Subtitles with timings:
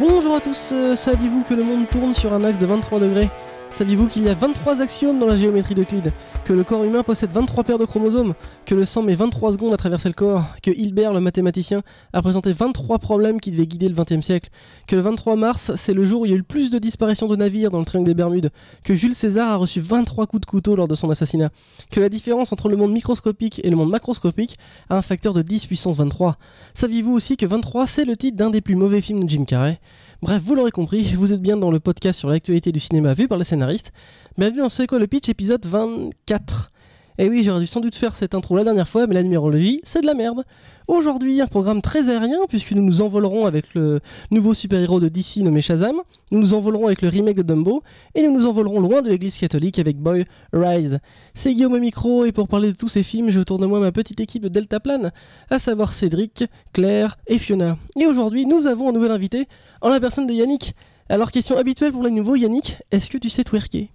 [0.00, 3.28] Bonjour à tous, euh, saviez-vous que le monde tourne sur un axe de 23 degrés?
[3.72, 6.12] Saviez-vous qu'il y a 23 axiomes dans la géométrie d'Euclide
[6.44, 8.34] Que le corps humain possède 23 paires de chromosomes?
[8.66, 10.44] Que le sang met 23 secondes à traverser le corps?
[10.60, 14.50] Que Hilbert, le mathématicien, a présenté 23 problèmes qui devaient guider le 20 siècle?
[14.88, 16.78] Que le 23 mars, c'est le jour où il y a eu le plus de
[16.78, 18.50] disparitions de navires dans le triangle des Bermudes?
[18.82, 21.50] Que Jules César a reçu 23 coups de couteau lors de son assassinat?
[21.92, 24.58] Que la différence entre le monde microscopique et le monde macroscopique
[24.90, 26.36] a un facteur de 10 puissance 23
[26.74, 29.78] Saviez-vous aussi que 23 c'est le titre d'un des plus mauvais films de Jim Carrey?
[30.22, 33.26] Bref, vous l'aurez compris, vous êtes bien dans le podcast sur l'actualité du cinéma vu
[33.26, 33.90] par les scénaristes.
[34.36, 36.70] Bienvenue dans C'est quoi le pitch épisode 24.
[37.16, 39.80] Et oui, j'aurais dû sans doute faire cette intro la dernière fois, mais la numérologie,
[39.82, 40.44] c'est de la merde.
[40.90, 44.00] Aujourd'hui, un programme très aérien, puisque nous nous envolerons avec le
[44.32, 45.94] nouveau super-héros de DC nommé Shazam,
[46.32, 47.84] nous nous envolerons avec le remake de Dumbo,
[48.16, 50.98] et nous nous envolerons loin de l'église catholique avec Boy Rise.
[51.32, 53.78] C'est Guillaume au micro, et pour parler de tous ces films, j'ai autour de moi
[53.78, 55.12] ma petite équipe de Delta Plane,
[55.48, 57.78] à savoir Cédric, Claire et Fiona.
[57.96, 59.46] Et aujourd'hui, nous avons un nouvel invité,
[59.82, 60.74] en la personne de Yannick.
[61.08, 63.90] Alors, question habituelle pour les nouveaux, Yannick, est-ce que tu sais twerker?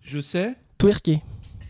[0.00, 1.22] Je sais, Twerker.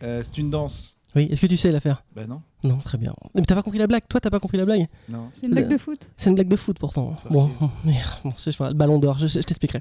[0.03, 0.99] euh, c'est une danse.
[1.17, 2.05] Oui, est-ce que tu sais la faire?
[2.15, 3.15] Bah non, Non, très bien.
[3.35, 4.03] Mais t'as pas compris la blague?
[4.09, 4.87] Toi, t'as pas compris la blague?
[5.09, 5.31] Non.
[5.33, 6.11] C'est une blague de foot.
[6.17, 7.17] C'est une blague de foot pourtant.
[7.31, 7.51] Bon,
[7.85, 9.81] bon c'est le ballon d'or, je, je t'expliquerai.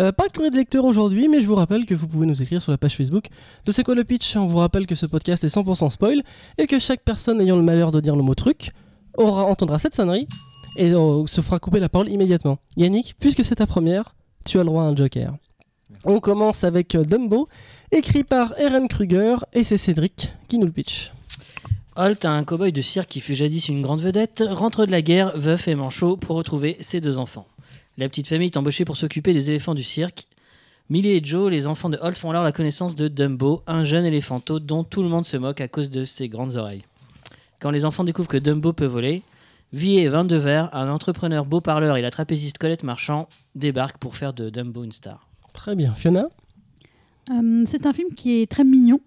[0.00, 2.40] Euh, pas de courrier de lecteur aujourd'hui, mais je vous rappelle que vous pouvez nous
[2.42, 3.28] écrire sur la page Facebook
[3.64, 4.36] de C'est quoi le pitch?
[4.36, 6.22] On vous rappelle que ce podcast est 100% spoil
[6.58, 8.70] et que chaque personne ayant le malheur de dire le mot truc
[9.16, 10.26] aura entendra cette sonnerie
[10.76, 12.58] et euh, se fera couper la parole immédiatement.
[12.76, 15.34] Yannick, puisque c'est ta première, tu as le droit à un joker.
[16.04, 17.48] On commence avec euh, Dumbo,
[17.92, 21.13] écrit par Eren Kruger et c'est Cédric qui nous le pitch.
[21.96, 25.36] Holt, un cow-boy de cirque qui fut jadis une grande vedette, rentre de la guerre,
[25.36, 27.46] veuf et manchot, pour retrouver ses deux enfants.
[27.98, 30.26] La petite famille est embauchée pour s'occuper des éléphants du cirque.
[30.90, 34.04] Millie et Joe, les enfants de Holt, font alors la connaissance de Dumbo, un jeune
[34.04, 36.82] éléphanto dont tout le monde se moque à cause de ses grandes oreilles.
[37.60, 39.22] Quand les enfants découvrent que Dumbo peut voler,
[39.72, 44.16] Vie et 22 Verre, un entrepreneur beau parleur et la trapéziste Colette Marchand débarquent pour
[44.16, 45.28] faire de Dumbo une star.
[45.52, 45.94] Très bien.
[45.94, 46.26] Fiona
[47.30, 49.00] Euh, c'est un film qui est très mignon.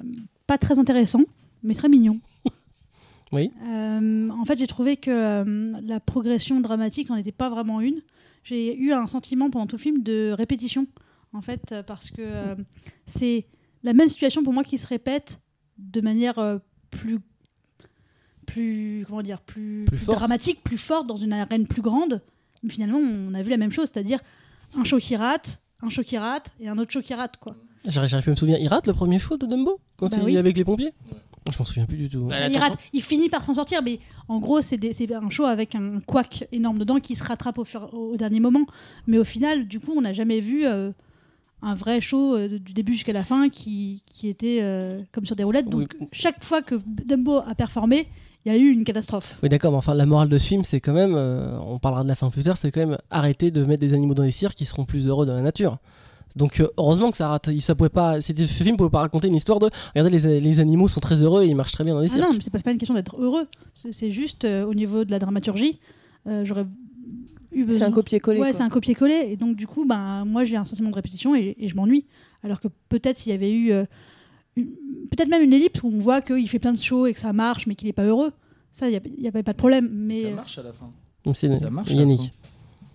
[0.00, 0.04] Euh,
[0.46, 1.20] Pas très intéressant,
[1.64, 2.20] mais très mignon.
[3.32, 3.50] Oui.
[3.66, 8.00] Euh, en fait, j'ai trouvé que euh, la progression dramatique n'en était pas vraiment une.
[8.44, 10.86] J'ai eu un sentiment pendant tout le film de répétition,
[11.32, 12.54] en fait, euh, parce que euh,
[13.06, 13.46] c'est
[13.82, 15.40] la même situation pour moi qui se répète
[15.78, 16.58] de manière euh,
[16.90, 17.18] plus,
[18.46, 22.22] plus, comment dire, plus, dramatique, plus forte, dans une arène plus grande.
[22.62, 24.20] Mais finalement, on a vu la même chose, c'est-à-dire
[24.76, 27.56] un show qui rate, un show qui rate et un autre show qui rate, quoi.
[27.86, 28.58] J'arrive j'arrive plus à me souvenir.
[28.60, 30.94] Il rate le premier show de Dumbo Quand Bah il est avec les pompiers?
[31.52, 32.24] Je m'en souviens plus du tout.
[32.24, 32.60] Bah, il, attention.
[32.70, 35.74] rate, il finit par s'en sortir, mais en gros, c'est des- c'est un show avec
[35.74, 38.64] un couac énorme dedans qui se rattrape au, fur- au dernier moment.
[39.06, 40.90] Mais au final, du coup, on n'a jamais vu euh,
[41.60, 45.36] un vrai show euh, du début jusqu'à la fin qui, qui était euh, comme sur
[45.36, 45.68] des roulettes.
[45.68, 46.06] Donc, Oui.
[46.12, 48.08] chaque fois que Dumbo a performé,
[48.46, 49.38] il y a eu une catastrophe.
[49.42, 52.02] Oui, d'accord, mais enfin, la morale de ce film, c'est quand même, euh, on parlera
[52.04, 54.30] de la fin plus tard, c'est quand même arrêter de mettre des animaux dans les
[54.30, 55.78] cirques qui seront plus heureux dans la nature.
[56.36, 57.48] Donc, euh, heureusement que ça rate.
[57.60, 58.20] Ça pouvait pas.
[58.20, 59.70] C'était, ce film pouvait pas raconter une histoire de.
[59.94, 62.14] Regardez, les, les animaux sont très heureux et ils marchent très bien dans les Ah
[62.14, 62.22] cirques.
[62.26, 63.46] non, mais c'est pas, une question d'être heureux.
[63.74, 65.78] C'est juste euh, au niveau de la dramaturgie.
[66.26, 66.66] euh, J'aurais
[67.52, 67.78] eu besoin.
[67.78, 68.40] C'est un copier-coller.
[68.40, 69.28] Ouais, c'est un copier-coller.
[69.30, 72.04] Et donc, du coup, ben, moi, j'ai un sentiment de répétition et, et je m'ennuie.
[72.42, 73.70] Alors que peut-être s'il y avait eu.
[73.72, 73.84] euh,
[74.56, 77.32] peut-être même une ellipse où on voit qu'il fait plein de shows et que ça
[77.32, 78.32] marche, mais qu'il n'est pas heureux.
[78.72, 79.88] Ça, il n'y avait pas de problème.
[79.92, 80.90] Mais ça euh, marche à la fin.
[81.34, 82.32] Ça marche Yannick.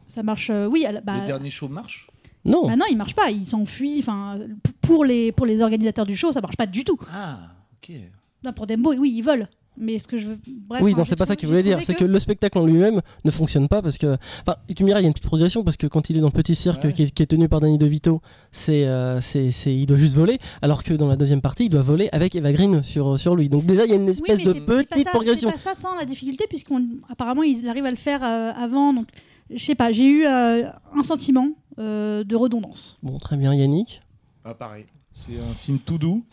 [0.08, 0.50] ça marche.
[0.50, 2.06] euh, oui, à la- bah, Le dernier show marche?
[2.46, 3.30] Non, bah non, il marche pas.
[3.32, 3.98] Il s'enfuit.
[4.00, 4.40] Enfin,
[4.82, 6.98] pour les, pour les organisateurs du show, ça marche pas du tout.
[7.12, 7.40] Ah,
[7.84, 7.96] ok.
[8.44, 9.46] Non, pour Dembo, oui, ils volent.
[9.82, 10.38] Mais ce que je veux.
[10.68, 11.82] Bref, oui, enfin, non, c'est pas ça qu'il voulait dire.
[11.82, 14.18] C'est que le spectacle en lui-même ne fonctionne pas parce que.
[14.42, 16.20] Enfin, tu me diras, il y a une petite progression parce que quand il est
[16.20, 16.92] dans le petit cirque Ouais.
[16.92, 20.16] qui, est, qui est tenu par Danny DeVito, c'est, euh, c'est, c'est, il doit juste
[20.18, 23.36] voler, alors que dans la deuxième partie, il doit voler avec Eva Green sur, sur
[23.38, 23.48] lui.
[23.48, 25.50] Donc, déjà, il y a une Oui, espèce mais de petite ça- progression.
[25.50, 28.92] C'est pas ça tant la difficulté, puisqu'apparemment il arrive à le faire euh, avant.
[28.94, 29.08] Donc,
[29.50, 31.50] je sais pas, j'ai eu euh, un sentiment
[31.80, 32.98] euh, de redondance.
[33.04, 34.02] Bon, très bien, Yannick.
[34.46, 34.86] Ah, pareil.
[35.14, 36.24] C'est un film tout doux,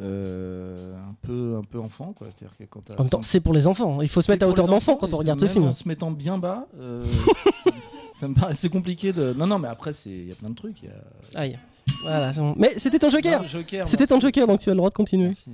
[0.00, 2.28] euh, un, peu, un peu enfant, quoi.
[2.30, 4.00] C'est-à-dire que quand En même temps, c'est pour les enfants.
[4.02, 5.64] Il faut se mettre à hauteur d'enfant quand on regarde ce film.
[5.64, 7.04] En se mettant bien bas, euh,
[8.12, 9.32] ça me paraît assez compliqué de.
[9.34, 10.82] Non, non, mais après, c'est- il y a plein de trucs.
[10.82, 10.92] il Y
[11.36, 11.40] a...
[11.40, 11.58] Aïe.
[12.02, 12.54] Voilà, c'est bon.
[12.56, 13.42] Mais c'était ton joker.
[13.42, 15.26] Non, Joker, C'était ton joker, donc tu as le droit de continuer.
[15.26, 15.50] Merci.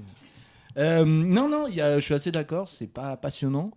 [0.76, 3.70] Euh, non, non, il y a- je suis assez d'accord, c'est pas passionnant.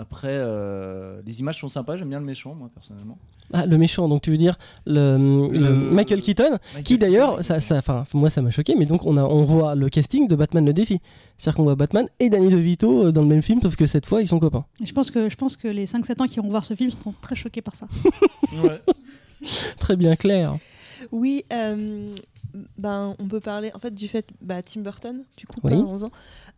[0.00, 3.18] Après, euh, les images sont sympas, j'aime bien le méchant, moi, personnellement.
[3.52, 7.58] Ah, le méchant, donc tu veux dire le, le Le- Michael Keaton, qui d'ailleurs, ça,
[7.60, 10.36] ça, enfin, moi ça m'a choqué, mais donc on, a, on voit le casting de
[10.36, 11.00] Batman le défi.
[11.36, 14.04] C'est-à-dire qu'on voit Batman et Danny DeVito euh, dans le même film, sauf que cette
[14.06, 14.66] fois ils sont copains.
[14.82, 16.90] Et je pense que, je pense que les 5-7 ans qui vont voir ce film
[16.90, 17.88] seront très choqués par ça.
[18.64, 18.80] Ouais.
[19.78, 20.56] Très bien, Claire.
[21.12, 22.12] Oui, euh,
[22.76, 25.70] ben, on peut parler en fait du fait bah, Tim Burton, du coup, Oui.
[25.72, 26.10] parlons-en.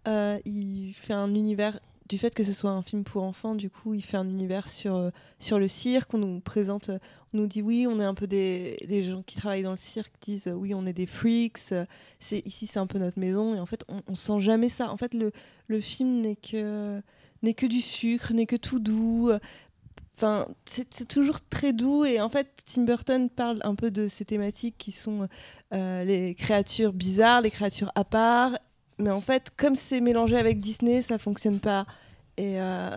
[0.08, 1.78] Euh, il fait un univers
[2.10, 3.54] du fait que ce soit un film pour enfants.
[3.54, 6.12] Du coup, il fait un univers sur, euh, sur le cirque.
[6.12, 6.90] On nous présente,
[7.32, 9.76] on nous dit oui, on est un peu des les gens qui travaillent dans le
[9.76, 11.72] cirque disent oui, on est des freaks.
[11.72, 11.86] euh,
[12.18, 13.54] C'est ici, c'est un peu notre maison.
[13.54, 14.90] Et en fait, on, sent jamais ça.
[14.90, 15.30] En fait, le,
[15.68, 17.00] le film n'est que
[17.42, 19.30] n'est que du sucre, n'est que tout doux.
[20.16, 24.08] Enfin, c'est c'est toujours très doux et en fait, Tim Burton parle un peu de
[24.08, 25.28] ces thématiques qui sont
[25.72, 28.52] euh, les créatures bizarres, les créatures à part.
[29.00, 31.86] Mais en fait, comme c'est mélangé avec Disney, ça fonctionne pas.
[32.36, 32.90] Et, euh,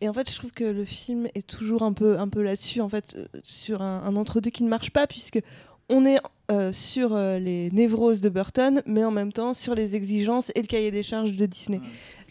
[0.00, 2.80] et en fait, je trouve que le film est toujours un peu, un peu là-dessus,
[2.80, 5.40] en fait, euh, sur un, un entre-deux qui ne marche pas, puisque
[5.88, 6.18] on est
[6.50, 10.62] euh, sur euh, les névroses de Burton, mais en même temps sur les exigences et
[10.62, 11.80] le cahier des charges de Disney.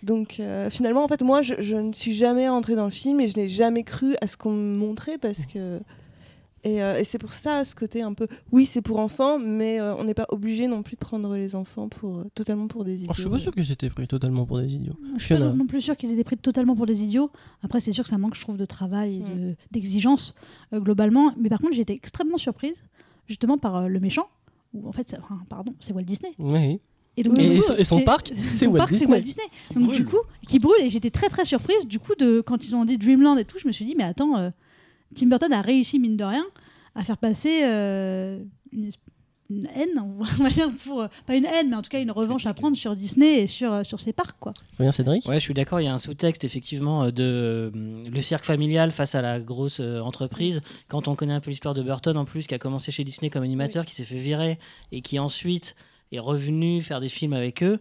[0.03, 0.39] Donc
[0.69, 3.35] finalement, en fait, moi, je, je ne suis jamais rentrée dans le film et je
[3.35, 5.79] n'ai jamais cru à ce qu'on me montrait parce que.
[6.63, 8.27] Et, euh, et c'est pour ça, ce côté un peu.
[8.51, 11.55] Oui, c'est pour enfants, mais euh, on n'est pas obligé non plus de prendre les
[11.55, 13.07] enfants pour, euh, totalement pour des idiots.
[13.11, 14.95] Oh, je suis pas sûr que c'était pris totalement pour des idiots.
[15.17, 17.29] Je suis pas non plus sûre qu'ils aient été pris totalement pour des idiots.
[17.63, 20.33] Après, c'est sûr que ça manque, je trouve, de travail et de- d'exigence
[20.73, 21.31] euh, globalement.
[21.39, 22.83] Mais par contre, j'ai été extrêmement surprise,
[23.27, 24.27] justement, par euh, le méchant.
[24.73, 26.33] Ou en fait, enfin, pardon, c'est Walt Disney.
[26.39, 26.81] Oui.
[27.15, 29.11] Et, donc, Et- coup, son- et son parc, c'est Walt Disney.
[29.11, 29.45] Walt Disney.
[29.75, 30.17] Donc du coup,
[30.47, 30.81] qui brûle.
[30.81, 31.85] Et j'étais très très surprise.
[31.85, 34.03] Du coup, de quand ils ont dit Dreamland et tout, je me suis dit, mais
[34.03, 34.49] attends, euh,
[35.15, 36.45] Tim Burton a réussi mine de rien
[36.95, 38.39] à faire passer euh,
[39.49, 42.11] une, haine, on va dire pour euh, pas une haine, mais en tout cas une
[42.11, 44.53] revanche à prendre sur Disney et sur euh, sur ses parcs quoi.
[44.79, 45.25] Bien, Cédric?
[45.27, 45.79] Ouais, je suis d'accord.
[45.79, 47.71] Il y a un sous-texte effectivement de euh,
[48.11, 50.61] le cirque familial face à la grosse euh, entreprise.
[50.87, 53.29] Quand on connaît un peu l'histoire de Burton en plus, qui a commencé chez Disney
[53.29, 54.59] comme animateur, qui s'est fait virer
[54.91, 55.75] et qui ensuite
[56.11, 57.79] est revenu faire des films avec eux.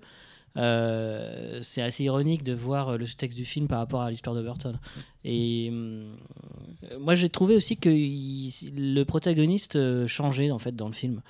[0.56, 4.35] Euh, c'est assez ironique de voir euh, le sous-texte du film par rapport à l'histoire
[4.37, 4.79] de Burton.
[5.25, 6.17] Et hum,
[7.00, 11.20] moi, j'ai trouvé aussi que il- le protagoniste euh, changeait en fait dans le film.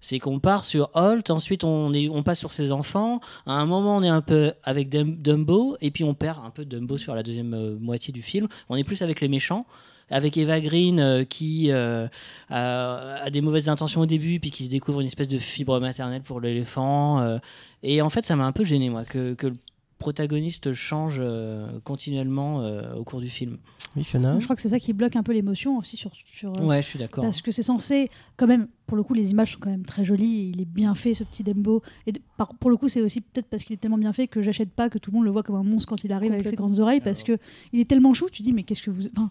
[0.00, 3.20] C'est qu'on part sur Holt, ensuite on, est, on passe sur ses enfants.
[3.46, 6.50] À un moment, on est un peu avec Dum- Dumbo, et puis on perd un
[6.50, 8.46] peu Dumbo sur la deuxième moitié du film.
[8.68, 9.64] On est plus avec les méchants,
[10.10, 12.06] avec Eva Green euh, qui euh,
[12.50, 15.80] a, a des mauvaises intentions au début, puis qui se découvre une espèce de fibre
[15.80, 17.20] maternelle pour l'éléphant.
[17.20, 17.38] euh.
[17.82, 19.56] et en fait, ça m'a un peu gêné, moi, que, que le
[19.98, 23.56] protagoniste change euh, continuellement euh, au cours du film.
[23.96, 24.36] Oui, Fiona.
[24.40, 26.82] Je crois que c'est ça qui bloque un peu l'émotion aussi sur sur euh, Ouais,
[26.82, 27.22] je suis d'accord.
[27.22, 30.04] Parce que c'est censé, quand même, pour le coup, les images sont quand même très
[30.04, 30.50] jolies.
[30.52, 31.80] il est bien fait, ce petit Dembo.
[32.06, 34.42] Et par- pour le coup, c'est aussi peut-être parce qu'il est tellement bien fait que
[34.42, 36.48] j'achète pas que tout le monde le voit comme un monstre quand il arrive avec
[36.48, 37.00] ses grandes oreilles.
[37.00, 37.38] Parce que
[37.72, 39.06] il est tellement chou, tu dis, mais qu'est-ce que vous.
[39.16, 39.30] Enfin,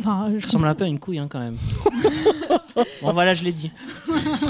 [0.00, 1.56] enfin, je ressemble un peu à une couille, hein, quand même.
[3.02, 3.70] bon, voilà, je l'ai dit.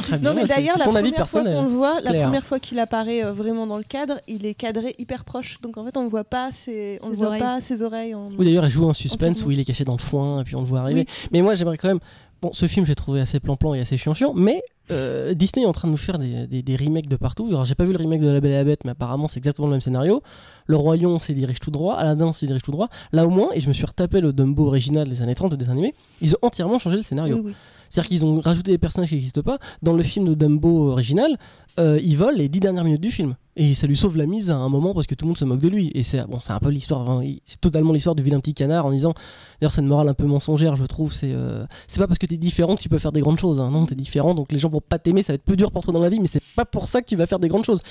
[0.02, 2.78] Très Non, bien, mais d'ailleurs, la première fois qu'on le voit, la première fois qu'il
[2.78, 5.60] apparaît euh, vraiment dans le cadre, il est cadré hyper proche.
[5.60, 7.40] Donc en fait, on ne voit pas ses, on Ses le voit oreilles.
[7.40, 8.14] pas ses oreilles.
[8.14, 8.30] En...
[8.38, 10.56] Oui, d'ailleurs, il joue un suspense où il est caché dans le foin et puis
[10.56, 11.06] on le voit arriver.
[11.08, 11.28] Oui.
[11.32, 12.00] Mais moi, j'aimerais quand même.
[12.42, 15.72] Bon, ce film, j'ai trouvé assez plan-plan et assez chiant-chiant, mais euh, Disney est en
[15.72, 17.46] train de nous faire des, remakes de partout.
[17.48, 19.38] Alors, j'ai pas vu le remake de La Belle et la Bête, mais apparemment, c'est
[19.38, 20.22] exactement le même scénario.
[20.66, 22.88] Le Lion s'y dirige tout droit, Aladdin s'y dirige tout droit.
[23.12, 25.56] Là, au moins, et je me suis retapé le Dumbo original des années 30 de
[25.56, 27.44] dessin animé, ils ont entièrement changé le scénario.
[27.90, 29.58] C'est-à-dire qu'ils ont rajouté des personnages qui n'existent pas.
[29.82, 31.36] Dans le film de Dumbo original,
[31.78, 33.34] euh, il vole les dix dernières minutes du film.
[33.56, 35.44] Et ça lui sauve la mise à un moment parce que tout le monde se
[35.44, 35.90] moque de lui.
[35.94, 39.12] Et c'est bon, un peu l'histoire, c'est totalement l'histoire du vilain petit canard en disant.
[39.60, 41.12] D'ailleurs, c'est une morale un peu mensongère, je trouve.
[41.12, 43.60] C'est euh, c'est pas parce que t'es différent que tu peux faire des grandes choses.
[43.60, 43.70] hein.
[43.70, 45.82] Non, t'es différent, donc les gens vont pas t'aimer, ça va être plus dur pour
[45.82, 47.64] toi dans la vie, mais c'est pas pour ça que tu vas faire des grandes
[47.64, 47.82] choses.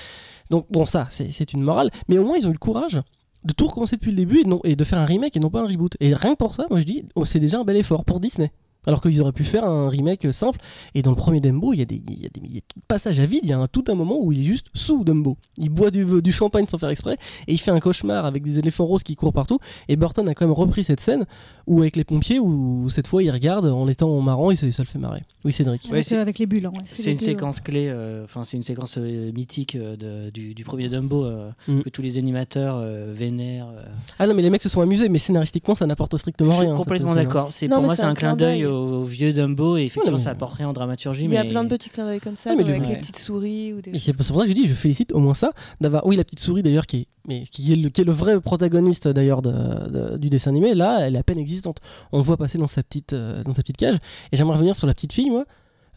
[0.50, 1.92] Donc, bon, ça, c'est c'est une morale.
[2.08, 3.02] Mais au moins, ils ont eu le courage
[3.44, 5.50] de tout recommencer depuis le début et, non, et de faire un remake et non
[5.50, 5.96] pas un reboot.
[6.00, 8.20] Et rien que pour ça, moi je dis, oh, c'est déjà un bel effort pour
[8.20, 8.52] Disney.
[8.88, 10.60] Alors qu'ils auraient pu faire un remake simple.
[10.96, 12.58] Et dans le premier Dumbo, il y a des, il y a des, il y
[12.58, 13.42] a des passages à vide.
[13.44, 15.38] Il y a un, tout un moment où il est juste sous Dumbo.
[15.58, 17.18] Il boit du, du champagne sans faire exprès.
[17.48, 19.60] Et il fait un cauchemar avec des éléphants roses qui courent partout.
[19.90, 21.26] Et Burton a quand même repris cette scène
[21.68, 24.82] où, avec les pompiers, où cette fois il regarde en étant marrant et ça, ça
[24.82, 25.24] le fait marrer.
[25.46, 25.84] Oui, Cédric.
[25.86, 26.66] Ouais, avec, c'est- euh, avec les bulles.
[26.66, 26.82] hein, ouais.
[26.86, 30.64] C'est une séquence clé, euh, enfin c'est une séquence euh, mythique euh, de- du, du
[30.64, 31.82] premier Dumbo euh, Mm.
[31.82, 33.68] que tous les animateurs euh, vénèrent.
[33.70, 33.84] euh.
[34.18, 36.66] Ah non, mais les mecs se sont amusés, mais scénaristiquement ça n'apporte strictement Je suis
[36.66, 36.76] rien.
[36.76, 37.16] complètement hein.
[37.16, 37.50] d'accord.
[37.70, 38.66] Pour moi c'est un clin d'œil.
[38.80, 41.26] Au, au vieux Dumbo et effectivement ça apporte rien en dramaturgie.
[41.26, 42.84] Il y a mais- plein de petits clins d'œil comme ça, Ah, mais le- avec
[42.84, 42.90] Ouais.
[42.90, 43.92] les petites souris ou des.
[43.92, 46.06] Et c'est pour ça que je dis, je félicite au moins ça d'avoir.
[46.06, 48.40] Oui, la petite souris d'ailleurs, qui est, mais qui est le, qui est le vrai
[48.40, 50.74] protagoniste d'ailleurs de- de- du dessin animé.
[50.74, 51.78] Là, elle est à peine existante.
[52.12, 53.96] On le voit passer dans sa petite, euh, dans sa petite cage.
[54.32, 55.46] Et j'aimerais revenir sur la petite fille, moi.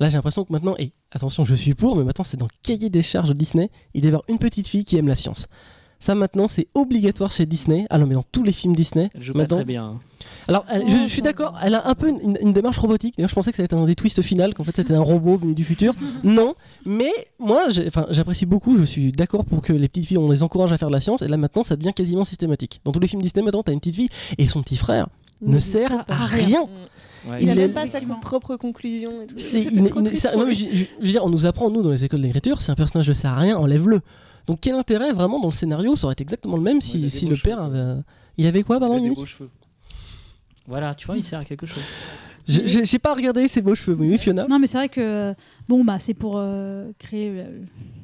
[0.00, 2.56] Là, j'ai l'impression que maintenant, et attention, je suis pour, mais maintenant c'est dans le
[2.62, 3.70] cahier des charges de Disney.
[3.94, 5.46] Il doit y avoir une petite fille qui aime la science.
[6.02, 7.86] Ça maintenant, c'est obligatoire chez Disney.
[7.88, 9.08] Ah non, mais dans tous les films Disney.
[9.14, 10.00] Elle joue pas maintenant- très bien.
[10.48, 13.14] alors, elle- je, je suis d'accord, elle a un peu une, une démarche robotique.
[13.16, 15.00] D'ailleurs, je pensais que ça allait être un des twists finales, qu'en fait c'était un
[15.00, 15.94] robot venu du futur.
[16.24, 17.68] non, mais moi,
[18.10, 18.76] j'apprécie beaucoup.
[18.76, 21.00] Je suis d'accord pour que les petites filles, on les encourage à faire de la
[21.00, 21.22] science.
[21.22, 22.80] Et là, maintenant, ça devient quasiment systématique.
[22.84, 25.06] Dans tous les films Disney, maintenant, t'as une petite fille et son petit frère
[25.40, 26.62] ne sert sert à rien.
[27.30, 29.22] Ouais, Il a Il même pas sa propre conclusion.
[29.22, 29.38] Et tout.
[30.06, 32.22] Triste ça- non, je, je- je veux dire, on nous apprend nous dans les écoles
[32.22, 34.00] d'écriture, si un personnage ne sert à rien, enlève-le.
[34.46, 37.10] Donc quel intérêt vraiment dans le scénario Ça aurait été exactement le même si, il
[37.10, 38.00] si le père avait...
[38.38, 39.48] Il avait quoi, Il pardon a des beaux cheveux.
[40.66, 41.82] Voilà, tu vois, il sert à quelque chose.
[42.46, 44.46] J'ai pas regardé ses beaux cheveux, oui, Fiona.
[44.48, 45.32] Non, mais c'est vrai que
[45.68, 47.46] bon, bah, c'est pour euh, créer le,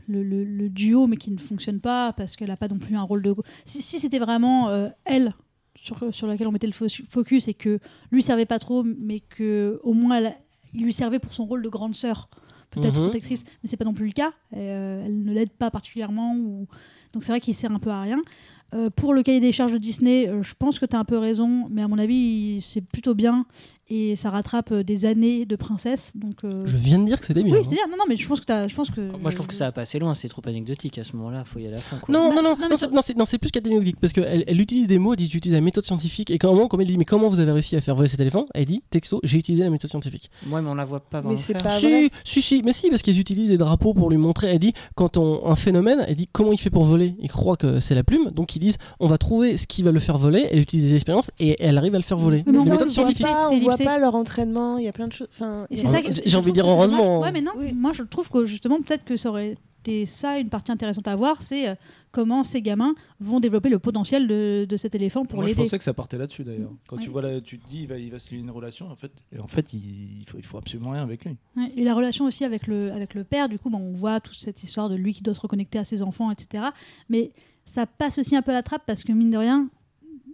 [0.06, 2.94] le- le- le duo, mais qui ne fonctionne pas parce qu'elle n'a pas non plus
[2.96, 3.34] un rôle de.
[3.64, 5.34] Si, si c'était vraiment euh, elle
[5.80, 7.80] sur, sur laquelle on mettait le fo- focus et que
[8.12, 10.34] lui servait pas trop, mais que au moins elle-
[10.74, 12.28] il lui servait pour son rôle de grande sœur,
[12.70, 13.04] peut-être Mhm.
[13.04, 14.32] protectrice, mais c'est pas non plus le cas.
[14.56, 16.66] Euh, elle ne l'aide pas particulièrement, ou...
[17.12, 18.20] donc c'est vrai qu'il sert un peu à rien.
[18.74, 21.04] Euh, pour le cahier des charges de Disney, euh, je pense que tu as un
[21.04, 23.46] peu raison, mais à mon avis, c'est plutôt bien
[23.90, 26.12] et ça rattrape euh, des années de princesse.
[26.14, 27.54] Donc, euh, Je viens de dire que c'était bien.
[27.54, 27.66] oui, hein.
[27.68, 27.84] c'est bien.
[27.90, 29.00] Non, non, mais je pense que t'as- je pense que.
[29.20, 31.44] Moi, je trouve que ça va pas assez loin, c'est trop anecdotique à ce moment-là,
[31.44, 31.96] faut y aller à fond.
[32.00, 32.12] Quoi.
[32.14, 34.12] Non, Bah, non, non, non, mais non, c'est- non, c'est- non, c'est plus qu'anecdotique parce
[34.12, 36.86] qu'elle elle utilise des mots, elle dit j'utilise la méthode scientifique et quand, quand elle
[36.86, 39.20] lui dit mais comment vous avez réussi à faire voler cet éléphant, elle dit texto
[39.24, 40.30] j'ai utilisé la méthode scientifique.
[40.50, 41.62] Ouais, mais on la voit pas Mais vraiment c'est faire.
[41.62, 44.16] pas- Ah, si, vrai si, si, mais si, parce qu'ils utilisent des drapeaux pour lui
[44.16, 44.48] montrer.
[44.48, 47.14] Elle dit quand on un phénomène, elle dit comment il fait pour voler?
[47.20, 49.92] Il croit que c'est la plume, donc ils disent on va trouver ce qui va
[49.92, 50.46] le faire voler.
[50.50, 52.42] Elle utilise des expériences et elle arrive à le faire voler.
[52.46, 53.26] Mais C'est méthode scientifique.
[53.84, 55.28] Pas- leur entraînement, il y a plein de choses.
[55.32, 57.20] Enfin, J'ai envie de dire heureusement.
[57.20, 57.72] Ouais, mais non, Oui.
[57.74, 61.16] moi je trouve que justement, peut-être que ça aurait été ça une partie intéressante à
[61.16, 61.74] voir, c'est euh,
[62.10, 65.62] comment ces gamins vont développer le potentiel de, de cet éléphant pour Moi, je l'aider.
[65.62, 66.72] pensais que ça partait là-dessus d'ailleurs.
[66.88, 68.90] Quand tu vois là, tu te dis, il va, il va se lier une relation,
[68.90, 71.36] en fait, et en fait, il, il faut, il faut absolument rien avec lui.
[71.56, 74.20] Ouais, Et la relation aussi avec le, avec le père, du coup, bon, on voit
[74.20, 76.64] toute cette histoire de lui qui doit se reconnecter à ses enfants, etc.
[77.08, 77.30] Mais
[77.64, 79.68] ça passe aussi un peu à la trappe parce que, mine de rien,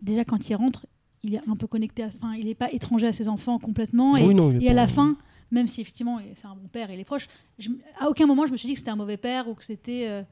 [0.03, 0.87] déjà quand il rentre,
[1.25, 4.17] il est un peu connecté, à, enfin, il n'est pas étranger à ses enfants complètement.
[4.17, 5.17] Et, Oui, non, et à la fin,
[5.51, 7.27] même si effectivement c'est un bon père, il est proche,
[7.59, 9.65] je- à aucun moment je me suis dit que c'était un mauvais père ou que
[9.65, 10.07] c'était.
[10.09, 10.23] euh,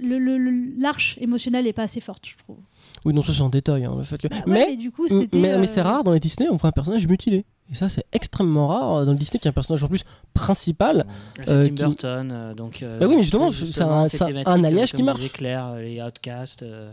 [0.00, 2.58] le- le- le- L'arche émotionnelle n'est pas assez forte, je trouve.
[3.04, 3.84] Oui, non, ça c'est en détail.
[3.84, 4.28] hein, le fait que...
[4.28, 5.38] Ouais, mais du coup, mais, c'était.
[5.38, 7.44] mais euh, c'est rare dans les Disney, on voit un personnage mutilé.
[7.70, 10.04] Et ça, c'est extrêmement rare euh, dans le Disney qui est un personnage en plus
[10.34, 11.04] principal.
[11.40, 12.82] C'est Euh, Tim qui- Burton, euh, donc.
[12.82, 14.04] euh, Bah oui, mais justement, c'est c'est un-
[14.46, 15.20] un alliage euh, qui marche.
[15.42, 16.92] euh, les outcasts, euh,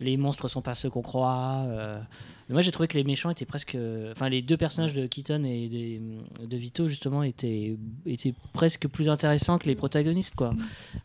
[0.00, 1.64] les monstres sont pas ceux qu'on croit.
[1.68, 1.98] euh.
[2.48, 3.76] Moi, j'ai trouvé que les méchants étaient presque.
[4.12, 6.00] Enfin, les deux personnages de Keaton et des-
[6.46, 10.54] de Vito, justement, étaient, étaient presque plus intéressants que les protagonistes, quoi.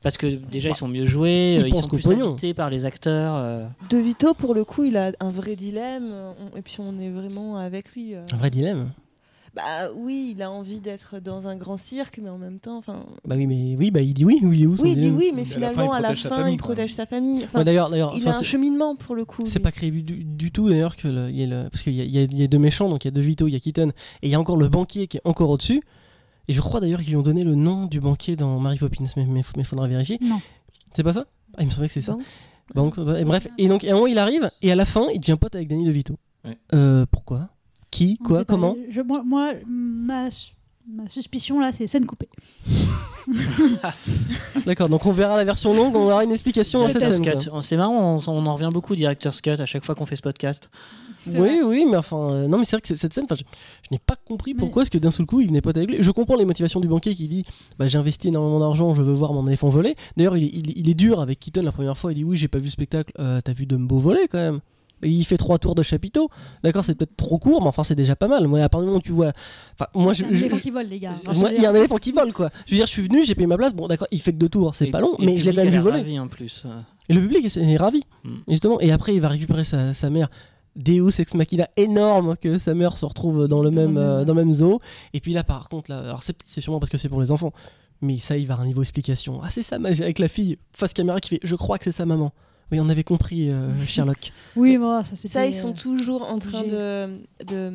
[0.04, 2.34] Parce que déjà, ils sont mieux joués, Ils euh, ils sont plus pognon.
[2.34, 3.36] invités par les acteurs.
[3.38, 3.66] euh.
[3.90, 6.12] De Vito, pour le coup, il a un vrai dilemme.
[6.54, 8.14] on- et puis on est vraiment avec lui.
[8.14, 8.24] euh.
[8.34, 8.92] Un vrai dilemme.
[9.54, 13.06] Bah oui, il a envie d'être dans un grand cirque, mais en même temps, enfin.
[13.26, 15.10] Bah oui, mais oui, bah il dit oui, ou il est où Oui, il dit
[15.10, 16.94] oui, mais Mais à la fin, finalement, il à la sa fin, famille, il protège
[16.94, 17.44] sa famille.
[17.44, 19.44] Enfin, Ouais, d'ailleurs, d'ailleurs, il a un cheminement pour le coup.
[19.46, 21.94] C'est pas créé du, du tout d'ailleurs que le- il y a le- parce qu'il
[21.94, 23.20] y, a- il y a- il y a deux méchants donc il y a De
[23.20, 23.90] Vito, il y a Keaton
[24.22, 25.82] et il y a encore le banquier qui est encore au-dessus.
[26.48, 29.04] Et je crois d'ailleurs qu'ils lui ont donné le nom du banquier dans Mary Poppins,
[29.18, 29.26] mais
[29.58, 30.18] mais faudra vérifier.
[30.22, 30.40] Non.
[30.94, 31.26] C'est pas ça?
[31.58, 32.18] Ah, il me semblait que c'est ça.
[32.74, 32.96] Banque.
[32.98, 35.20] Donc, et bref, et donc à un moment il arrive et à la fin il
[35.20, 36.16] devient pote avec Danny De Vito.
[36.46, 36.58] Ouais.
[36.74, 37.50] Euh, pourquoi?
[37.92, 38.46] Qui on Quoi.
[38.46, 40.30] Comment Je- moi, moi, ma,
[40.90, 42.30] ma suspicion là, c'est scène coupée.
[44.66, 47.24] D'accord, donc on verra la version longue, on aura une explication à cette scène.
[47.62, 50.22] C'est marrant, on, on en revient beaucoup, Director's Cut, à chaque fois qu'on fait ce
[50.22, 50.70] podcast.
[51.28, 51.62] Oui, vrai.
[51.64, 53.42] oui, mais enfin, euh, non, mais c'est vrai que cette scène, je, je
[53.92, 55.98] n'ai pas compris pourquoi, est-ce que d'un seul coup, il venait pas avec lui.
[56.02, 57.44] Je comprends les motivations du banquier qui dit,
[57.78, 59.96] bah, j'ai investi énormément d'argent, je veux voir mon éléphant voler.
[60.18, 62.12] D'ailleurs, il, il- il est dur avec Keaton la première fois.
[62.12, 63.12] Il dit, oui, j'ai pas vu le spectacle.
[63.20, 64.62] Euh, T'as vu Dumbo voler quand même
[65.04, 66.30] Il fait trois tours de chapiteau.
[66.64, 68.48] D'accord, c'est peut-être trop court, mais enfin, c'est déjà pas mal.
[68.48, 69.32] Moi, à partir du moment où tu vois,
[69.76, 71.16] enfin, moi, je, Il y a un je- éléphant qui vole, les gars.
[71.36, 72.50] moi, il y a un éléphant qui vole, quoi.
[72.66, 73.74] Je veux dire, je suis venu, j'ai payé ma place.
[73.74, 75.74] Bon, d'accord, il fait que deux tours, c'est pas long, mais je l'ai quand même
[75.74, 75.98] vu voler.
[75.98, 76.66] ravi en plus.
[77.10, 78.30] Et le public est, est ravi, Mm.
[78.48, 78.80] justement.
[78.80, 80.30] Et après, il va récupérer sa, sa mère.
[80.76, 84.46] Deus ex machina énorme que sa mère se retrouve dans le même euh, dans le
[84.46, 84.80] même zoo.
[85.14, 87.30] Et puis là, par contre, là, alors c'est c'est sûrement parce que c'est pour les
[87.34, 87.52] enfants,
[88.02, 89.42] mais ça, il va à un niveau explication.
[89.44, 92.06] Ah, c'est ça, avec la fille face caméra qui fait, je crois que c'est sa
[92.06, 92.32] maman.
[92.72, 94.32] Oui, on avait compris euh, Sherlock.
[94.56, 95.34] Oui, bon, ça c'était.
[95.34, 97.20] Ça, ils sont euh, toujours en train de.
[97.46, 97.72] de...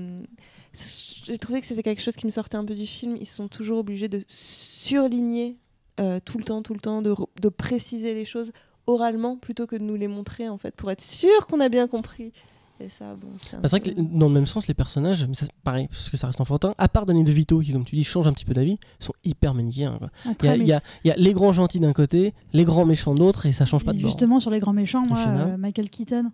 [1.24, 3.16] J'ai trouvé que c'était quelque chose qui me sortait un peu du film.
[3.18, 5.56] Ils sont toujours obligés de surligner
[6.00, 8.52] euh, tout le temps, tout le temps, de, de préciser les choses
[8.86, 11.88] oralement plutôt que de nous les montrer en fait, pour être sûr qu'on a bien
[11.88, 12.32] compris.
[12.78, 14.74] Et ça, bon, c'est un Bah, c'est vrai peu- que dans le même sens, les
[14.74, 17.84] personnages, mais ça, pareil, parce que ça reste enfantin, à part Danny DeVito, qui, comme
[17.84, 19.98] tu dis, change un petit peu d'avis, sont hyper manichéens.
[20.26, 23.20] ah, Il y, a, y y les grands gentils d'un côté, les grands méchants de
[23.20, 24.10] l'autre, et ça change pas Et de bord.
[24.10, 26.30] Justement, sur les grands méchants, moi, euh, Michael Keaton,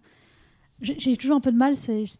[0.80, 1.74] j'ai toujours un peu de mal.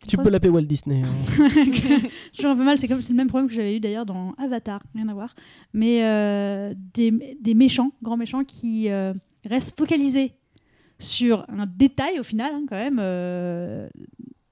[0.07, 1.03] Tu pas- peux l'appeler Walt Disney.
[1.05, 1.49] hein.
[1.53, 4.07] C'est toujours un peu mal, c'est comme c'est le même problème que j'avais eu d'ailleurs
[4.07, 5.35] dans Avatar, rien à voir.
[5.75, 9.15] Mais euh, des, des méchants, grands méchants qui euh,
[9.45, 10.35] restent focalisés
[11.03, 13.89] sur un détail au final, hein, quand même, euh,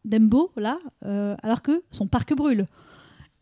[0.05, 2.67] d'Embo, là, euh, alors que son parc brûle.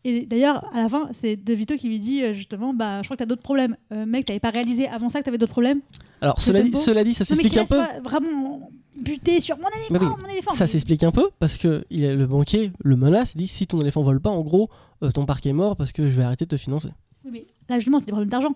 [0.05, 3.07] Et d'ailleurs, à la fin, c'est De Vito qui lui dit euh, justement bah, Je
[3.07, 3.75] crois que t'as d'autres problèmes.
[3.91, 5.81] Euh, mec, t'avais pas réalisé avant ça que t'avais d'autres problèmes
[6.21, 7.81] Alors, cela dit, cela dit, ça s'explique un peu.
[8.01, 10.51] vraiment buté sur mon éléphant, Bah oui, mon éléphant.
[10.53, 13.67] Ça Mais- s'explique un peu parce que il le banquier le menace, il dit si
[13.67, 14.69] ton éléphant vole pas, en gros,
[15.03, 16.89] euh, ton parc est mort parce que je vais arrêter de te financer.
[17.25, 18.55] Oui, mais là, justement, c'est des problèmes d'argent.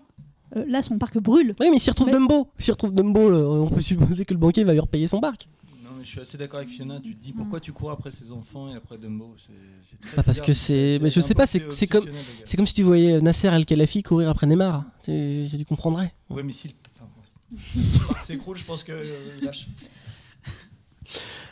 [0.56, 1.54] Euh, là, son parc brûle.
[1.60, 4.38] Oui, mais s'il retrouve Mais- Dumbo, s'il retrouve Dumbo, le- on peut supposer que le
[4.40, 5.48] banquier va lui repayer son parc.
[5.82, 7.00] Non, mais je suis assez d'accord avec Fiona.
[7.00, 9.34] Tu te dis pourquoi tu cours après ses enfants et après Dumbo?
[9.36, 9.52] C'est
[9.90, 12.06] c'est très Bah, parce bizarre, que c'est- mais je sais pas, c'est- c'est comme-.
[12.44, 14.84] C'est comme si tu voyais Nasser El-Khelafi courir après Neymar.
[15.04, 16.12] Tu, tu comprendrais.
[16.30, 16.68] Ouais, mais si.
[16.68, 18.20] le- Enfin, ouais.
[18.22, 18.94] S'écroule, je pense qu'il
[19.42, 19.66] lâche.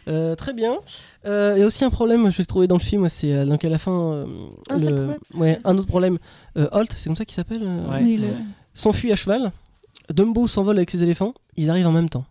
[0.08, 0.78] Euh, très bien.
[1.26, 3.44] Euh, Il y a aussi un problème, je l'ai trouvé dans le film, c'est euh,
[3.46, 3.92] donc à la fin.
[3.92, 4.26] euh,
[4.68, 6.18] Un seul le- problème Ouais, un autre problème.
[6.56, 8.02] Euh, Holt, c'est comme ça qu'il s'appelle euh, Ouais.
[8.02, 8.26] Oui, le-
[8.74, 9.52] S'enfuit à cheval.
[10.12, 11.34] Dumbo s'envole avec ses éléphants.
[11.56, 12.24] Ils arrivent en même temps.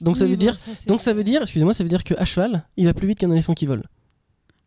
[0.00, 0.58] Donc ça Oui, veut bon, dire.
[0.58, 3.06] ça, Donc ça veut dire, excusez-moi, ça veut dire que à cheval, il va plus
[3.08, 3.82] vite qu'un éléphant qui vole.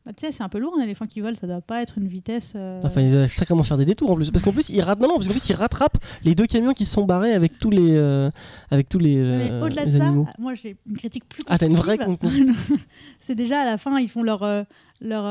[0.06, 1.98] Bah, tu sais, c'est un peu lourd un éléphant qui vole, ça doit pas être
[1.98, 2.54] une vitesse.
[2.58, 4.30] euh, Enfin, il va sacrément faire des détours en plus.
[4.32, 5.00] Parce qu'en plus, il rate.
[5.00, 7.58] Non, non, parce qu'en plus, il rattrape les deux camions qui se sont barrés avec
[7.58, 8.30] tous les, euh,
[8.70, 10.28] avec tous les, Mais euh, au-delà de ça, animaux.
[10.40, 11.42] moi j'ai une critique plus.
[11.48, 11.98] Ah, t'as une vraie
[13.22, 14.64] c'est déjà à la fin, ils font leur, euh,
[15.00, 15.24] leur,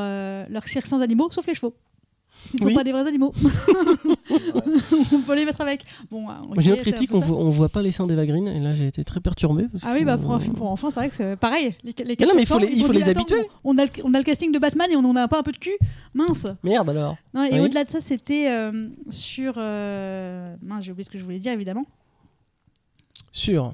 [0.49, 1.75] leur cirque sans animaux, sauf les chevaux.
[2.53, 2.73] Ils sont Oui.
[2.75, 3.33] pas des vrais animaux.
[5.13, 5.83] on peut les mettre avec.
[6.11, 8.47] Bon, euh, Moi, J'ai une critique, on voit, on voit pas les seins d'Eva Green,
[8.47, 9.65] et là j'ai été très perturbé.
[9.71, 11.75] parce Ah oui, bah pour un film pour enfants, c'est vrai que c'est pareil.
[11.83, 13.47] Les, les Mais non, mais il faut les- il faut les habituer.
[13.63, 15.43] On a, le, on a le casting de Batman et on en a pas un
[15.43, 15.77] peu de cul.
[16.13, 16.47] Mince.
[16.63, 17.17] Merde alors.
[17.33, 17.59] Non, et Oui.
[17.61, 19.55] au-delà de ça, c'était euh, sur.
[19.57, 21.85] euh, Mince, j'ai oublié ce que je voulais dire évidemment.
[23.31, 23.73] Sûr.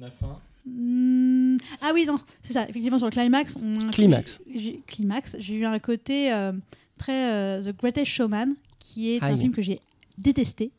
[0.00, 0.38] La fin.
[0.66, 2.64] Hmm, Ah oui, non, c'est ça.
[2.68, 3.90] Effectivement, sur le climax, on...
[3.90, 4.38] Climax.
[4.52, 6.52] j'ai- j'ai- climax, j'ai eu un côté euh,
[6.98, 9.80] très euh, The Greatest Showman, qui est un film que j'ai
[10.18, 10.72] détesté,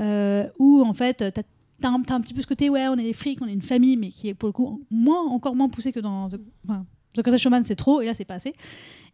[0.00, 1.42] euh, où en fait, t'as
[1.82, 3.96] t'as un, petit peu ce côté, ouais, on est des frics, on est une famille,
[3.96, 7.22] mais qui est pour le coup moins, encore moins poussé que dans The, enfin, The
[7.22, 8.54] Greatest Showman, c'est trop, et là, c'est pas assez.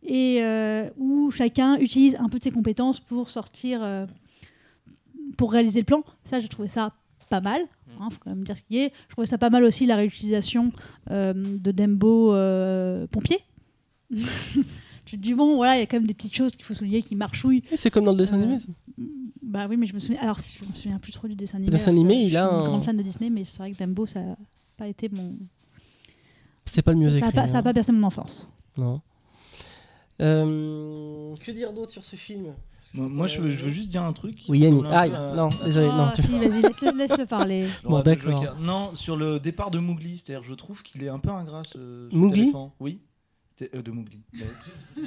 [0.06, 4.06] Et euh, où chacun utilise un peu de ses compétences pour sortir, euh,
[5.36, 6.04] pour réaliser le plan.
[6.24, 6.92] Ça, j'ai trouvé ça
[7.30, 7.62] pas mal.
[8.00, 8.92] Hein, faut quand même dire ce qui est.
[9.08, 10.72] Je trouvais ça pas mal aussi la réutilisation
[11.10, 12.32] euh, de Dembo
[13.10, 13.38] pompier.
[15.08, 16.74] tu te dis bon voilà il y a quand même des petites choses qu'il faut
[16.74, 17.62] souligner qui marchouillent.
[17.76, 18.58] C'est comme dans le dessin Euh, animé.
[18.58, 18.66] ça.
[19.42, 21.56] Bah oui mais je me souviens alors si, je me souviens plus trop du dessin
[21.56, 21.70] animé.
[21.70, 23.58] Le dessin animé, il je a suis une un- grande fan de Disney mais c'est
[23.58, 24.36] vrai que Dembo ça a
[24.76, 25.36] pas été mon
[26.66, 27.36] C'est pas le mieux ça, ça a écrit.
[27.40, 27.62] pas, ça a hein.
[27.62, 28.48] pas bercé mon enfance.
[28.76, 29.00] Non.
[30.20, 32.54] Euh, Que dire d'autre sur ce film?
[32.94, 34.38] Moi, moi, je, veux, je veux juste dire un truc.
[34.48, 34.84] Oui, Yannick.
[34.86, 35.88] à- non, désolé.
[35.88, 36.62] non, Oh, tu- si vas-y
[36.96, 37.64] laisse-le parler.
[37.84, 38.56] Le Bon, de d'accord.
[38.60, 42.08] Non, sur le départ de Mowgli, c'est-à-dire je trouve qu'il est un peu ingrat ce,
[42.10, 42.42] cet Mowgli?
[42.44, 42.72] éléphant.
[42.80, 43.00] Oui.
[43.62, 44.20] Euh, de Mowgli.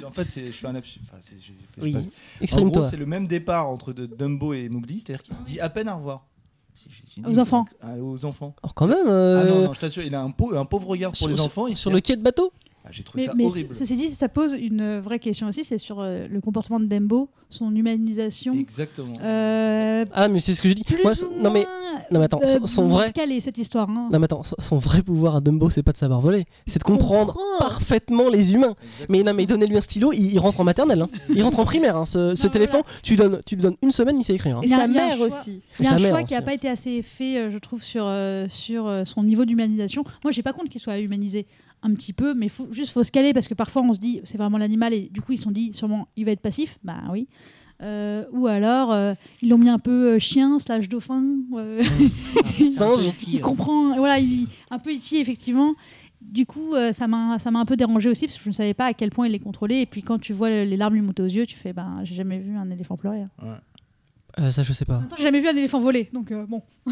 [0.06, 1.00] En fait, c'est- je fais un lapsus.
[1.04, 1.18] Enfin,
[1.80, 5.36] Oui, pas- En gros, c'est le même départ entre de Dumbo et Mowgli, c'est-à-dire qu'il
[5.44, 6.26] dit à peine au revoir.
[7.16, 7.64] Dit, Aux enfants.
[7.82, 8.54] Ah, aux enfants.
[8.62, 10.88] Alors quand même, Ah euh, non, non, je t'assure, il a un, pau- un pauvre
[10.88, 11.66] regard pour sur, les enfants.
[11.66, 12.52] il sur le quai de bateau
[12.84, 13.74] ah, J'ai trouvé Mais, ça mais horrible.
[13.74, 17.28] ceci dit ça pose une vraie question aussi c'est sur euh, le comportement de Dembo,
[17.48, 18.54] son humanisation.
[18.54, 19.14] Exactement.
[19.22, 20.84] Euh, Ah, mais c'est ce que je dis.
[21.04, 21.66] Moi, son- non mais,
[22.10, 24.42] non mais attends, euh, son, son vrai, Quelle est cette histoire hein non mais attends,
[24.42, 27.58] son, son vrai pouvoir à Dumbo, c'est pas de savoir voler, c'est de comprendre comprend.
[27.58, 28.74] parfaitement les humains.
[29.08, 31.08] Mais non mais donnez-lui un stylo, il, il rentre en maternelle, hein.
[31.28, 31.96] il rentre en primaire.
[31.96, 32.04] hein.
[32.04, 34.58] Ce, éléphant, tu lui donnes, tu lui donnes une semaine, il sait écrire.
[34.58, 34.60] hein.
[34.62, 35.26] Et Il y a- sa il y a un mère choix.
[35.26, 35.62] aussi.
[35.80, 38.04] Il y a un choix qui n'a pas été assez fait, euh, je trouve, sur,
[38.06, 40.04] euh, sur euh, son niveau d'humanisation.
[40.24, 41.46] Moi, j'ai pas compte qu'il soit humanisé
[41.82, 44.20] un petit peu, mais faut, juste faut se caler parce que parfois on se dit
[44.24, 46.78] c'est vraiment l'animal et du coup ils se sont dit sûrement il va être passif.
[46.84, 47.26] Bah oui.
[47.82, 51.24] Euh, ou alors euh, ils l'ont mis un peu euh, chien slash dauphin.
[51.54, 51.82] euh,
[52.70, 53.10] Singe.
[53.26, 55.74] il comprend, voilà, il, un peu iti effectivement.
[56.20, 58.54] Du coup, euh, ça m'a ça m'a un peu dérangé aussi parce que je ne
[58.54, 59.80] savais pas à quel point il les contrôlait.
[59.82, 62.14] Et puis quand tu vois les larmes lui monter aux yeux, tu fais ben j'ai
[62.14, 63.22] jamais vu un éléphant pleurer.
[63.22, 63.58] hein.
[64.40, 65.02] Euh, ça je sais pas.
[65.18, 66.62] j'ai jamais vu un éléphant voler, donc euh, bon.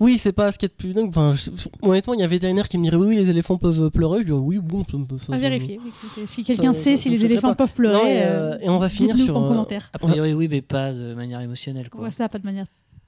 [0.00, 1.08] Oui, c'est pas ce qu'il y a de plus dingue.
[1.10, 1.50] Enfin, je-
[1.82, 4.20] honnêtement, il y a un vétérinaire qui me dirait oui, les éléphants peuvent pleurer.
[4.20, 5.74] Je dis oui, bon, ça, me- ça- À vérifier.
[5.74, 7.54] écoutez, si quelqu'un sait ça- si les éléphants pas.
[7.66, 9.36] peuvent pleurer, Non, et, euh, et on va finir sur.
[9.36, 9.90] en commentaire.
[9.92, 11.88] A priori, oui, mais pas de manière émotionnelle.
[11.92, 12.10] On Quoi.
[12.10, 12.64] ça, pas de manière.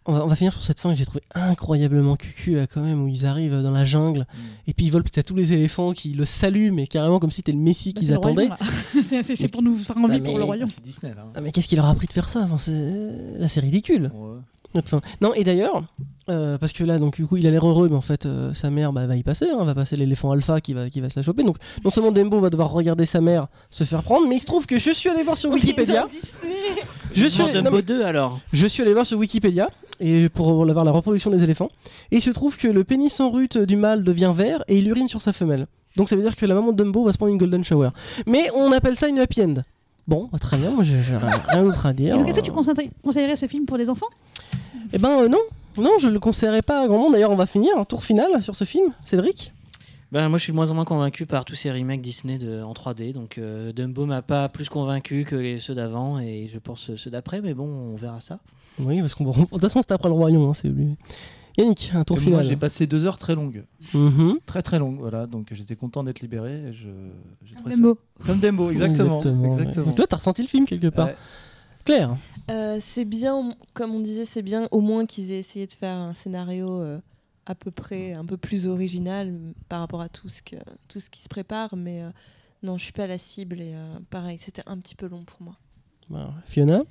[0.07, 2.83] On va, on va finir sur cette fin que j'ai trouvé incroyablement cucu là quand
[2.83, 4.39] même où ils arrivent dans la jungle Mm.
[4.69, 7.37] et puis ils volent peut-être tous les éléphants qui le saluent mais carrément comme si
[7.37, 8.49] c'était le messie Bah, qu'ils attendaient.
[9.35, 10.69] C'est pour nous faire envie pour mais- le royaume.
[10.69, 11.25] c'est Disney là.
[11.35, 12.41] Ah, mais qu'est-ce qu'il leur a appris de faire ça?
[12.49, 12.57] Enfin.
[13.39, 14.11] Là c'est ridicule.
[14.15, 14.39] Ouais.
[14.77, 15.85] Enfin, non et d'ailleurs
[16.29, 18.53] euh, parce que là donc du coup il a l'air heureux mais en fait euh,
[18.53, 21.09] sa mère bah, va y passer, hein, va passer l'éléphant alpha qui va, qui va
[21.09, 24.27] se la choper donc non seulement Dembo va devoir regarder sa mère se faire prendre
[24.27, 26.09] mais il se trouve que je suis allé voir sur Wikipédia.
[27.15, 28.41] Je suis, Demande allé- non, Dumbo mais 2 alors.
[28.53, 31.71] je suis allé voir sur Wikipédia et pour avoir la reproduction des éléphants
[32.11, 34.89] et il se trouve que le pénis en rute du mâle devient vert et il
[34.89, 35.67] urine sur sa femelle.
[35.97, 37.91] Donc ça veut dire que la maman de Dumbo va se prendre une golden shower.
[38.27, 39.55] Mais on appelle ça une happy end.
[40.07, 40.97] Bon, bah, très bien, moi j'ai
[41.49, 42.19] rien d'autre à Et dire.
[42.19, 44.09] donc, est-ce que tu conseillerais, conseillerais ce film pour les enfants?
[44.93, 45.39] Eh ben euh, non,
[45.79, 47.13] non, je le conseillerais pas à grand monde.
[47.15, 48.93] D'ailleurs, on va finir un tour final sur ce film.
[49.07, 49.54] Cédric?
[50.13, 52.63] Ben, moi, je suis de moins en moins convaincu par tous ces remakes Disney de,
[52.63, 53.13] en 3D.
[53.13, 57.11] Donc, euh, Dumbo m'a pas plus convaincu que les, ceux d'avant et je pense ceux
[57.11, 57.41] d'après.
[57.41, 58.39] Mais bon, on verra ça.
[58.79, 60.49] Oui, parce qu'on de toute façon c'est après le royaume.
[60.49, 60.95] hein, c'est lui.
[61.57, 62.45] Yannick, un tour Et moi, final.
[62.47, 63.65] j'ai passé deux heures très longues.
[63.93, 64.39] Mhm.
[64.47, 65.27] Très très longues, voilà.
[65.27, 66.53] Donc j'étais content d'être libéré.
[66.69, 66.89] et Je,
[67.55, 67.99] ça- Dembo.
[68.27, 69.19] Comme Dembo, exactement.
[69.19, 69.87] Exactement, exactement.
[69.87, 69.93] ouais.
[69.93, 71.07] Et Toi, t'as ressenti le film quelque part.
[71.09, 71.17] Ouais.
[71.85, 72.17] Claire.
[72.51, 75.95] Euh, c'est bien, comme on disait, c'est bien au moins qu'ils aient essayé de faire
[75.97, 76.99] un scénario euh,
[77.47, 80.57] à peu près un peu plus original m- par rapport à tout ce, que,
[80.89, 81.77] tout ce qui se prépare.
[81.77, 82.11] Mais euh,
[82.63, 85.43] non, je suis pas la cible et euh, pareil, c'était un petit peu long pour
[85.43, 85.57] moi.
[86.11, 86.83] Bah, Fiona?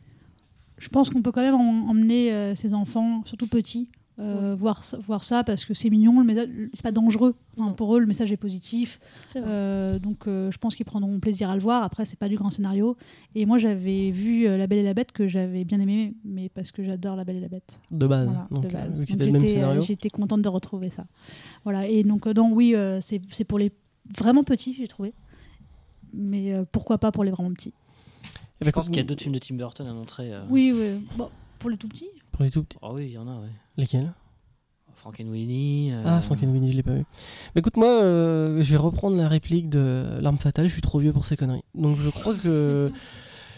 [0.77, 3.89] Je pense qu'on peut quand même em- emmener euh, ses enfants, surtout petits,
[4.19, 7.33] euh, voir, ça- voir ça parce que c'est mignon, le message, c'est pas dangereux.
[7.57, 8.99] Enfin, pour eux, le message est positif.
[9.35, 11.81] Euh, donc euh, je pense qu'ils prendront plaisir à le voir.
[11.83, 12.95] Après, c'est pas du grand scénario.
[13.33, 16.71] Et moi, j'avais vu La Belle et la Bête que j'avais bien aimé, mais parce
[16.71, 17.79] que j'adore La Belle et la Bête.
[17.89, 18.25] de base.
[18.27, 19.85] Voilà, donc, de base.
[19.87, 21.05] j'étais, contente de retrouver ça.
[21.63, 21.87] Voilà.
[21.87, 23.71] Et donc, donc oui, euh, c'est c'est pour les
[24.15, 25.13] vraiment petits, j'ai trouvé.
[26.13, 28.99] Mais euh, pourquoi pas pour les vraiment petits Eh Je ben, pense quand- qu'il y
[28.99, 30.31] a d'autres films de Tim Burton à montrer.
[30.31, 30.43] euh.
[30.49, 31.03] Oui, oui.
[31.17, 31.29] Bon,
[31.63, 32.09] pour les tout petits.
[32.31, 32.77] Pour les tout petits.
[32.81, 33.47] Ah oui, il y en a, ouais.
[33.77, 34.11] Lesquels?
[34.95, 35.91] Frankenweenie.
[35.93, 37.03] euh, Ah, Frankenweenie, je l'ai pas vu.
[37.55, 40.67] Mais écoute, moi, euh, je vais reprendre la réplique de L'arme fatale.
[40.67, 41.63] Je suis trop vieux pour ces conneries.
[41.75, 42.91] Donc je crois que.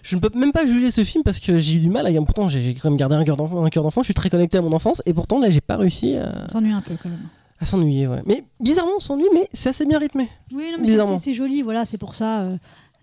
[0.08, 2.12] Je ne peux même pas juger ce film parce que j'ai eu du mal à.
[2.22, 3.66] Pourtant, j'ai quand même gardé un cœur d'enfant.
[3.66, 4.04] un cœur d'enfant.
[4.04, 5.02] Je suis très connecté à mon enfance.
[5.08, 7.28] Et pourtant, là, j'ai pas réussi à, s'ennuie un peu quand même.
[7.60, 8.06] à s'ennuyer.
[8.06, 8.22] Ouais.
[8.28, 10.30] Mais bizarrement, on s'ennuie, mais c'est assez bien rythmé.
[10.54, 11.64] Oui, non, mais c'est- joli.
[11.64, 12.42] Voilà, c'est pour ça.
[12.42, 12.58] euh,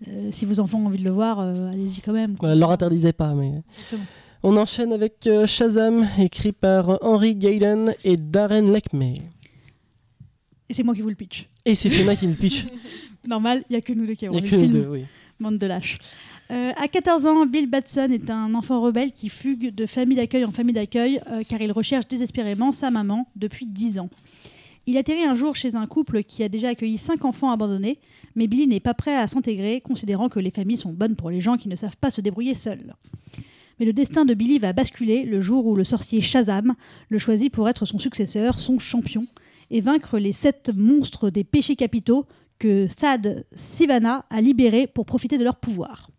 [0.07, 2.37] euh, si vos enfants ont envie de le voir, euh, allez-y quand même.
[2.37, 2.47] quoi.
[2.47, 3.33] Voilà, leur interdisait pas.
[3.33, 3.51] Mais...
[3.77, 4.03] Exactement.
[4.45, 9.21] On enchaîne avec euh, Shazam, écrit par Henry Gayden et Darren Lackmey.
[10.67, 11.47] Et c'est moi qui vous le pitch.
[11.63, 12.65] Et c'est Fiona qui le pitch.
[13.25, 14.69] Normal, il n'y a que nous deux qui avons le film.
[14.69, 15.05] deux, oui.
[15.39, 15.97] Bande de lâches.
[16.51, 20.43] Euh, à 14 ans, Bill Batson est un enfant rebelle qui fugue de famille d'accueil
[20.43, 24.09] en famille d'accueil euh, car il recherche désespérément sa maman depuis 10 ans.
[24.87, 27.97] Il atterrit un jour chez un couple qui a déjà accueilli 5 enfants abandonnés,
[28.35, 31.39] mais Billy n'est pas prêt à s'intégrer, considérant que les familles sont bonnes pour les
[31.39, 32.93] gens qui ne savent pas se débrouiller seuls.
[33.83, 36.73] Mais le destin de Billy va basculer le jour où le sorcier Shazam
[37.09, 39.27] le choisit pour être son successeur, son champion,
[39.71, 42.25] et vaincre les sept monstres des péchés capitaux
[42.59, 46.09] que Thad Sivana a libérés pour profiter de leur pouvoir.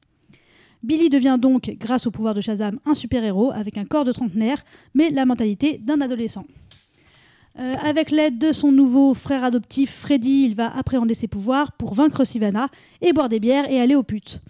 [0.82, 4.62] Billy devient donc, grâce au pouvoir de Shazam, un super-héros avec un corps de trentenaire,
[4.92, 6.44] mais la mentalité d'un adolescent.
[7.58, 11.94] Euh, avec l'aide de son nouveau frère adoptif Freddy, il va appréhender ses pouvoirs pour
[11.94, 12.68] vaincre Sivana
[13.00, 14.42] et boire des bières et aller aux putes.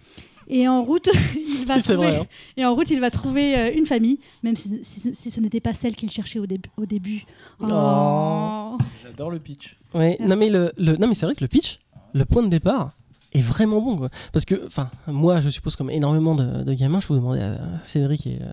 [0.47, 2.17] Et en route, il va C'est trouver, vrai.
[2.19, 2.27] hein.
[2.57, 5.73] et en route, il va trouver une famille, même si, si- si ce n'était pas
[5.73, 7.25] celle qu'il cherchait au, début- au début.
[7.61, 8.75] Oh.
[9.03, 9.77] J'adore le pitch.
[9.93, 11.79] Ouais, non mais le, le- non mais c'est vrai que le pitch,
[12.13, 12.91] le point de départ
[13.33, 14.09] est vraiment bon quoi.
[14.33, 17.57] Parce que enfin moi je suppose comme énormément de, de gamins, je peux demander à
[17.83, 18.51] Cédric et, euh,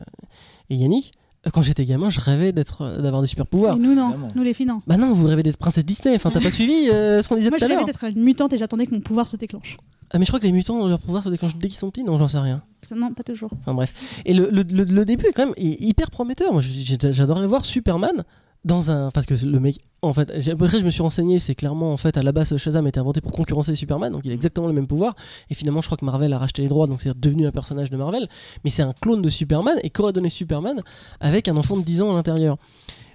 [0.70, 1.18] et Yannick, euh,
[1.50, 3.76] quand j'étais gamin, je rêvais d'être d'avoir des super pouvoirs.
[3.76, 4.11] Et nous, non.
[4.11, 4.28] Évidemment.
[4.35, 4.81] Nous, les filles, non.
[4.87, 6.14] Bah non, vous rêvez d'être princesse Disney.
[6.14, 7.87] Enfin, t'as pas suivi euh, ce qu'on disait Moi, tout je à rêvais l'heure.
[7.87, 9.76] d'être une mutante et j'attendais que mon pouvoir se déclenche.
[10.14, 12.05] Ah mais je crois que les mutants leur pouvoir se déclenchent dès qu'ils sont petits.
[12.05, 12.62] Non, j'en sais rien.
[12.83, 13.50] Ça, non, pas toujours.
[13.61, 13.94] Enfin bref.
[14.26, 16.52] Et le, le, le- le début est quand même hy- hyper prometteur.
[16.52, 18.22] Moi, j'ai- j'adorerais voir Superman
[18.64, 19.11] dans un.
[19.11, 19.77] Parce que le mec.
[20.05, 21.38] En fait, après, je me suis renseigné.
[21.38, 24.12] C'est clairement, en fait, à la base, Shazam a été inventé pour concurrencer Superman.
[24.12, 25.14] Donc, il a exactement le même pouvoir.
[25.51, 26.87] Et finalement, je crois que Marvel a racheté les droits.
[26.87, 28.29] Donc, c'est devenu un personnage de Marvel.
[28.64, 29.79] Mais c'est un clone de Superman.
[29.83, 30.83] Et qu'aurait donné Superman
[31.20, 32.57] avec un enfant de 10 ans à l'intérieur?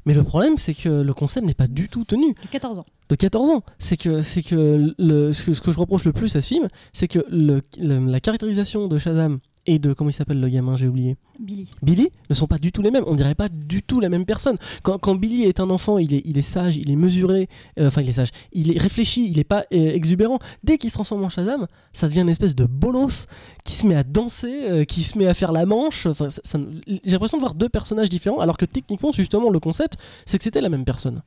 [0.05, 2.85] Mais le problème, c'est que le concept n'est pas du tout tenu De 14 ans.
[3.09, 3.63] de 14 ans.
[3.77, 6.47] C'est que, c'est que, le, ce que ce que je reproche le plus à ce
[6.47, 10.49] film, c'est que le- le- la caractérisation de Shazam et de comment il s'appelle le
[10.49, 11.17] gamin, j'ai oublié.
[11.39, 11.67] Billy.
[11.83, 13.03] Billy ne sont pas du tout les mêmes.
[13.05, 14.57] On dirait pas du tout la même personne.
[14.81, 17.47] Quand, quand Billy est un enfant, il est, il est sage, il est mesuré,
[17.79, 20.39] euh, enfin il est sage, il est réfléchi, il est pas euh, exubérant.
[20.63, 23.27] Dès qu'il se transforme en Shazam, ça devient une espèce de bolos
[23.63, 26.05] qui se met à danser, euh, qui se met à faire la manche.
[26.07, 29.59] Enfin, ça- ça- j'ai l'impression de voir deux personnages différents, alors que techniquement, justement, le
[29.59, 31.21] concept, c'est que c'était la même personne.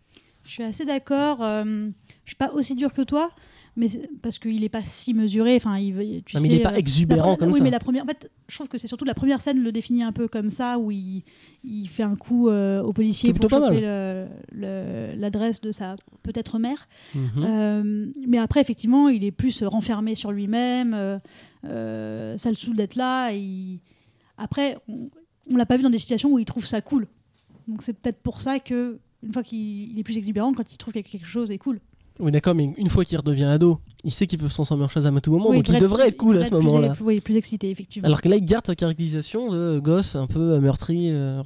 [0.44, 1.38] Je suis assez d'accord.
[1.40, 1.90] je
[2.26, 3.30] suis pas aussi dur que toi,
[3.76, 3.88] mais
[4.22, 5.56] parce qu'il est pas si mesuré.
[5.56, 7.64] Enfin, il, tu Non, mais il sais, est pas euh, exubérant la- comme oui, ça.
[7.64, 8.04] mais la première.
[8.04, 10.50] En fait, je trouve que c'est surtout la première scène le définit un peu comme
[10.50, 11.22] ça, où il,
[11.64, 13.80] il fait un coup euh, au policier pour choper
[15.16, 16.88] l'adresse de sa peut-être mère.
[17.14, 17.30] Mhm.
[17.38, 20.94] Euh, mais après, effectivement, il est plus renfermé sur lui-même.
[21.64, 23.30] euh, ça le saoule d'être là.
[23.32, 23.78] et
[24.38, 25.10] Après, on,
[25.50, 27.06] on l'a pas vu dans des situations où il trouve ça cool.
[27.68, 30.78] Donc c'est peut-être pour ça que une fois qu'il il est plus exubérant, quand il
[30.78, 31.78] trouve que quelque chose est cool.
[32.20, 34.88] Oui, d'accord, mais une fois qu'il redevient ado, il sait qu'il peut se transformer en
[34.88, 36.92] Shazam à tout moment, Oui, donc il devrait être cool à ce moment-là.
[37.00, 38.06] Oui, plus excité, effectivement.
[38.06, 41.42] Alors que là, il garde sa caractérisation de gosse un peu euh, meurtri, euh.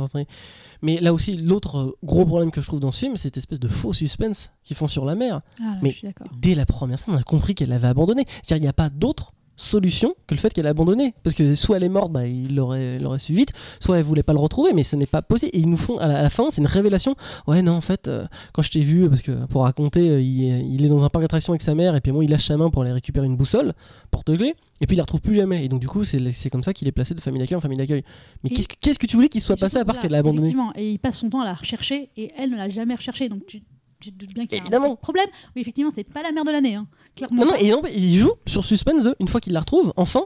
[0.82, 3.38] Mais là aussi, l'autre euh, gros problème que je trouve dans ce film, c'est cette
[3.38, 5.40] espèce de faux suspense qu'ils font sur la mer.
[5.60, 5.96] Ah, là, mais-.
[6.40, 8.24] Dès la première scène, on a compris qu'elle avait abandonné.
[8.42, 11.14] C'est-à-dire, il n'y a pas d'autre solution que le fait qu'elle a abandonné.
[11.22, 14.22] Parce que soit elle est morte, bah, il l'aurait il su vite, soit elle voulait
[14.22, 15.50] pas le retrouver, mais ce n'est pas possible.
[15.54, 17.14] Et ils nous font, à la, à la fin, c'est une révélation.
[17.46, 20.44] Ouais, non, en fait, euh, quand je t'ai vu, parce que pour raconter, euh, il,
[20.44, 22.46] est- il est dans un parc d'attractions avec sa mère, et puis bon, il lâche
[22.46, 23.72] sa main pour aller récupérer une boussole,
[24.10, 25.64] porte-clés, et puis il la retrouve plus jamais.
[25.64, 27.78] Et donc, du coup, c'est comme ça qu'il est placé de famille d'accueil en famille
[27.78, 28.02] d'accueil.
[28.42, 30.54] Mais qu'est-ce que- qu'est-ce que tu voulais qu'il soit passé à part qu'elle l'a abandonné?
[30.76, 33.28] et il passe son temps à la rechercher et elle ne l'a jamais recherché.
[33.28, 33.62] Donc tu,
[34.04, 34.92] tu te doutes bien qu'il y a Évidemment.
[34.92, 35.26] un problème.
[35.56, 36.74] Oui, effectivement, c'est pas la mère de l'année.
[36.76, 36.86] Hein.
[37.16, 37.44] Clairement.
[37.44, 40.24] Non, non, et non, il joue sur suspense une fois qu'il la retrouve, enfin,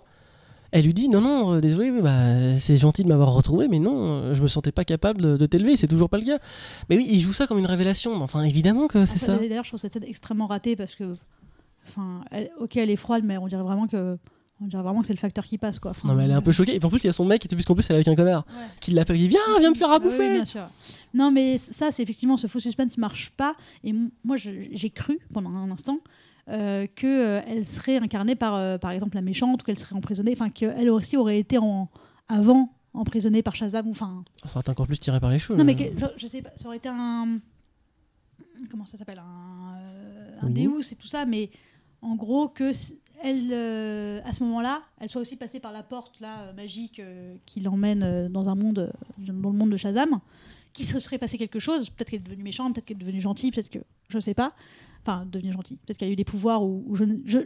[0.70, 3.94] Elle lui dit non, non, euh, désolé, bah, c'est gentil de m'avoir retrouvé, mais non,
[4.22, 6.38] euh, je me sentais pas capable de, de t'élever, c'est toujours pas le cas.
[6.90, 9.48] Mais oui, il joue ça comme une révélation, mais enfin, évidemment que c'est Enfin, ça.
[9.48, 11.16] D'ailleurs, je trouve cette scène extrêmement ratée parce que,
[11.86, 14.18] enfin, elle- ok, elle est froide, mais on dirait vraiment que,
[14.60, 15.92] on dirait vraiment que c'est le facteur qui passe, quoi.
[15.92, 16.74] Enfin, Non, mais elle est un peu choquée.
[16.74, 18.08] Et puis en plus, il y a son mec, et puisqu'en plus, elle est avec
[18.08, 18.66] un connard, Ouais.
[18.80, 20.68] qui l'appelle, il dit Viens, viens me faire à Ah oui, bouffer bien sûr.
[21.14, 23.54] Non, mais ça, c'est effectivement ce faux suspense marche pas.
[23.84, 23.92] Et
[24.24, 25.98] moi, j'ai cru pendant un instant
[26.48, 30.32] euh, que euh, serait incarnée par, euh, par exemple, la méchante, ou qu'elle serait emprisonnée,
[30.32, 31.88] enfin qu'elle aussi aurait été en
[32.28, 33.86] avant emprisonnée par Shazam.
[33.86, 35.56] ou Enfin, Ça aurait été encore plus tiré par les cheveux.
[35.58, 37.38] non, mais que- je, je sais pas, ça aurait été un
[38.70, 40.64] comment ça s'appelle un, euh, un Oui.
[40.64, 41.50] Deus et tout ça, mais
[42.02, 42.72] en gros que
[43.22, 47.00] elle, euh, à ce moment-là, elle soit aussi passée par la porte là euh, magique
[47.00, 50.20] euh, qui l'emmène dans un monde, dans le monde de Shazam,
[50.72, 51.90] qu'il se serait passé quelque chose.
[51.90, 54.52] Peut-être qu'elle est devenue méchante, peut-être qu'elle est devenue gentille, peut-être que je sais pas.
[55.02, 55.78] Enfin, devenue gentille.
[55.86, 57.38] Peut-être qu'elle a eu des pouvoirs ou, ou je, ne- je,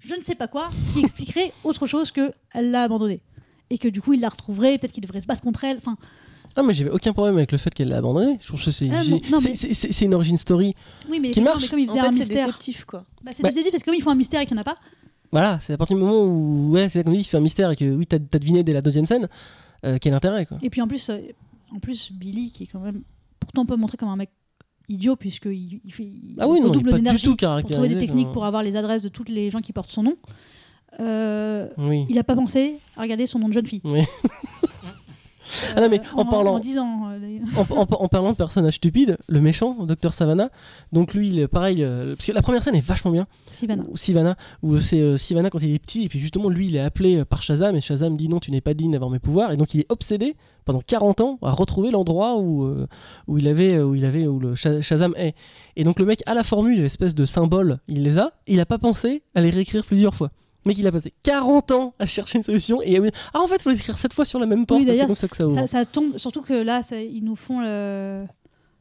[0.00, 3.20] je ne sais pas quoi qui expliquerait autre chose que elle l'a abandonnée
[3.70, 4.78] et que du coup il la retrouverait.
[4.78, 5.76] Peut-être qu'il devrait se battre contre elle.
[5.78, 5.96] Enfin,
[6.56, 8.38] Ah, mais j'avais aucun problème avec le fait qu'elle l'a abandonné.
[8.40, 10.74] Je trouve que c'est Ah, non, non, mais- une origin story.
[11.10, 11.62] oui, mais, Qui non, marche.
[11.62, 12.46] mais comme il En faisait un fait, c'est mystère.
[12.46, 13.04] déceptif, quoi.
[13.22, 14.62] Bah, c'est Bah- déceptif parce que comme ils font un mystère et qu'il n'y en
[14.62, 14.76] a pas,
[15.32, 17.70] Voilà, c'est à partir du moment où, ouais, c'est comme dit, il fait un mystère
[17.70, 19.28] et que oui, t'as as deviné dès la deuxième scène,
[19.84, 20.58] euh, quel intérêt quoi.
[20.62, 21.18] Et puis en plus, euh,
[21.74, 23.02] en plus Billy, qui est quand même
[23.40, 24.30] pourtant pas montré comme un mec
[24.88, 28.32] idiot, puisqu'il il fait il Ah oui, non, du d'énergie pour trouver des techniques comme-
[28.34, 30.16] pour avoir les adresses de toutes les gens qui portent son nom.
[31.00, 32.04] Euh, Oui.
[32.10, 33.80] il n'a pas pensé à regarder son nom de jeune fille.
[33.84, 34.02] Oui.
[35.76, 37.08] Ah non, mais Euh, en parlant- En disant.
[37.10, 40.50] euh, en, parlant de personnage stupide, le méchant, Dr Savannah,
[40.92, 43.84] donc lui, il est pareil, euh, parce que la première scène est vachement bien, Sivana.
[43.90, 46.76] où Sivana, où c'est euh, Sivana quand il est petit, et puis justement lui il
[46.76, 49.52] est appelé par Shazam, et Shazam dit non tu n'es pas digne d'avoir mes pouvoirs,
[49.52, 52.86] et donc il est obsédé pendant 40 ans à retrouver l'endroit où, euh,
[53.26, 55.34] où il avait, où il avait, où le Sha- Shazam est.
[55.76, 58.66] Et donc le mec a la formule, l'espèce de symbole, il les a, il a
[58.66, 60.30] pas pensé à les réécrire plusieurs fois.
[60.64, 62.98] Le mec il a passé 40 ans à chercher une solution, et
[63.34, 65.16] ah en fait faut les écrire cette fois sur la même porte, Oui, c'est comme
[65.16, 65.54] ça que ça ouvre.
[65.54, 68.24] Ça, ça tombe, surtout que là, ça- ils nous font le-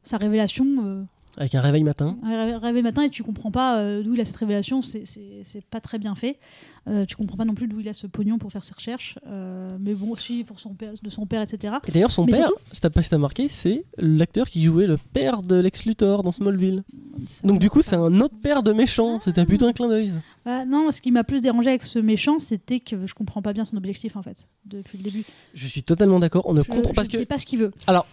[0.04, 0.66] sa révélation.
[0.84, 1.04] euh,
[1.38, 2.18] Avec un réveil matin.
[2.24, 5.66] un ré- réveil matin et tu comprends pas euh, d'où il a cette révélation, c'est
[5.72, 6.38] pas très bien fait.
[6.88, 9.20] Euh, tu comprends pas non plus d'où il a ce pognon pour faire ses recherches,
[9.28, 11.76] euh, mais bon aussi pour son père, de son père, etc.
[11.88, 14.88] Et d'ailleurs, son Mais père, surtout- si t'as pas si marqué, c'est l'acteur qui jouait
[14.88, 16.84] le père de Lex Luthor dans Smallville.
[17.44, 19.20] Donc du coup, c'est un autre père de méchant.
[19.20, 20.12] C'était plutôt un clin d'œil.
[20.44, 23.54] Bah, non, ce qui m'a plus dérangé avec ce méchant, c'était que je comprends pas
[23.54, 25.24] bien son objectif en fait depuis le début.
[25.54, 26.44] Je suis totalement d'accord.
[26.48, 27.72] On ne Je, comprend je que sais pas ce qu'il veut.
[27.86, 28.08] alors,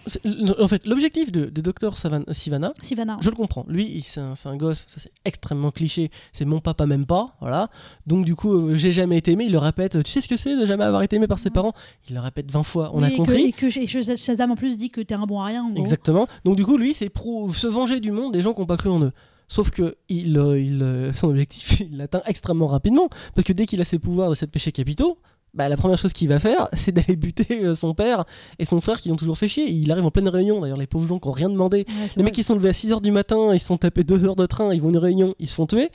[0.59, 3.17] en fait, l'objectif de, de Dr Savan- Sivana, Sivana.
[3.23, 3.65] je le comprends.
[3.69, 4.85] Lui, c'est un, un gosse.
[4.89, 6.11] Ça c'est extrêmement cliché.
[6.33, 7.35] C'est mon papa même pas.
[7.41, 7.71] Voilà.
[8.07, 9.45] Donc du coup, euh, j'ai jamais été aimé.
[9.47, 10.03] Il le répète.
[10.03, 11.73] Tu sais ce que c'est de jamais avoir été aimé par ses parents?
[12.09, 12.91] Il le répète 20 fois.
[12.95, 13.43] On Oui, a et compris.
[13.47, 15.65] et que, et que Shazam en plus dit que t'es un bon à rien.
[15.65, 15.81] En gros.
[15.81, 16.27] Exactement.
[16.45, 18.77] Donc du coup, lui, c'est pro se venger du monde des gens qui n'ont pas
[18.77, 19.13] cru en eux.
[19.49, 23.09] Sauf que il, euh, il, euh, son objectif, il l'atteint extrêmement rapidement.
[23.35, 25.19] Parce que dès qu'il a ses pouvoirs de cette péché capitaux,
[25.55, 28.25] bah, la première chose qu'il va faire, c'est d'aller buter son père
[28.59, 29.71] et son frère qui l'ont toujours fait chier.
[29.71, 31.79] Il arrive en pleine réunion, d'ailleurs, les pauvres gens qui n'ont rien demandé.
[31.89, 32.23] Ouais, Les vrai.
[32.25, 34.45] mecs qui sont levés à 6h du matin, ils se sont tapés 2 heures de
[34.45, 35.89] train, ils vont à une réunion, ils se font tuer.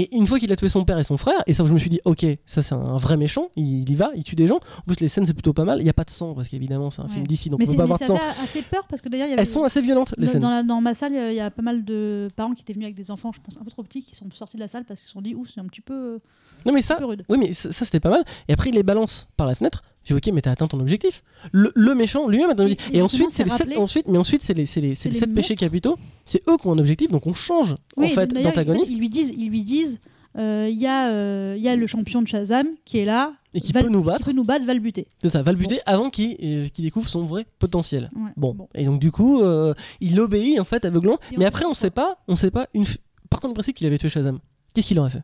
[0.00, 1.78] Et une fois qu'il a tué son père et son frère, et ça je me
[1.78, 4.56] suis dit, ok, ça c'est un vrai méchant, il y va, il tue des gens.
[4.78, 6.48] En plus les scènes c'est plutôt pas mal, il n'y a pas de sang, parce
[6.48, 7.10] qu'évidemment c'est un Ouais.
[7.12, 8.16] film d'ici, donc mais on peut pas mais avoir de ça sang.
[8.16, 10.32] fait assez peur parce que d'ailleurs il y avait Elles sont assez violentes les dans,
[10.32, 10.40] scènes.
[10.42, 12.86] dans la- dans ma salle, il y a pas mal de parents qui étaient venus
[12.86, 14.84] avec des enfants, je pense un peu trop petits, qui sont sortis de la salle
[14.84, 16.20] parce qu'ils se sont dit, ouh, c'est un petit peu,
[16.66, 16.98] Non mais ça.
[17.28, 18.24] Oui, mais ça, ça, c'était pas mal.
[18.48, 19.82] Et après, il les balance par la fenêtre.
[20.08, 21.22] Dis, ok, mais t'as atteint ton objectif.
[21.52, 22.88] Le, le méchant lui-même a atteint l'objectif.
[22.92, 25.34] et ensuite, c'est les sept, ensuite, mais ensuite, c'est les, c'est les, les les sept
[25.34, 25.96] péchés capitaux.
[26.24, 28.98] C'est eux qui ont un objectif, donc on change en Oui, fait d'ailleurs, d'antagoniste Ils
[28.98, 29.98] lui disent, ils lui disent,
[30.38, 33.60] euh, il y a, euh, y a le champion de Shazam qui est là, et
[33.60, 34.26] qui va peut nous qui battre.
[34.26, 35.06] peut nous battre, va le buter.
[35.22, 38.10] C'est ça, va le buter avant qu'il euh, découvre son vrai potentiel.
[38.14, 38.56] Ouais, Bon.
[38.74, 40.84] et donc du coup, euh, il obéit en fait.
[40.84, 42.68] Et on Mais après, on sait pas, on sait pas.
[42.74, 42.84] Une
[43.30, 44.38] partant du principe qu'il avait tué Shazam,
[44.74, 45.22] qu'est-ce qu'il aurait fait?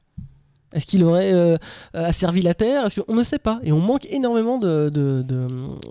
[0.75, 1.57] Est-ce qu'il aurait euh,
[1.95, 2.85] asservi la Terre?
[2.85, 3.61] Est-ce qu'on ne sait pas?
[3.63, 5.47] Et on manque énormément de- de- de-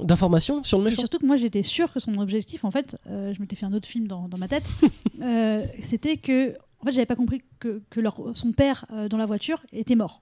[0.06, 1.00] d'informations sur le Et méchant.
[1.02, 3.74] surtout que moi j'étais sûre que son objectif, en fait, euh, je m'étais fait un
[3.74, 4.66] autre film dans, dans ma tête,
[5.22, 9.26] euh, c'était que, en fait, j'avais pas compris que, que leur, son père dans la
[9.26, 10.22] voiture était mort.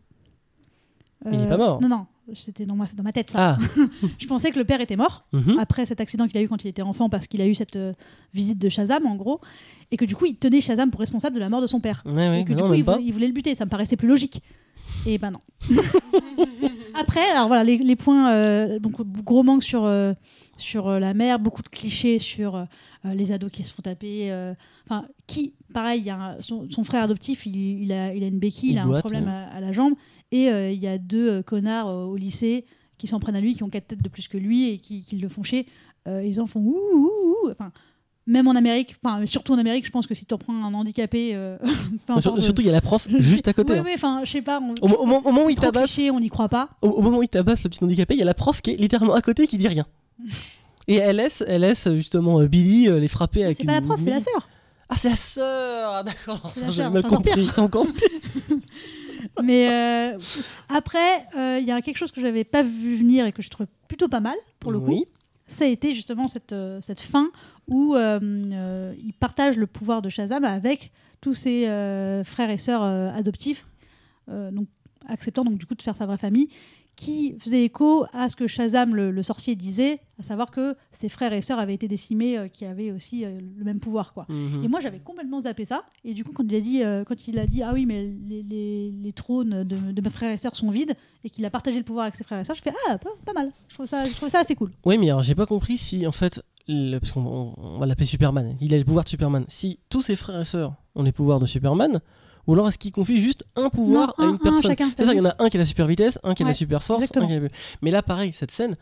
[1.30, 1.82] Il est pas mort.
[1.82, 3.58] Non, non, c'était dans ma, dans ma tête ça.
[3.60, 3.82] Ah,
[4.20, 5.58] Je pensais que le père était mort mhm.
[5.60, 7.76] après cet accident qu'il a eu quand il était enfant parce qu'il a eu cette
[7.76, 7.94] euh,
[8.34, 9.40] visite de Shazam en gros,
[9.92, 12.02] et que du coup il tenait Shazam pour responsable de la mort de son père.
[12.06, 13.54] Ouais, et que du non, coup, il voulait, il voulait le buter.
[13.56, 14.42] Ça me paraissait plus logique.
[15.06, 15.40] Et ben non.
[17.00, 20.14] Après, alors voilà, les, les points, euh, donc gros manque sur, euh,
[20.58, 22.64] sur euh, la mère, beaucoup de clichés sur euh,
[23.06, 24.32] euh, les ados qui se font taper.
[24.32, 24.54] euh,
[24.86, 28.24] Enfin, qui, pareil, il y a un- son, son frère adoptif, il, il a, il
[28.24, 29.30] a une béquille, il, Il a un problème ouais.
[29.32, 29.94] à, à la jambe.
[30.32, 32.66] Et euh, il y a deux euh, connards euh, au lycée
[32.98, 35.02] qui s'en prennent à lui, qui ont quatre têtes de plus que lui et qui,
[35.04, 35.66] qui le font chier.
[36.08, 37.50] Ils en font ouh, ouh, ouh.
[37.52, 37.72] Enfin,
[38.28, 41.32] même en Amérique, enfin surtout en Amérique, je pense que si tu reprends un handicapé,
[41.34, 41.58] euh,
[42.20, 43.74] Surtout, il y a la prof juste à côté.
[43.74, 43.84] Oui, hein.
[43.86, 44.60] oui, enfin, je sais pas.
[44.62, 46.70] on- Au, mo- au mo- au moment où il tabasse, cliché, on n'y croit pas.
[46.82, 48.72] au, au moment où il tabasse le petit handicapé, il y a la prof qui
[48.72, 49.86] est littéralement à côté et qui dit rien.
[50.88, 54.10] Et elle laisse, elle laisse justement Billy les frapper avec C'est pas la prof, c'est
[54.10, 54.48] la sœur.
[54.90, 57.48] Ah, c'est la sœur D'accord, sœur, mal compris.
[57.50, 58.58] C'est encore pire.
[59.42, 60.20] Mais euh,
[60.70, 63.42] après, euh, il y a quelque chose que je n'avais pas vu venir et que
[63.42, 64.92] je trouve plutôt pas mal pour le coup.
[64.92, 65.06] Oui.
[65.48, 67.32] Ça a été justement cette, euh, cette fin
[67.68, 70.92] où il partage le pouvoir de Shazam avec
[71.22, 71.64] tous ses
[72.26, 73.66] frères et sœurs adoptifs,
[74.28, 74.68] donc
[75.08, 76.50] acceptant donc du coup de faire sa vraie famille,
[77.02, 81.10] qui faisait écho à ce que Shazam le, le sorcier disait, à savoir que ses
[81.10, 84.26] frères et sœurs avaient été décimés, euh, qui avaient aussi euh, le même pouvoir quoi.
[84.30, 84.64] Mhm.
[84.64, 85.84] Et moi, j'avais complètement zappé ça.
[86.06, 88.04] Et du coup, quand il a dit, euh, quand il a dit ah oui, mais
[88.30, 91.50] les, les- les trônes de, de mes frères et sœurs sont vides, et qu'il a
[91.50, 93.52] partagé le pouvoir avec ses frères et sœurs, je fais ah, pas, pas mal.
[93.68, 94.72] Je trouve ça, je trouve ça assez cool.
[94.86, 97.88] Oui, mais alors j'ai pas compris si en fait, le- parce qu'on on- on va
[97.88, 99.46] l'appeler Superman, il a le pouvoir de Superman.
[99.48, 102.00] Si tous ses frères et sœurs ont les pouvoirs de Superman,
[102.48, 105.06] ou alors est-ce qu'il confie juste un pouvoir Non, à un- une un personne C'est
[105.06, 106.54] ça, il y en a un qui a la super vitesse, un qui a la
[106.54, 107.40] super force, un qui a
[107.82, 108.76] Mais là, pareil, cette scène,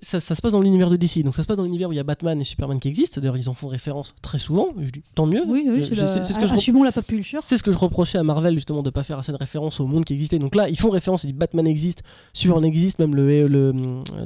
[0.00, 1.92] ça, ça se passe dans l'univers de DC, donc ça se passe dans l'univers où
[1.92, 3.20] il y a Batman et Superman qui existent.
[3.20, 4.68] D'ailleurs, ils en font référence très souvent.
[4.80, 5.42] Je dis tant mieux.
[5.46, 7.40] Oui, oui, Je- c'est je- ce que je assumons la pop culture.
[7.42, 9.86] c'est ce que je reprochais à Marvel justement de pas faire assez de référence au
[9.86, 10.38] monde qui existait.
[10.38, 12.02] Donc là, ils font référence, ils disent Batman existe,
[12.32, 13.74] Superman existe, même le, le,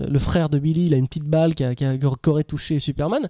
[0.09, 2.45] le frère de Billy, il a une petite balle qui, a, qui, a- qui aurait
[2.45, 3.29] touché Superman.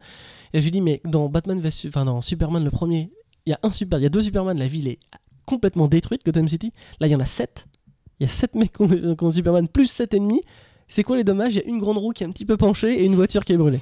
[0.53, 3.11] Et je lui dis mais dans Batman enfin dans Superman le premier,
[3.49, 4.99] il y a un super, il y a deux Superman, la ville est
[5.47, 6.73] complètement détruite Gotham City.
[7.01, 7.67] Là, il y en a sept.
[8.21, 10.43] Il y a sept mecs qui ont, qui ont Superman plus sept ennemis.
[10.87, 11.55] C'est quoi les dommages?
[11.55, 13.45] Il y a une grande roue qui est un petit peu penchée et une voiture
[13.45, 13.81] qui est brûlée.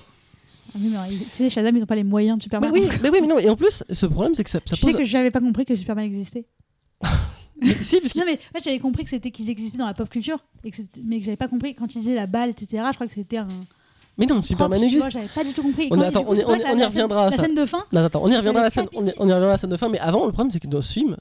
[0.75, 2.71] Ah mais, tu sais, Shazam, ils n'ont pas les moyens de Mais Superman.
[2.73, 3.39] oui, mais oui, mais non.
[3.39, 4.93] Et en plus, ce problème, c'est que ça, ça je pose.
[4.93, 6.45] sais que j'avais pas compris que Superman existait.
[7.81, 9.95] Si, parce que- Non, mais en fait, j'avais compris que c'était qu'ils existaient dans la
[9.95, 12.83] pop culture, et que mais que j'avais pas compris quand ils disaient la balle, etc.
[12.91, 13.49] Je crois que c'était un.
[14.19, 15.13] Mais non, Superman propre, tu vois, existe.
[15.13, 15.89] J'avais pas du tout compris.
[15.91, 18.31] On- attends, on y- on on reviendra à La scène de fin, Non, attends, on
[18.31, 20.25] y reviendra à la scène, on y, reviendra à la scène de fin, mais avant,
[20.27, 21.17] le problème c'est que dans ce film,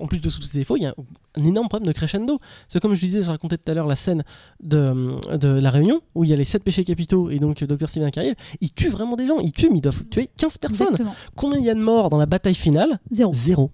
[0.00, 0.94] en plus de tous ces défauts, il y a
[1.36, 2.38] un énorme problème de crescendo.
[2.68, 4.24] C'est comme je disais, je racontais tout à l'heure la scène
[4.62, 7.88] de, de la réunion où il y a les 7 péchés capitaux et donc Dr.
[7.88, 8.34] Steven qui arrive.
[8.60, 10.86] Il tue vraiment des gens, il tue, mais ils doivent tuer 15 personnes.
[10.88, 11.14] exactement.
[11.36, 12.98] Combien il y a de morts dans la bataille finale?
[13.10, 13.32] Zéro.
[13.32, 13.70] Zéro.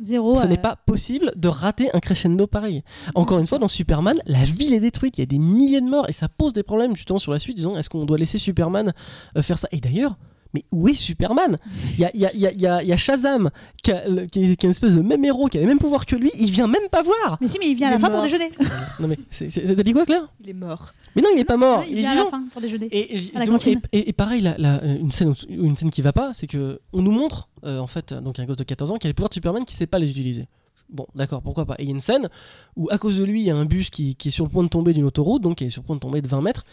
[0.00, 0.34] Zéro.
[0.34, 2.82] Ce euh, n'est pas possible de rater un crescendo pareil.
[3.14, 5.88] Encore une fois, dans Superman, la ville est détruite, il y a des milliers de
[5.88, 7.56] morts et ça pose des problèmes justement sur la suite.
[7.56, 8.92] Disons, est-ce qu'on doit laisser Superman
[9.36, 9.68] euh, faire ça?
[9.72, 10.16] Et d'ailleurs,
[10.54, 11.58] mais où est Superman?
[11.94, 12.96] Il y a, il y, a, il y, a, il y a- il y a
[12.96, 13.50] Shazam
[13.82, 15.66] qui a, le- qui, est, qui est une espèce de même héros, qui a les
[15.66, 17.90] mêmes pouvoirs que lui, il vient même pas voir Mais si, mais il vient à
[17.92, 18.50] la fin pour déjeuner.
[19.00, 20.28] Non mais, t'as dit quoi Claire?
[20.42, 20.92] Il est mort.
[21.16, 22.86] Mais non, il est pas mort, il, il est vient à la fin pour déjeuner.
[22.92, 23.80] et, et, À la donc, cantine.
[23.92, 26.80] et- et- et pareil, la- la- une, scène, une scène qui va pas, c'est que
[26.92, 29.14] on nous montre, euh, en fait, donc un gosse de 14 ans qui a les
[29.14, 30.46] pouvoirs de Superman qui sait pas les utiliser.
[30.90, 31.74] Bon, d'accord, pourquoi pas.
[31.78, 32.28] Et il y a une scène
[32.76, 34.50] où, à cause de lui, il y a un bus qui, qui est sur le
[34.50, 36.42] point de tomber d'une autoroute, donc qui est sur le point de tomber de 20
[36.42, 36.64] mètres,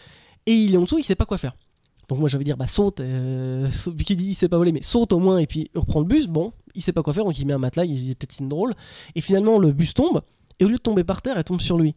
[0.46, 1.56] et il est en dessous, il sait pas quoi faire.
[2.12, 3.70] Donc moi, j'avais dire, bah saute, euh,
[4.06, 6.28] qui dit il sait pas voler, mais saute au moins, et puis reprend le bus.
[6.28, 8.50] Bon, il sait pas quoi faire, donc il met un matelas, il dit peut-être signe
[8.50, 8.74] drôle.
[9.16, 10.22] Et finalement, le bus tombe,
[10.60, 11.96] et au lieu de tomber par terre, elle tombe sur lui.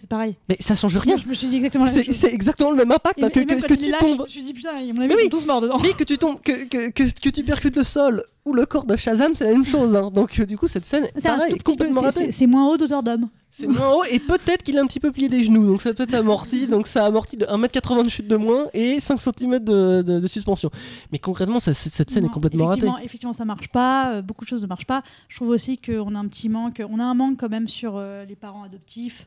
[0.00, 0.34] C'est pareil.
[0.48, 1.18] Mais ça change rien.
[1.18, 2.16] Je me suis dit exactement la même C'est chose.
[2.16, 4.16] c'est exactement le même impact Et, hein, que, et même que- quand tu tombes.
[4.18, 5.76] je me suis dit putain, à mon avis, Mais ils sont tous morts dedans.
[5.82, 9.34] Mais que tu tombes, que, que, tu percutes le sol ou le corps de Shazam,
[9.34, 9.94] c'est la même chose.
[9.94, 10.10] hein.
[10.10, 12.46] Donc euh, du coup, cette scène, pareil, est peu- complètement c'est- ratée.
[12.46, 13.28] moins haut d'auteur d'homme.
[13.52, 15.92] C'est moins haut et peut-être qu'il a un petit peu plié des genoux, donc ça
[15.92, 16.66] peut être amorti.
[16.68, 20.20] donc ça a amorti de 1m80 de chute de moins et 5 cm de, de-
[20.20, 20.70] de suspension.
[21.12, 22.78] Mais concrètement, ça- cette, scène Non, est complètement ratée.
[22.86, 24.12] effectivement, Effectivement, ça marche pas.
[24.14, 25.02] euh, beaucoup de choses ne marchent pas.
[25.28, 26.80] Je trouve aussi qu'on a un petit manque.
[26.88, 29.26] On a un manque quand même sur euh, les parents adoptifs.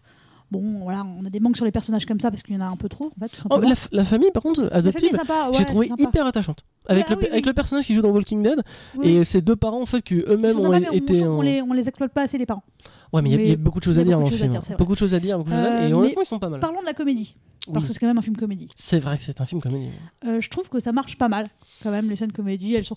[0.52, 2.62] Bon, voilà, on a des manques sur les personnages comme ça parce qu'il y en
[2.62, 3.06] a un peu trop.
[3.18, 3.60] En fait, tout Oh,
[3.92, 6.64] la, famille, par contre, adoptive, ouais, j'ai trouvé hyper attachante.
[6.88, 7.50] Avec, ah le, oui, avec oui.
[7.50, 8.62] le personnage qui joue dans Walking Dead
[8.98, 9.08] Oui.
[9.10, 11.24] et ses deux parents, en fait, qui eux-mêmes ont été.
[11.24, 12.64] on, en- on les, on les exploite pas assez les parents.
[13.12, 14.38] Ouais, mais il y a- y, beaucoup de choses à dire dans beaucoup le de
[14.38, 14.52] choses à film.
[14.52, 14.78] dire, c'est vrai.
[14.78, 16.40] Beaucoup de choses à dire, beaucoup de choses à dire, Euh, et honnêtement, ils sont
[16.40, 16.60] pas mal.
[16.60, 17.36] Parlons de la comédie
[17.74, 18.70] parce que c'est quand même un film comédie.
[18.76, 19.90] C'est vrai que c'est un film comédie.
[20.28, 21.48] Euh, je trouve que ça marche pas mal
[21.82, 22.76] quand même les scènes comédie.
[22.76, 22.96] Elles sont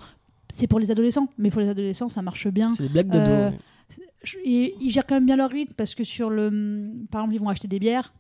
[0.53, 2.73] c'est pour les adolescents, mais pour les adolescents ça marche bien.
[2.75, 3.55] C'est des blagues d'ado.
[4.45, 6.91] Et ils gèrent quand même bien leur rythme parce que sur le.
[7.11, 8.13] Par exemple, ils vont acheter des bières,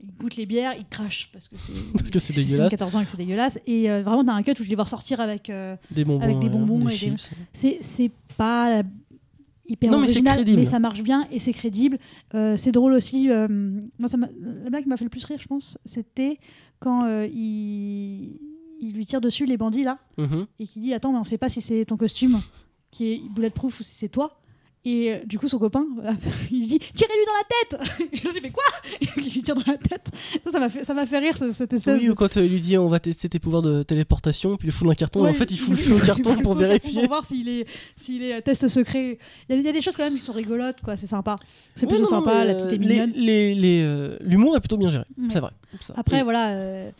[0.00, 1.72] ils goûtent les bières, ils crachent parce que c'est.
[1.94, 2.70] Parce que c'est dégueulasse.
[2.70, 3.58] 14 ans et que c'est dégueulasse.
[3.66, 5.48] Et euh, vraiment, t'as un cut où je les vois sortir avec.
[5.50, 7.30] euh, Des bonbons, avec des bonbons et des- chips.
[7.52, 8.82] c'est pas
[9.66, 11.98] hyper Non, original, mais ça marche bien et c'est crédible.
[12.34, 13.28] Euh, c'est drôle aussi.
[13.28, 16.38] moi, ça la blague qui m'a fait le plus rire, je pense, c'était
[16.80, 18.38] quand il...
[18.80, 20.46] il lui tire dessus les bandits là Mhm.
[20.60, 22.40] et qui dit attends mais on sait pas si c'est ton costume
[22.92, 24.40] qui est bulletproof ou si c'est toi
[24.84, 26.12] et euh, du coup son copain euh,
[26.50, 28.62] il lui dit tirez-lui dans la tête et il fait quoi
[29.00, 30.08] et il lui tire dans la tête
[30.44, 32.36] ça ça m'a fait ça m'a fait rire ce- cette espèce Oui, de ou quand
[32.36, 34.94] euh, il lui dit on va tester tes pouvoirs de téléportation, puis il fout un
[34.94, 37.00] carton, et Ouais, en fait il fout le feu au carton pour vérifier.
[37.00, 37.66] pour voir s'il est
[37.96, 39.18] s'il est euh, test secret
[39.48, 41.06] il y, a, il y a des choses quand même qui sont rigolotes quoi c'est
[41.08, 41.36] sympa
[41.74, 44.16] c'est Ouais, plutôt non, sympa mais, la petite est euh, les- mignonne les- les, euh,
[44.20, 45.28] L'humour est plutôt bien géré, Ouais.
[45.30, 45.50] c'est vrai.
[45.80, 45.94] Ça.
[45.96, 46.50] Après, Et- voilà.
[46.50, 46.90] euh,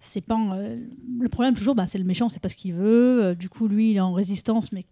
[0.00, 0.76] c'est pas euh,
[1.20, 3.68] le problème toujours bah, c'est le méchant c'est pas ce qu'il veut euh, du coup
[3.68, 4.84] lui il est en résistance mais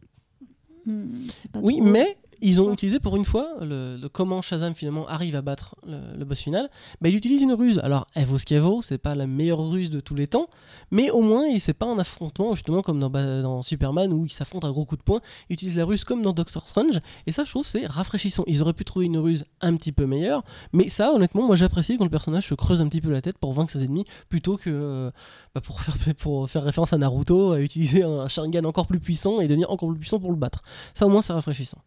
[0.90, 4.74] hmm, pas Oui, trop- mais ils ont utilisé pour une fois le, le comment Shazam
[4.74, 6.70] finalement arrive à battre le, le boss final.
[7.00, 7.78] Bah, il utilise une ruse.
[7.82, 10.48] Alors, elle vaut ce qu'elle vaut, c'est pas la meilleure ruse de tous les temps,
[10.90, 14.64] mais au moins, c'est pas un affrontement justement comme dans, dans Superman où il s'affronte
[14.64, 15.20] un gros coup de poing.
[15.48, 18.44] Il utilise la ruse comme dans Doctor Strange, et ça, je trouve, c'est rafraîchissant.
[18.46, 21.98] Ils auraient pu trouver une ruse un petit peu meilleure, mais ça, honnêtement, moi j'apprécie
[21.98, 24.56] quand le personnage se creuse un petit peu la tête pour vaincre ses ennemis plutôt
[24.56, 25.10] que euh,
[25.54, 29.40] bah, pour, faire, pour faire référence à Naruto, à utiliser un Sharingan encore plus puissant
[29.40, 30.62] et devenir encore plus puissant pour le battre.
[30.94, 31.78] Ça, au moins, c'est rafraîchissant.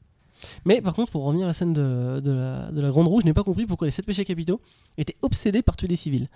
[0.65, 3.21] Mais par contre, pour revenir à la scène de, de la, de la Grande Roue,
[3.21, 4.59] je n'ai pas compris pourquoi les sept péchés capitaux
[4.97, 6.27] étaient obsédés par tuer des civils.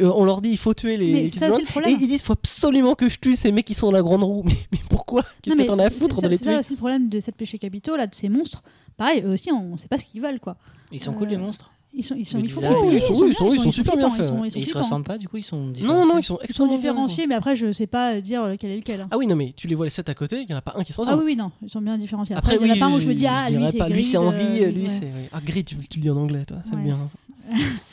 [0.00, 1.90] Euh, on leur dit il faut tuer les, mais ça le problème.
[1.92, 4.24] et ils disent faut absolument que je tue ces mecs qui sont dans la Grande
[4.24, 4.42] Roue.
[4.46, 5.22] Mais, mais pourquoi?
[5.40, 7.20] Qu'est-ce que t'en as à c'est- foutre de les c'est ça aussi le problème de
[7.20, 8.64] cette péché capitaux là de ces monstres.
[8.96, 10.56] Pareil eux aussi on, on sait pas ce qu'ils veulent quoi.
[10.90, 13.26] Ils sont cool Euh, les monstres ils sont ils sont ils font oui, ils sont-
[13.26, 14.26] ils sont- ils sont super bien faits.
[14.26, 16.12] ils sont- Et ils sont ils se ressemblent pas du coup Ils sont Non, différenciés
[16.12, 18.76] non, ils sont Ils sont extrêmement différenciés, mais après, je sais pas dire lequel est
[18.76, 19.00] lequel.
[19.02, 19.08] hein.
[19.10, 20.62] Ah oui, non, mais tu les vois les sept à côté, il n'y en a
[20.62, 21.20] pas un qui se Ah ressemble.
[21.24, 22.34] oui, oui, non, ils sont bien différenciés.
[22.36, 23.64] Après, Après, il y en a oui, pas un où je me dis, ah, lui,
[23.70, 25.08] c'est pas, lui c'est euh.
[25.32, 26.82] Ah, gris, tu, tu le dis en anglais, toi, c'est Ouais.
[26.82, 26.98] bien.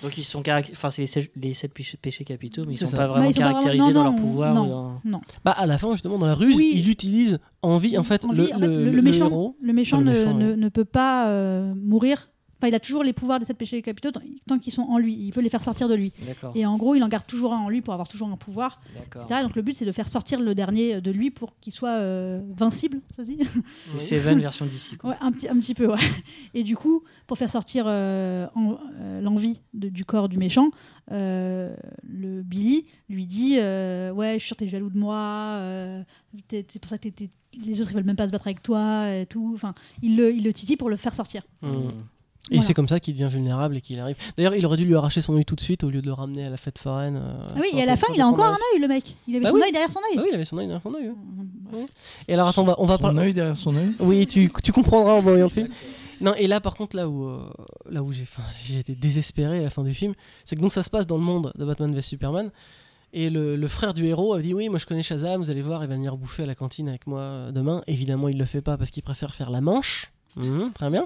[0.02, 0.41] Donc ils sont
[0.72, 3.32] enfin c'est les, sept- les sept péchés, péchés capitaux, mais ils sont pas Bah, vraiment
[3.32, 4.54] caractérisés non, dans leur non, pouvoir.
[4.56, 4.91] non.
[5.04, 5.22] Non.
[5.43, 8.30] Bah, à la fin, justement, dans la ruse, il utilise en vie, en fait, le,
[9.02, 12.30] méchant, le méchant, Ah, ne, peut pas euh, mourir.
[12.62, 14.12] Enfin, il a toujours les pouvoirs des sept péchés capitaux
[14.45, 15.16] tant, qu'ils sont en lui.
[15.16, 16.14] Il peut les faire sortir de lui.
[16.53, 18.80] Et en gros, il en garde toujours un en lui pour avoir toujours un pouvoir,
[19.24, 19.41] etc.
[19.41, 22.39] Donc le but, c'est de faire sortir le dernier de lui pour qu'il soit euh,
[22.55, 23.39] vincible, ça se dit
[23.84, 24.95] C'est Seven version d'ici.
[25.03, 25.97] Ouais, un, petit, un petit peu, ouais.
[26.53, 30.70] Et du coup, pour faire sortir euh, en- euh, l'envie de- du corps du méchant,
[31.12, 31.76] euh,
[32.07, 35.18] le Billy lui dit euh, Ouais, je suis sûr que t'es jaloux de moi,
[35.57, 36.03] euh,
[36.47, 37.30] t'es- c'est pour ça que t'es- t'es-
[37.66, 39.51] les autres ils veulent même pas se battre avec toi, et tout.
[39.55, 41.43] Enfin, il le, il le titille pour le faire sortir.
[41.62, 41.68] Mm.
[41.68, 41.91] Mmh.
[42.50, 42.68] Et Voilà.
[42.68, 44.16] c'est comme ça qu'il devient vulnérable et qu'il arrive.
[44.36, 46.14] D'ailleurs, il aurait dû lui arracher son œil tout de suite au lieu de le
[46.14, 47.16] ramener à la fête foraine.
[47.18, 49.16] euh, Ah oui, et à la fin, il a encore un œil, le mec.
[49.28, 49.62] Il avait Bah son oui.
[49.66, 50.16] œil derrière son œil.
[50.18, 51.12] Ah oui, il avait son œil derrière son œil.
[51.74, 51.86] ouais.
[52.28, 53.20] Et alors, attends, on va, on va Son parler.
[53.20, 53.92] œil derrière son œil.
[54.00, 55.68] Oui, tu, tu comprendras en voyant le film.
[56.20, 57.39] Non, et là, par contre, là où, euh,
[57.89, 58.26] là où j'ai
[58.80, 60.14] été désespéré à la fin du film,
[60.44, 62.52] c'est que donc ça se passe dans le monde de Batman vs Superman.
[63.14, 65.62] Et le, le frère du héros a dit Oui, moi je connais Shazam, vous allez
[65.62, 67.84] voir, il va venir bouffer à la cantine avec moi euh, demain.
[67.88, 70.12] Évidemment, il le fait pas parce qu'il préfère faire la manche.
[70.38, 71.06] Mhm, très bien.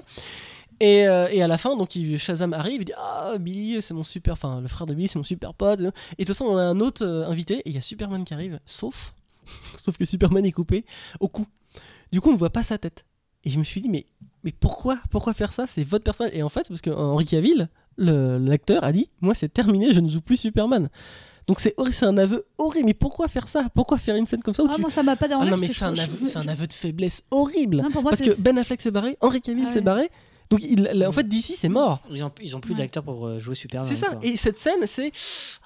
[0.80, 3.94] Et, euh, et à la fin, donc il- Shazam arrive, il dit Ah, Billy, c'est
[3.94, 4.34] mon super.
[4.34, 5.80] Enfin, le frère de Billy, c'est mon super pote.
[5.80, 8.24] Et de toute façon, on a un autre euh, invité, et il y a Superman
[8.24, 9.14] qui arrive, sauf.
[9.78, 10.84] sauf que Superman est coupé
[11.20, 11.46] au cou.
[12.12, 13.04] Du coup, on ne voit pas sa tête.
[13.44, 14.06] Et je me suis dit, mais,
[14.44, 15.66] mais pourquoi, pourquoi faire ça?
[15.66, 16.32] C'est votre personnage.
[16.34, 20.00] Et en fait, parce que Henry Cavill, le- l'acteur, a dit Moi, c'est terminé, je
[20.00, 20.88] ne joue plus Superman.
[21.46, 22.86] Donc c'est horrible, c'est un aveu horrible.
[22.86, 23.68] Mais pourquoi faire ça?
[23.72, 25.50] Pourquoi faire une scène comme ça où Ah, tu- moi, ça m'a pas Ah dérangé.
[25.50, 27.76] non, mais c'est un, aveu, je- un aveu de faiblesse horrible.
[27.82, 29.80] Non, pour moi, parce que Ben Affleck s'est barré, Henry Cavill Ah s'est ouais.
[29.82, 30.10] barré.
[30.50, 32.00] Donc il, en fait, d'ici, c'est mort.
[32.10, 32.78] Ils ont, ils ont plus Ouais.
[32.78, 33.84] d'acteurs pour euh, jouer Superman.
[33.86, 34.08] C'est ça.
[34.10, 34.18] quoi.
[34.22, 35.10] Et cette scène, c'est.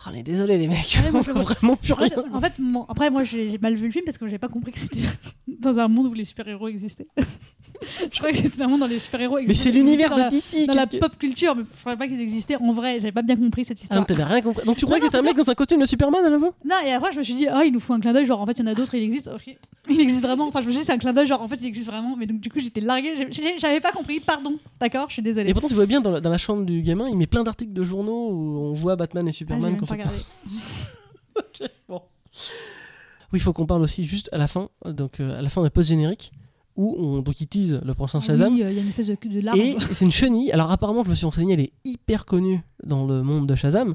[0.06, 0.98] Oh, on est désolé, les mecs.
[1.02, 2.24] Ouais, on voit vraiment plus En fait, rien.
[2.32, 4.72] en fait, mon- après, moi, j'ai mal vu le film parce que j'ai pas compris
[4.72, 5.00] que c'était
[5.48, 7.06] dans un monde où les super-héros existaient.
[8.12, 10.66] je croyais que c'était vraiment dans les super-héros Mais existaient- c'est l'univers de la- DC.
[10.66, 12.96] Dans la que- pop culture, mais je croyais pas qu'ils existaient en vrai.
[13.00, 14.00] J'avais pas bien compris cette Ah histoire.
[14.00, 14.64] non, t'avais rien compris.
[14.64, 16.52] Donc tu crois que c'était un mec dans un costume de Superman à la fin?
[16.64, 18.40] Non, et après, je me suis dit, ah, il nous faut un clin d'œil, genre
[18.40, 19.28] en fait, il y en a d'autres, il existe.
[19.28, 19.56] Ok.
[19.88, 20.46] Il existe vraiment.
[20.46, 22.16] Enfin, je me suis dit, c'est un clin d'œil, genre en fait, il existe vraiment.
[22.16, 23.28] Mais donc, du coup, j'étais larguée.
[23.58, 24.56] J'avais pas compris, pardon.
[24.80, 25.50] D'accord, je suis désolée.
[25.50, 27.42] Et pourtant, tu vois bien dans la, dans la chambre du gamin, il met plein
[27.42, 29.70] d'articles de journaux où on voit Batman et Ah, Superman.
[29.72, 29.96] même qu'on pas.
[31.36, 32.02] Ok, bon.
[33.32, 35.62] Oui, il faut qu'on parle aussi juste à la fin, donc euh, à la fin
[35.62, 36.32] des post-générique,
[36.76, 38.54] où on, donc ils teasent le prochain Shazam.
[38.54, 39.56] Oui, euh, il y a une espèce de, de.
[39.58, 40.50] Et c'est une chenille.
[40.52, 43.94] Alors apparemment, je me suis renseigné, elle est hyper connue dans le monde de Shazam.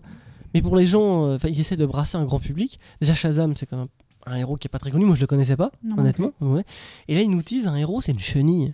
[0.53, 2.79] Mais pour les gens, euh, ils essaient de brasser un grand public.
[3.01, 3.87] Déjà, Shazam, c'est quand même
[4.25, 5.03] un héros qui est pas très connu.
[5.05, 6.31] Moi, je le connaissais pas, Non, honnêtement.
[6.39, 6.63] Ouais.
[7.09, 8.73] Et là, ils nous disent un héros, c'est une chenille.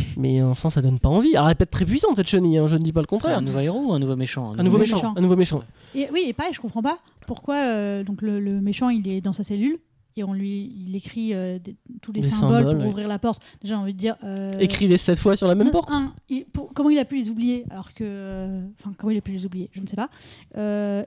[0.16, 1.36] Mais enfin, ça donne pas envie.
[1.36, 2.58] Alors, elle peut être très puissante cette chenille.
[2.58, 3.38] hein, je ne dis pas le C'est contraire.
[3.38, 4.96] un nouveau héros ou un nouveau méchant Un nouveau méchant.
[4.96, 5.14] méchant.
[5.16, 5.62] Un nouveau méchant.
[5.94, 9.20] Et oui, et pareil, je comprends pas pourquoi euh, donc le, le méchant il est
[9.20, 9.78] dans sa cellule
[10.16, 12.88] et on lui il écrit euh, des- tous les symboles, symboles, pour ouais.
[12.90, 13.42] ouvrir la porte.
[13.62, 14.16] Déjà, j'ai envie de dire.
[14.24, 15.90] euh, Écris-les sept fois sur la même porte.
[15.90, 18.04] un, il- pour- comment il a pu les oublier alors que.
[18.04, 20.08] euh, Enfin, comment il a pu les oublier Je ne sais pas.
[20.56, 21.04] Euh,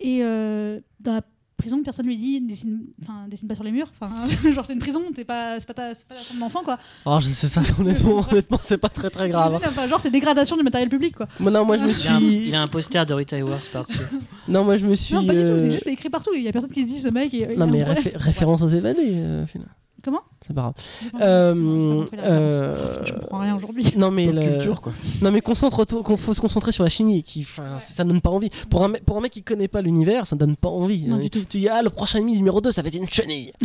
[0.00, 1.22] et euh, dans la
[1.64, 3.90] prison, personne lui dit dessine, enfin, dessine pas sur les murs.
[4.00, 4.12] Enfin,
[4.52, 6.78] genre, c'est une prison, t'es pas, c'est pas ta, c'est pas ta chambre d'enfant quoi.
[7.06, 9.54] Alors, je sais ça, honnêtement, honnêtement c'est pas très très grave.
[9.54, 9.60] hein.
[9.66, 11.26] Enfin, genre, c'est dégradation du matériel public quoi.
[11.40, 12.48] Moi, non, moi, je me Il a, un, suis.
[12.48, 13.98] il a un poster de Rita Hayworth par-dessus.
[14.48, 15.14] Non, moi, je me suis.
[15.14, 16.30] Non, pas du tout, euh, c'est juste écrit partout.
[16.36, 17.32] Il y a personne qui se dit ce mec.
[17.34, 19.68] a Non, mais réfé- référence aux évadés, euh, au final.
[20.04, 20.74] Comment C'est pas grave.
[21.22, 23.86] Euh, la euh, Je comprends rien aujourd'hui.
[23.96, 24.92] Non mais, le- culture, quoi.
[25.22, 28.28] non mais concentre-toi, qu'on faut se concentrer sur la chenille qui, enfin, ça donne pas
[28.30, 28.50] envie.
[28.68, 31.04] Pour un, mec- pour un mec qui connaît pas l'univers, ça donne pas envie.
[31.04, 31.40] Non, du tout.
[31.48, 33.52] Tu dis ah le prochain ennemi numéro 2 ça va être une chenille.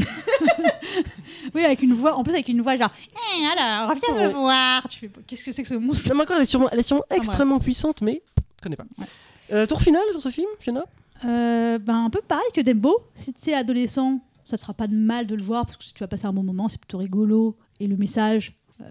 [1.56, 4.34] Oui, avec une voix, en plus avec une voix genre, Eh, alors, viens me Ouais.
[4.34, 4.88] voir.
[4.88, 7.04] Tu fais, qu'est-ce que c'est que ce monstre Ça elle est sûrement, elle est sûrement
[7.10, 7.18] ouais.
[7.18, 8.22] extrêmement puissante mais
[8.58, 8.84] je connais pas.
[8.98, 9.06] Ouais.
[9.52, 10.84] Euh, tour final sur ce film, Fiona?
[11.26, 12.98] Euh, ben, un peu pareil que Dembo.
[13.16, 14.20] Si tu es adolescent,
[14.50, 16.26] ça te fera pas de mal de le voir parce que si tu vas passer
[16.26, 17.56] un bon moment, c'est plutôt rigolo.
[17.80, 18.90] Et le message, euh,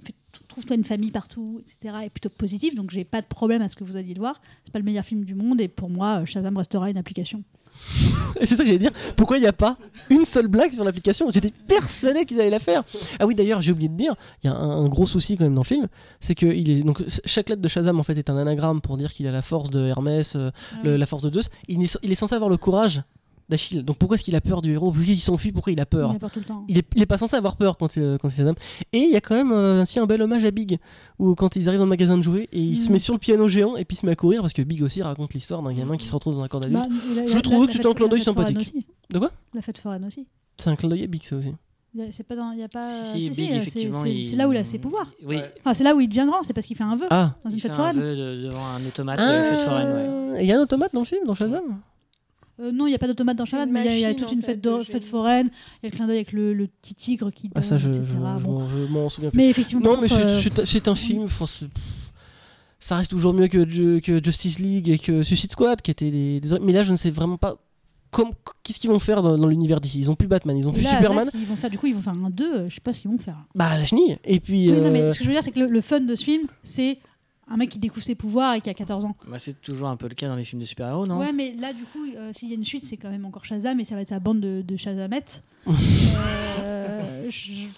[0.48, 2.74] trouve-toi une famille partout, etc., est plutôt positif.
[2.74, 4.40] Donc j'ai pas de problème à ce que vous alliez le voir.
[4.64, 7.42] C'est pas le meilleur film du monde et pour moi, euh, Shazam restera une application.
[8.40, 8.92] C'est ça que j'allais dire.
[9.16, 9.76] Pourquoi il n'y a pas
[10.10, 11.30] une seule blague sur l'application?
[11.30, 12.82] J'étais persuadé qu'ils allaient la faire.
[13.18, 15.44] Ah oui, d'ailleurs, j'ai oublié de dire, il y a un, un gros souci quand
[15.44, 15.86] même dans le film,
[16.20, 18.96] c'est que il est donc chaque lettre de Shazam en fait est un anagramme pour
[18.96, 20.50] dire qu'il a la force de Hermès, euh,
[20.82, 21.50] le- la force de Zeus.
[21.68, 23.02] Il est, il est censé avoir le courage
[23.48, 23.82] d'Achille.
[23.82, 25.86] Donc pourquoi est-ce qu'il a peur du héros Pourquoi il s'enfuit Pourquoi il a Il
[25.86, 26.64] peur a peur tout le temps.
[26.68, 28.42] il est, il est pas censé avoir peur quand, euh, quand il fait.
[28.92, 30.78] Et il y a quand même euh, ainsi un bel hommage à Big,
[31.18, 32.92] où quand ils arrivent dans le magasin de jouets, et il se Mm.
[32.92, 34.82] met sur le piano géant et puis il se met à courir parce que Big
[34.82, 36.78] aussi raconte l'histoire d'un gamin qui se retrouve dans un corps d'adulte.
[36.80, 38.74] Bah, Je la- la que c'était fête- un clin d'œil fête sympathique.
[39.10, 40.26] De quoi La fête foraine aussi.
[40.58, 41.52] C'est un clin d'œil à Big ça aussi.
[41.94, 42.82] Il C'est pas dans, il y a pas.
[42.82, 44.02] Si, si, si, Big, euh, effectivement.
[44.02, 45.06] c'est- il- là où il a ses pouvoirs.
[45.26, 46.42] Oui, Enfin, c'est là où il devient grand.
[46.42, 47.96] C'est parce qu'il fait un vœu Ah dans une il fait fête un foraine.
[47.98, 49.24] vœu de- devant un automate de
[49.54, 50.40] fête foraine, ouais.
[50.42, 51.62] Et Il y a un automate dans le film, dans Shazam?
[52.60, 54.32] Euh, non, il n'y a pas d'automate dans une mais il y a- y toute
[54.32, 55.48] une fait, fête, de de, fête foraine.
[55.82, 57.84] Il y a le clin d'œil avec le, le petit tigre qui Ah ça je,
[57.86, 58.04] je, etc.
[58.08, 58.58] je Bon.
[58.60, 59.36] m'en- je m'en souviens plus.
[59.36, 60.14] Mais effectivement, Non mais c'est-
[60.60, 61.26] euh, c'est un film,
[62.80, 66.10] ça reste toujours mieux que, Ju- que Justice League et que Suicide Squad qui étaient
[66.10, 67.56] des, des- Mais là je ne sais vraiment pas
[68.10, 68.30] comme-
[68.62, 69.98] qu'est-ce qu'ils vont faire dans, dans l'univers d'ici.
[69.98, 71.24] Ils ont plus Batman, ils ont et plus là, Superman.
[71.26, 73.00] là, s'ils vont faire, du coup, ils vont faire un 2, je sais pas ce
[73.00, 73.36] qu'ils vont faire.
[73.54, 74.16] Bah la chenille.
[74.24, 74.70] Et puis...
[74.72, 76.14] Oui, non, mais euh, ce que je veux dire, c'est que le, le fun de
[76.14, 76.98] ce film, c'est
[77.50, 79.16] un mec qui découvre ses pouvoirs et qui a 14 ans.
[79.28, 81.18] Bah, c'est toujours un peu le cas dans les films de super-héros, non?
[81.18, 83.44] Ouais, mais là, du coup, euh, s'il y a une suite, c'est quand même encore
[83.44, 85.42] Shazam et ça va être sa bande de, de Shazamettes.
[86.60, 87.68] Euh, je-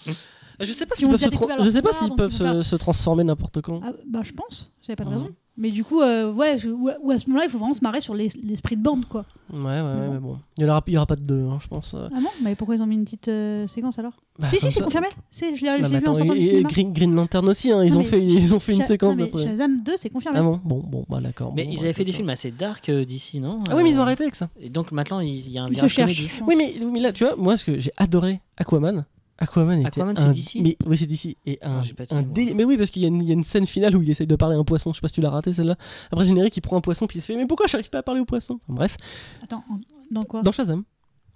[0.60, 2.08] Je sais pas Ils s'ils peuvent, se, tra- découvert leur je sais pas pouvoir, s'ils
[2.08, 3.80] donc peuvent se, se transformer n'importe quand.
[3.84, 5.14] Ah, bah, je pense, j'avais pas de Mhm.
[5.16, 5.30] raison.
[5.56, 7.82] Mais du coup, euh, ouais, je- ou, ou à ce moment-là, il faut vraiment se
[7.82, 9.26] marrer sur l'es- l'esprit de bande, quoi.
[9.52, 10.12] Ouais, ouais, bon.
[10.12, 10.38] mais bon.
[10.56, 11.92] Il y aura, pas de deux, hein, je pense.
[11.94, 12.08] euh.
[12.14, 12.28] Ah bon?
[12.42, 14.12] Mais pourquoi ils ont mis une petite euh, séquence alors?
[14.38, 15.08] Bah, Si, si, c'est confirmé.
[15.30, 16.68] C'est- Je l'ai mais vu en sortant et- cinéma.
[16.70, 19.24] Green, Green Lantern aussi, hein, ils, Non, ont fait, ils ont fait une séquence non,
[19.24, 19.44] mais d'après.
[19.48, 20.38] Shazam 2, c'est confirmé.
[20.38, 20.60] Ah bon?
[20.64, 21.52] Bon, bon, bah d'accord.
[21.54, 23.62] Mais bon, ils bah, avaient fait des films assez dark euh, d'ici, non?
[23.68, 24.48] Ah oui, mais ils ont arrêté avec ça.
[24.60, 26.12] Et donc maintenant, il y a un Ils se virage cherchent.
[26.14, 26.48] je pense.
[26.48, 29.04] Oui, mais, oui, mais là, tu vois, moi, ce que j'ai adoré Aquaman.
[29.40, 30.32] Aquaman était Aquaman, un...
[30.32, 31.36] DC mais, Oui, c'est d'ici.
[31.46, 31.80] Et un,
[32.10, 33.96] Ah, délire- Mais oui, parce qu'il y, a une- il y a une scène finale
[33.96, 34.92] où il essaye de parler à un poisson.
[34.92, 35.76] Je sais pas si tu l'as raté celle-là.
[36.12, 38.02] Après, générique, il prend un poisson, puis il se fait Mais pourquoi j'arrive pas à
[38.02, 38.54] parler au poisson?
[38.64, 38.96] Enfin, Bref,
[39.42, 39.80] Attends, en-
[40.10, 40.42] dans quoi?
[40.42, 40.84] Dans Shazam.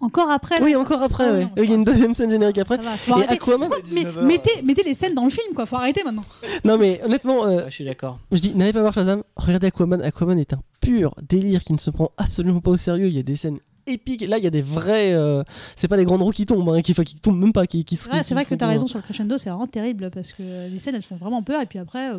[0.00, 1.44] Encore après Oui, encore après, Ah, ouais.
[1.44, 2.76] non, Il y a une deuxième scène générique après.
[2.76, 3.32] Ça va, faut Et arrêter.
[3.34, 3.68] Aquaman.
[3.68, 3.78] Quoi?
[3.78, 4.24] Mais 19 heures.
[4.24, 5.64] mettez, mettez les scènes dans le film, quoi.
[5.64, 6.24] Faut arrêter maintenant.
[6.64, 8.18] Non, mais honnêtement, euh, Ouais, je suis d'accord.
[8.32, 10.02] Je dis, n'allez pas voir Shazam, regardez Aquaman.
[10.02, 13.06] Aquaman est un pur délire qui ne se prend absolument pas au sérieux.
[13.06, 14.26] Il y a des scènes épiques.
[14.26, 15.12] Là, il y a des vrais.
[15.12, 15.42] euh,
[15.76, 17.66] c'est pas des grandes roues qui tombent, hein, qui, qui tombent même pas.
[17.66, 19.38] Qui, qui se- C'est vrai, qui c'est vrai se que t'as raison sur le crescendo,
[19.38, 22.18] c'est vraiment terrible parce que les scènes elles font vraiment peur et puis après euh,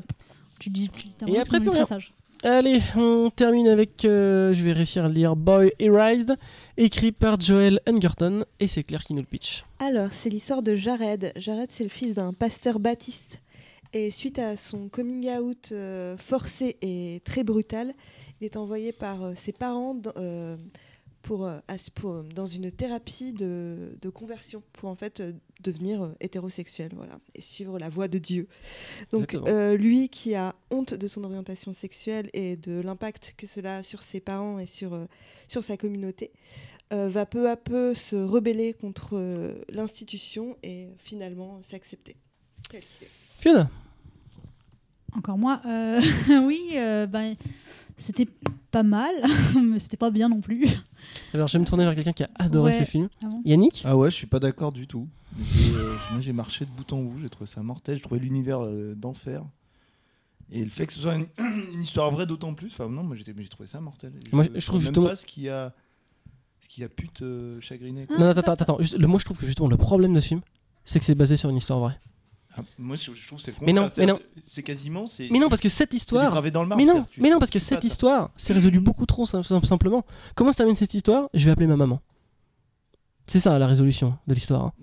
[0.60, 0.90] tu dis.
[0.90, 1.86] tu- Et après, plus rien.
[1.86, 2.14] sages.
[2.44, 4.06] Allez, on termine avec.
[4.06, 6.36] euh, je vais réussir à le lire Boy Erased,
[6.78, 8.46] écrit par Joel Hungerton.
[8.60, 9.64] Et c'est Claire qui nous le pitch.
[9.80, 11.32] Alors, c'est l'histoire de Jared.
[11.38, 13.42] Jared, c'est le fils d'un pasteur baptiste.
[13.94, 17.94] Et suite à son coming out euh, forcé et très brutal,
[18.42, 20.58] il est envoyé par euh, ses parents euh,
[21.26, 21.58] pour, euh,
[21.96, 27.18] pour, euh, dans une thérapie de, de conversion pour en fait euh, devenir hétérosexuel voilà,
[27.34, 28.48] et suivre la voie de Dieu.
[29.12, 33.78] Donc euh, lui qui a honte de son orientation sexuelle et de l'impact que cela
[33.78, 35.06] a sur ses parents et sur, euh,
[35.48, 36.32] sur sa communauté,
[36.94, 42.18] euh, va peu à peu se rebeller contre euh, l'institution et finalement s'accepter.
[43.40, 43.72] Fiona
[45.18, 45.60] Encore moi.
[45.66, 46.00] euh,
[46.46, 47.36] oui, euh, ben,
[47.98, 48.28] c'était
[48.72, 49.14] pas mal,
[49.64, 50.68] mais c'était pas bien non plus.
[51.34, 52.80] Alors, je vais me tourner vers quelqu'un qui a adoré Ouais.
[52.80, 53.10] ce film.
[53.24, 53.84] Ah bon Yannick?
[53.86, 55.08] Ah ouais, je suis pas d'accord du tout.
[55.40, 58.64] Euh, moi j'ai marché de bout en bout, j'ai trouvé ça mortel, j'ai trouvé l'univers
[58.64, 59.44] euh, d'enfer.
[60.52, 61.28] Et le fait que ce soit une,
[61.74, 64.14] une histoire vraie d'autant plus, enfin non, moi j'ai trouvé ça mortel.
[64.32, 65.74] Moi, je sais trouve même justement- pas ce qui a,
[66.60, 68.06] ce qui a pu te chagriner.
[68.08, 68.18] quoi.
[68.18, 68.82] Non, c'est attends, attends, attends.
[68.82, 70.42] Juste, le, moi, je trouve que justement, le problème de ce film,
[70.84, 72.00] c'est que c'est basé sur une histoire vraie.
[72.58, 74.06] Ah, moi je, je trouve c'est Mais non, mais c'est-
[74.48, 75.08] C'est quasiment.
[75.08, 76.32] C'est, Mais non, parce que cette c'est histoire.
[76.32, 76.84] gravé dans le marbre.
[76.86, 80.06] Mais non, mais non, parce que cette histoire s'est résolue beaucoup trop sim- sim- simplement.
[80.36, 81.30] Comment se termine cette histoire?
[81.34, 82.00] Je vais appeler ma maman.
[83.28, 84.66] C'est ça la résolution de l'histoire.
[84.66, 84.74] hein.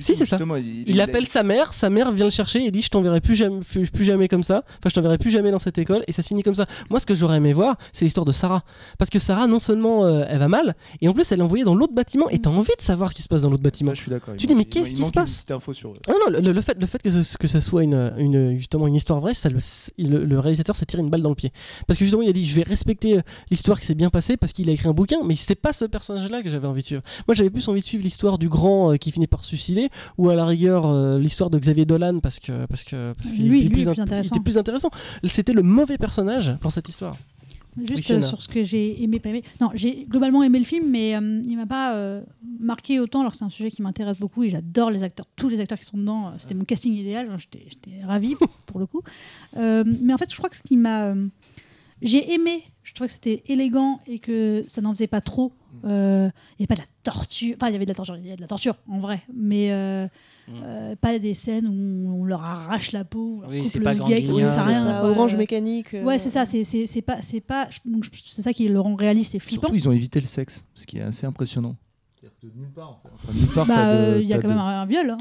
[0.00, 0.38] Si, c'est ça.
[0.58, 3.34] Il, Il appelle sa mère, sa mère vient le chercher et dit je t'enverrai plus
[3.34, 3.60] jamais,
[3.92, 4.64] plus, jamais comme ça.
[4.78, 6.66] Enfin, je t'enverrai plus jamais dans cette école et ça se finit comme ça.
[6.90, 8.62] Moi, ce que j'aurais aimé voir, c'est l'histoire de Sarah,
[8.98, 11.64] parce que Sarah, non seulement euh, elle va mal, et en plus elle est envoyée
[11.64, 13.90] dans l'autre bâtiment et t'as envie de savoir ce qui se passe dans l'autre bâtiment.
[13.90, 14.34] Ça, je suis d'accord.
[14.36, 15.92] Tu dis, mais qu'est-ce qui se passe info sur.
[16.08, 18.56] Ah non, non, le, le fait, le fait que, ce, que ça soit une, une-
[18.58, 21.52] justement une histoire vraie, ça, le, réalisateur s'est tiré une balle dans le pied.
[21.86, 24.36] Parce que justement, il a dit je vais respecter euh, l'histoire qui s'est bien passée
[24.36, 26.86] parce qu'il a écrit un bouquin, mais c'est pas ce personnage-là que j'avais envie de
[26.86, 27.02] suivre.
[27.28, 29.88] Moi, j'avais plus envie de suivre l'histoire du grand euh, qui finit par se suicider,
[30.18, 33.48] ou à la rigueur euh, l'histoire de Xavier Dolan parce que parce que parce qu'il
[33.48, 34.34] Lui- était lui plus, intéressant.
[34.34, 34.90] était plus intéressant.
[35.24, 37.16] C'était le mauvais personnage pour cette histoire.
[37.88, 39.42] Juste euh, sur ce que j'ai aimé, pas aimé.
[39.58, 42.20] Non, j'ai globalement aimé le film, mais euh, il m'a pas euh,
[42.60, 45.48] marqué autant alors que c'est un sujet qui m'intéresse beaucoup et j'adore les acteurs, tous
[45.48, 46.34] les acteurs qui sont dedans.
[46.36, 48.34] C'était mon casting idéal, j'étais ravie
[48.66, 49.00] pour le coup.
[49.56, 51.14] Mais en fait, je crois que ce qui m'a
[52.02, 52.64] j'ai aimé.
[52.82, 55.52] Je trouvais que c'était élégant et que ça n'en faisait pas trop.
[55.84, 57.54] Euh, Il n'y avait pas de la torture.
[57.56, 58.16] Enfin, il y avait de la torture.
[58.16, 60.06] Il y a de la torture en vrai, mais euh,
[60.48, 60.52] Mm.
[60.64, 63.78] euh, pas des scènes où on leur arrache la peau, on leur Oui, coupe c'est
[63.78, 65.04] le pas gag, rien.
[65.04, 65.94] Orange mécanique.
[65.94, 66.44] euh, Ouais, c'est ça.
[66.44, 67.68] C'est pas, c'est pas.
[68.24, 69.68] c'est ça qui le rend réaliste et flippant.
[69.68, 71.76] Surtout, ils ont évité le sexe, ce qui est assez impressionnant.
[72.20, 73.08] C'est-à-dire que de nulle part, en fait.
[73.14, 75.10] Enfin, nulle part, Bah, euh, il y a quand de- même un, un viol.
[75.10, 75.18] hein.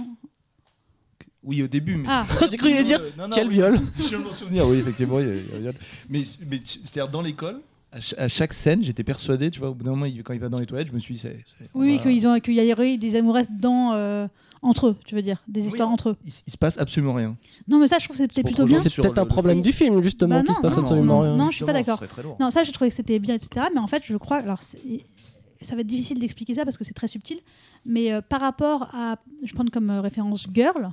[1.43, 2.07] Oui, au début, mais.
[2.09, 2.25] Ah.
[2.51, 3.53] J'ai cru qu'il dire, Non, non, Quel oui.
[3.53, 5.59] viol Je viens de m'en souvenir, oui, effectivement, il y a, il y a un
[5.59, 5.73] viol.
[6.09, 7.61] Mais, c'est-à-dire, dans l'école,
[7.91, 10.33] à, ch- à chaque scène, j'étais persuadé, tu vois, au bout d'un moment, il- quand
[10.33, 11.43] il va dans les toilettes, je me suis dit, c'est.
[11.59, 12.01] c'est- Oui, voilà.
[12.11, 14.27] qu'ils ont, qu'il y a eu des amouresses dans euh,
[14.61, 16.17] entre eux, tu veux dire, des Oui, histoires entre eux.
[16.23, 17.35] Il, il se passe absolument rien.
[17.67, 18.77] Non, mais ça, je trouve que c'était plutôt bien.
[18.77, 19.63] C'est peut-être un problème film.
[19.63, 21.35] du film, justement, Bah qu'il non, se passe non, absolument non, rien.
[21.35, 22.01] non, je suis pas d'accord.
[22.39, 23.67] Non, ça, j'ai trouvé que c'était bien, etc.
[23.73, 24.37] Mais en fait, je crois.
[24.37, 24.77] Alors, ça
[25.75, 27.39] va être difficile d'expliquer ça parce que c'est très subtil.
[27.85, 29.17] Mais euh, par rapport à.
[29.43, 30.91] Je prends comme euh, référence Girl.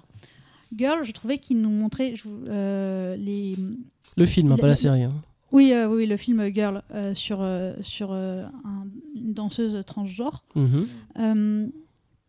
[0.76, 3.56] Girl, je trouvais qu'il nous montrait je- euh, les.
[4.16, 5.02] Le film, pas la série.
[5.04, 5.12] hein.
[5.52, 8.50] Oui, euh, oui, le film Girl euh, sur, euh, sur un-
[9.14, 10.44] une danseuse transgenre.
[10.54, 11.72] Mhm.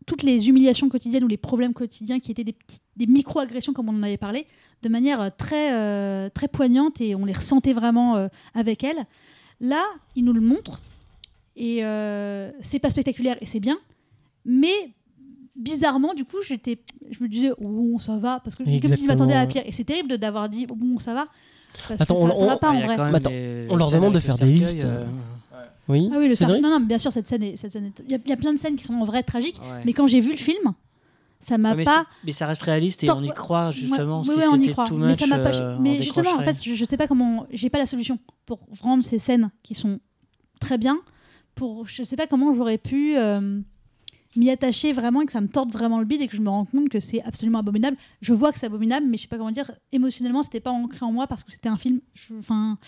[0.06, 2.56] Toutes les humiliations quotidiennes ou les problèmes quotidiens qui étaient des,
[3.06, 4.46] micro-agressions, comme on en avait parlé,
[4.82, 9.06] de manière très, très poignante et on les ressentait vraiment avec elle.
[9.60, 9.84] Là,
[10.16, 10.80] il nous le montre
[11.54, 11.82] et
[12.60, 13.78] c'est pas spectaculaire et c'est bien,
[14.44, 14.72] mais
[15.54, 16.78] bizarrement, du coup, j'étais,
[17.10, 19.48] je me disais, oh, ça va, parce que comme si je Exactement, m'attendais à ouais.
[19.48, 19.62] pire.
[19.66, 21.26] Et c'est terrible d'avoir dit, oh, bon, ça va,
[21.88, 22.96] parce Attends, que ça, on- ça va on- pas Il en y a vrai.
[22.96, 24.84] quand même Attends, les on leur demande de faire des cercueil, listes.
[24.84, 25.04] euh,
[25.88, 27.72] Oui, Ah oui, le c'est cer- vrai Non, non, bien sûr, cette scène est, cette
[27.72, 29.22] scène est- Il y, a- il y a plein de scènes qui sont en vrai
[29.24, 29.82] tragiques, ouais.
[29.84, 30.72] mais quand j'ai vu le film,
[31.40, 32.06] ça m'a Ah, pas.
[32.24, 34.18] mais ça reste réaliste et Tant- on y croit justement.
[34.20, 34.84] Ouais, si oui, oui, on y croit.
[34.86, 35.52] too mais ça m'a pas.
[35.54, 37.46] euh, mais justement, en fait, je, je sais pas comment.
[37.50, 39.98] J'ai pas la solution pour rendre ces scènes qui sont
[40.60, 40.98] très bien.
[41.56, 43.60] Pour, je sais pas comment j'aurais pu euh,
[44.36, 46.48] m'y attacher vraiment et que ça me torde vraiment le bide et que je me
[46.48, 47.96] rends compte que c'est absolument abominable.
[48.20, 49.70] Je vois que c'est abominable, mais je sais pas comment dire.
[49.92, 52.00] Émotionnellement, c'était pas ancré en moi parce que c'était un film.
[52.38, 52.78] Enfin,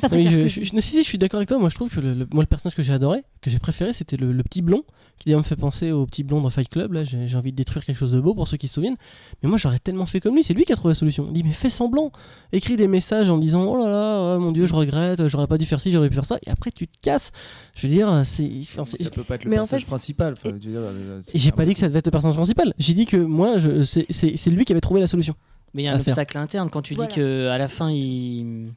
[0.00, 0.76] pas très Oui, clair ce je, que je- je dis.
[0.76, 1.58] je- si, si, je suis d'accord avec toi.
[1.58, 3.92] Moi, je trouve que le, le- moi, le personnage que j'ai adoré, que j'ai préféré,
[3.92, 4.84] c'était le, le petit blond,
[5.18, 6.92] qui d'ailleurs me fait penser au petit blond dans Fight Club.
[6.92, 8.96] Là, j'ai envie de détruire quelque chose de beau pour ceux qui se souviennent.
[9.42, 10.44] Mais moi, j'aurais tellement fait comme lui.
[10.44, 11.26] C'est lui qui a trouvé la solution.
[11.28, 12.12] Il dit, mais fais semblant.
[12.52, 15.58] Écris des messages en disant, oh là là, oh mon dieu, je regrette, j'aurais pas
[15.58, 16.38] dû faire ci, j'aurais pu faire ça.
[16.46, 17.30] Et après, tu te casses.
[17.74, 18.48] Je veux dire, c'est.
[18.60, 20.34] enfin, Ça peut pas être le Mais en personnage fait, principal.
[20.34, 22.72] enfin, euh, J'ai pas dit que ça devait être le personnage principal.
[22.78, 25.34] J'ai dit que moi, c'est- c'est c'est lui qui avait trouvé la solution.
[25.74, 27.08] Mais il y a un obstacle interne quand tu Voilà.
[27.08, 28.72] dis que à la fin il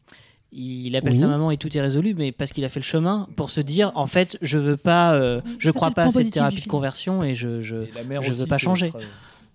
[0.52, 1.20] il appelle Oui.
[1.20, 3.62] sa maman et tout est résolu, mais parce qu'il a fait le chemin pour se
[3.62, 6.68] dire en fait je veux pas, euh, je ça, crois pas à cette thérapie de
[6.68, 7.76] conversion et je, je...
[7.76, 8.91] Et veux pas changer.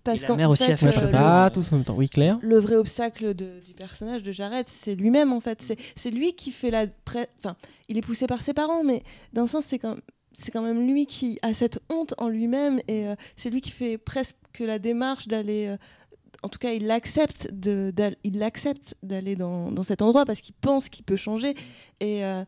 [0.03, 1.95] Parce Et la mère aussi fait, a fait Euh, le- pas tous en même temps.
[1.95, 2.39] Oui, Claire?
[2.41, 5.61] le vrai obstacle de- du personnage de Jared, c'est lui-même en fait.
[5.61, 6.87] C'est- C'est lui qui fait la.
[7.39, 7.55] Enfin,
[7.89, 9.03] il est poussé par ses parents, mais
[9.35, 9.97] d'un sens, c'est quand,
[10.39, 13.71] c'est quand même lui qui a cette honte en lui-même et euh, c'est lui qui
[13.71, 15.75] fait presque la démarche d'aller.
[16.43, 17.93] En tout cas, il l'accepte de,
[18.25, 21.55] il l'accepte d'aller dans, cet endroit parce qu'il pense qu'il peut changer
[22.01, 22.45] et, euh,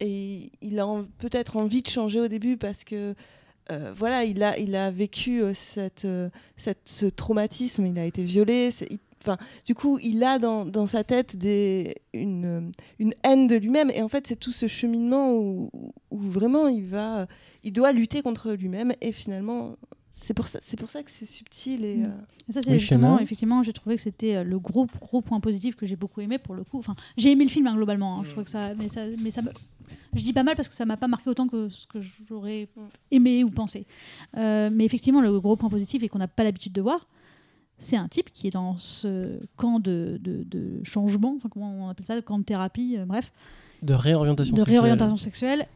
[0.00, 3.14] il a peut-être envie de changer au début parce que
[3.70, 6.06] euh, voilà, il a, il a vécu euh, cette,
[6.84, 8.70] ce traumatisme, il a été violé.
[9.20, 9.36] Enfin,
[9.66, 11.36] du coup, il a dans, sa tête
[12.14, 12.72] une
[13.24, 13.90] haine de lui-même.
[13.90, 15.70] Et en fait, c'est tout ce cheminement où,
[16.10, 17.26] où vraiment il va,
[17.64, 18.94] il doit lutter contre lui-même.
[19.00, 19.76] Et finalement,
[20.20, 21.84] c'est pour ça, c'est pour ça que c'est subtil.
[21.84, 22.04] Et, Mm.
[22.04, 22.08] euh,
[22.52, 25.76] ça, c'est Oui, justement, effectivement, j'ai trouvé que c'était euh, le gros, gros point positif
[25.76, 26.78] que j'ai beaucoup aimé pour le coup.
[26.78, 28.18] Enfin, j'ai aimé le film hein, globalement.
[28.18, 28.22] hein.
[28.24, 29.52] Je trouve que ça, mais ça, mais ça, me-
[30.14, 32.68] je dis pas mal parce que ça m'a pas marqué autant que ce que j'aurais
[33.10, 33.86] aimé ou pensé.
[34.36, 37.06] Euh, mais effectivement, le gros point positif et qu'on n'a pas l'habitude de voir,
[37.78, 41.88] c'est un type qui est dans ce camp de, de, de changement, enfin comment on
[41.88, 43.30] appelle ça, camp de thérapie, euh, bref,
[43.82, 44.80] De réorientation de sexuelle.
[44.80, 45.66] réorientation sexuelle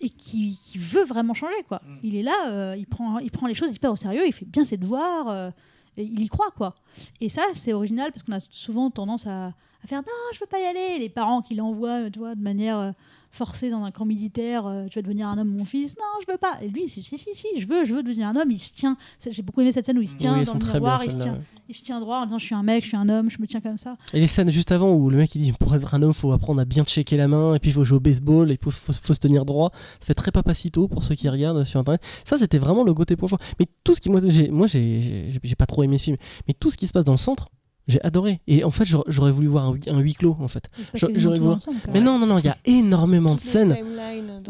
[0.00, 1.80] et qui, qui veut vraiment changer quoi.
[1.86, 1.96] Mm.
[2.02, 4.46] Il est là, euh, il prend il prend les choses hyper au sérieux, il fait
[4.46, 5.50] bien ses devoirs, euh,
[5.96, 6.74] et il y croit quoi.
[7.20, 9.46] Et ça c'est original parce qu'on a souvent tendance à,
[9.82, 10.98] à faire non je veux pas y aller.
[10.98, 12.94] Les parents qui l'envoient euh, tu vois de manière
[13.30, 15.94] forcée dans un camp militaire, euh, tu vas devenir un homme mon fils.
[15.96, 16.58] Non je veux pas.
[16.62, 18.50] Et lui si si si, si, je veux je veux devenir un homme.
[18.50, 18.96] Il se tient.
[19.30, 21.16] J'ai beaucoup aimé cette scène où il se tient Oui, dans le miroir, il se
[21.16, 23.30] tient il se tient droit en disant je suis un mec, je suis un homme,
[23.30, 23.96] je me tiens comme ça.
[24.12, 26.32] Et les scènes juste avant où le mec il dit pour être un homme faut
[26.32, 28.58] apprendre à bien checker la main et puis il faut jouer au baseball et il
[28.62, 29.70] faut, faut- faut se tenir droit.
[30.00, 32.02] Ça fait très papacito pour ceux qui regardent sur internet.
[32.24, 33.38] Ça c'était vraiment le côté point fort.
[33.60, 36.16] Mais tout ce qui moi j'ai moi j'ai- j'ai j'ai pas trop aimé ce film.
[36.48, 37.48] Mais tout ce qui se passe dans le centre
[37.90, 38.40] j'ai adoré.
[38.46, 40.68] Et en fait j'aurais- voulu voir un, hui- un huis clos en fait.
[40.94, 41.78] Je- j'aurais voulu- ensemble.
[41.92, 43.76] Mais non non non il y a énormément de scènes.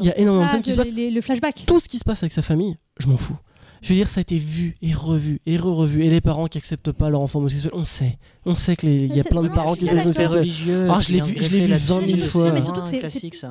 [0.01, 0.89] Il y a énormément de Ah, scènes qui se passent.
[0.93, 1.65] les- les- le flashback.
[1.67, 3.37] Tout ce qui se passe avec sa famille, je m'en fous.
[3.83, 6.05] Je veux dire, ça a été vu et revu et re-revu.
[6.05, 8.19] Et les parents qui acceptent pas leur enfant homosexuel, on sait.
[8.45, 10.03] On sait qu'il y a plein de non, parents je qui d'accord.
[10.05, 10.39] homosexuels.
[10.41, 10.89] religieux.
[10.91, 11.87] Ah, je qui l'ai vu- je l'ai vu là-dessus.
[11.89, 12.53] 20 000 Mais fois.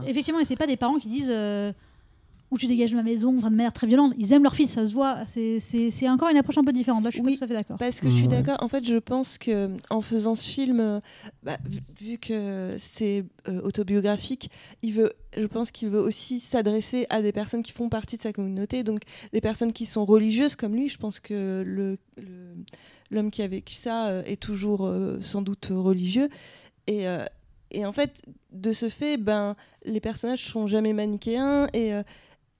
[0.07, 1.73] effectivement et c'est pas des parents qui disent euh,
[2.51, 4.13] ou tu dégages de ma maison, enfin, de manière très violente.
[4.17, 5.17] Ils aiment leur fils, ça se voit.
[5.27, 7.03] C'est- encore une approche un peu différente.
[7.03, 7.33] Là, je suis Oui.
[7.33, 7.77] pas tout à fait d'accord.
[7.77, 8.29] Parce que je suis Ouais.
[8.29, 8.57] d'accord.
[8.61, 10.99] En fait, je pense que en faisant ce film, euh,
[11.43, 14.49] bah, vu, vu que c'est euh, autobiographique,
[14.81, 18.21] il veut, je pense qu'il veut aussi s'adresser à des personnes qui font partie de
[18.21, 19.01] sa communauté, donc
[19.33, 20.89] des personnes qui sont religieuses comme lui.
[20.89, 22.55] Je pense que le le-
[23.11, 26.29] l'homme qui a vécu ça euh, est toujours euh, sans doute religieux.
[26.87, 27.23] Et, euh,
[27.71, 28.21] et en fait,
[28.51, 32.01] de ce fait, ben, les personnages sont jamais manichéens et euh,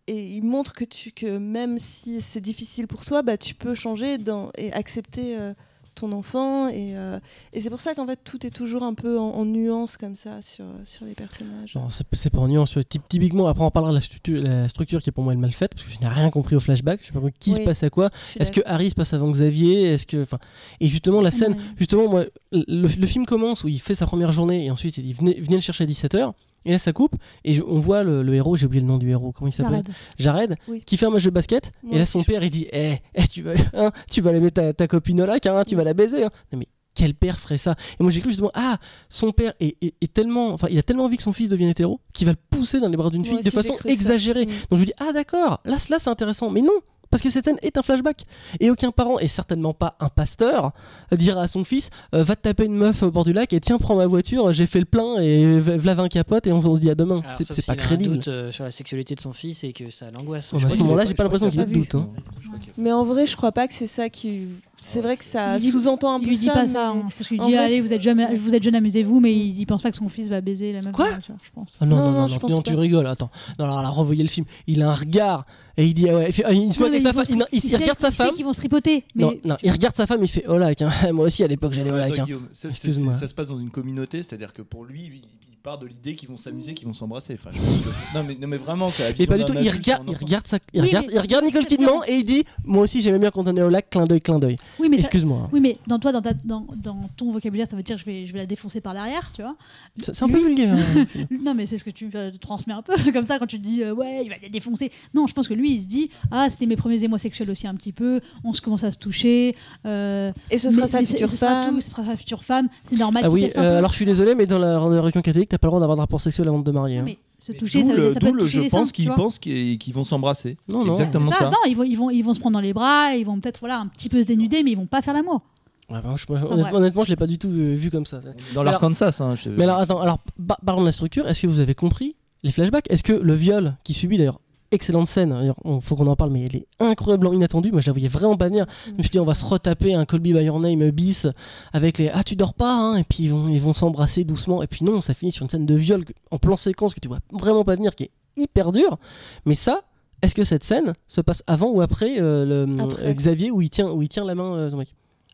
[0.10, 3.76] et il montre que tu que même si c'est difficile pour toi, bah tu peux
[3.76, 5.54] changer dans, et accepter euh,
[5.96, 7.20] ton enfant et, euh,
[7.52, 10.16] et c'est pour ça qu'en fait tout est toujours un peu en, en nuance comme
[10.16, 11.76] ça sur sur les personnages.
[11.76, 12.78] Non, c'est pas en nuance.
[12.90, 15.52] typ- Typiquement, après on parlera de la structure, la structure qui est pour moi mal
[15.52, 17.02] faite, parce que je n'ai rien compris au flashback.
[17.02, 18.12] Je sais pas qui se passe à quoi.
[18.40, 19.94] Est-ce que Harry se passe avant Xavier?
[19.94, 20.40] Est-ce que, enfin,
[20.80, 21.60] et justement la scène, Ouais.
[21.78, 25.04] justement moi, le, le film commence où il fait sa première journée et ensuite il
[25.04, 26.32] dit venez, venez le chercher à 17h.
[26.66, 28.98] Et là ça coupe et je- on voit le, le héros, j'ai oublié le nom
[28.98, 29.84] du héros, comment il s'appelle
[30.18, 30.56] Jared.
[30.68, 30.82] Oui.
[30.86, 31.72] qui fait un match de basket.
[31.92, 34.56] Et là son père il dit eh, eh, tu vas, hein, tu vas aller mettre
[34.62, 36.24] ta, ta copine au lac, hein, tu vas la baiser.
[36.24, 36.32] hein.
[36.52, 37.76] Non mais quel père ferait ça?
[38.00, 38.78] Et moi j'ai cru justement ah
[39.10, 41.70] son père est, est- est tellement, enfin il a tellement envie que son fils devienne
[41.70, 43.90] hétéro qu'il va le pousser dans les bras d'une Moi fille de façon ça.
[43.90, 44.46] exagérée.
[44.46, 44.50] Mm.
[44.50, 46.74] Donc je lui dis ah d'accord, là, là c'est intéressant, mais non.
[47.12, 48.26] Parce que cette scène est un flashback.
[48.60, 50.72] Et aucun parent, et certainement pas un pasteur,
[51.12, 53.60] dira à son fils euh, Va te taper une meuf au bord du lac et
[53.60, 56.58] tiens, prends ma voiture, j'ai fait le plein et v- v'là 20 capotes et on,
[56.60, 57.22] on se dit à demain.
[57.22, 58.16] Alors, C'est c'est pas a un crédible.
[58.16, 60.50] doute euh, sur la sexualité de son fils et que ça l'angoisse.
[60.54, 61.96] Je mais à ce moment-là, j'ai pas- l'impression qu'il qu'il ait a de doute.
[61.96, 62.10] hein.
[62.46, 64.48] Y a- Mais en vrai, je crois pas que c'est ça qui
[64.82, 66.54] c'est vrai que ça Il sous-entend un Il peu lui dit ça.
[66.54, 66.90] pas ça.
[66.90, 67.04] hein.
[67.10, 69.60] Je pense qu'il dit vrai, allez, vous êtes, jeune, vous êtes jeune, amusez-vous, mais il,
[69.60, 71.78] il pense pas que son fils va baiser la même Quoi je pense.
[71.82, 73.30] Ah non, Non, non, non, tu rigoles, attends.
[73.58, 74.46] Non, alors, là, renvoyez le film.
[74.68, 75.46] Il a un regard
[75.78, 77.46] et il dit ah ouais, il, fait, ah, il se avec sa il femme, il,
[77.54, 78.36] il- il regarde sa il femme.
[78.36, 79.04] qu'ils vont se tripoter.
[79.16, 80.74] Mais Non, non, il regarde sa femme, il fait oh hein.
[81.14, 82.18] moi aussi à l'époque j'allais au lac.
[82.20, 82.26] Hein.
[82.54, 83.14] Ça, Excuse-moi.
[83.14, 85.14] se passe dans une communauté, c'est-à-dire que pour lui, il,
[85.49, 87.34] il part de l'idée qu'ils vont s'amuser, qu'ils vont s'embrasser.
[87.34, 89.70] Enfin, je pense que- non, mais, non, mais vraiment, c'est la pas du tout, il
[89.70, 92.84] regarde, il regarde, sa, il Oui, regarde, il regarde Nicole Kidman et il dit Moi
[92.84, 94.56] aussi j'aimais bien quand on est au lac, clin d'œil, clin d'œil.
[94.80, 95.50] Oui, mais ça- Excuse-moi.
[95.52, 98.26] Oui, mais dans toi, dans, ta, dans, dans ton vocabulaire, ça veut dire je vais,
[98.26, 99.56] je vais la défoncer par derrière, tu vois.
[100.02, 100.76] C'est un peu vulgaire.
[100.76, 101.06] hein.
[101.44, 103.84] Non, mais c'est ce que tu me transmets un peu, comme ça, quand tu dis
[103.84, 104.92] euh, ouais, je vais la défoncer.
[105.14, 107.68] Non, je pense que lui, il se dit ah, c'était mes premiers émois sexuels aussi
[107.68, 109.56] un petit peu, on se commence à se toucher.
[109.86, 111.76] euh, Et ce sera mais- sa mais future ce sera femme.
[111.76, 113.24] tout, ce sera sa future femme, c'est normal.
[113.26, 115.58] Ah oui, euh, alors je suis désolé, mais dans la, dans la religion catholique, t'as
[115.58, 116.98] pas le droit d'avoir de rapport sexuel avant de te marier.
[117.00, 117.04] Hein.
[117.06, 119.06] mais se toucher, ça, peut d'où être le- toucher je les seins, pense tu qu'ils
[119.08, 119.16] vois.
[119.16, 120.58] pensent qu'ils qu'ils vont s'embrasser.
[120.68, 120.94] Non, C'est non.
[120.94, 121.46] exactement Ça, ça.
[121.50, 123.60] Non, ils vont, ils, vont, ils vont se prendre dans les bras, ils vont peut-être
[123.62, 125.42] voilà, un petit peu se dénuder, mais ils vont pas faire l'amour.
[125.90, 126.52] Ouais, bah, je- moi, bref.
[126.52, 128.20] honnêtement, honnêtement, je l'ai pas du tout euh, vu comme ça.
[128.20, 131.28] Dans alors- l'Arkansas, hein, je- Mais alors, attends, alors par- parlons de la structure.
[131.28, 132.86] Est-ce que vous avez compris les flashbacks?
[132.92, 134.40] Est-ce que le viol qui subit d'ailleurs
[134.72, 137.72] excellente scène, on- faut qu'on en parle, mais elle est incroyablement inattendue.
[137.72, 138.66] Moi, je la voyais vraiment pas venir.
[138.88, 141.28] Je me suis dit, on va se retaper un Me By Your Name bis
[141.74, 144.62] avec les Ah, tu dors pas, hein, et puis ils vont ils vont s'embrasser doucement.
[144.62, 147.08] Et puis non, ça finit sur une scène de viol en plan séquence que tu
[147.08, 148.98] vois vraiment pas venir, qui est hyper dure.
[149.46, 149.82] Mais ça,
[150.22, 153.06] est-ce que cette scène se passe avant ou après, euh, le, Après.
[153.08, 154.70] euh, Xavier où il tient, où il tient la main euh,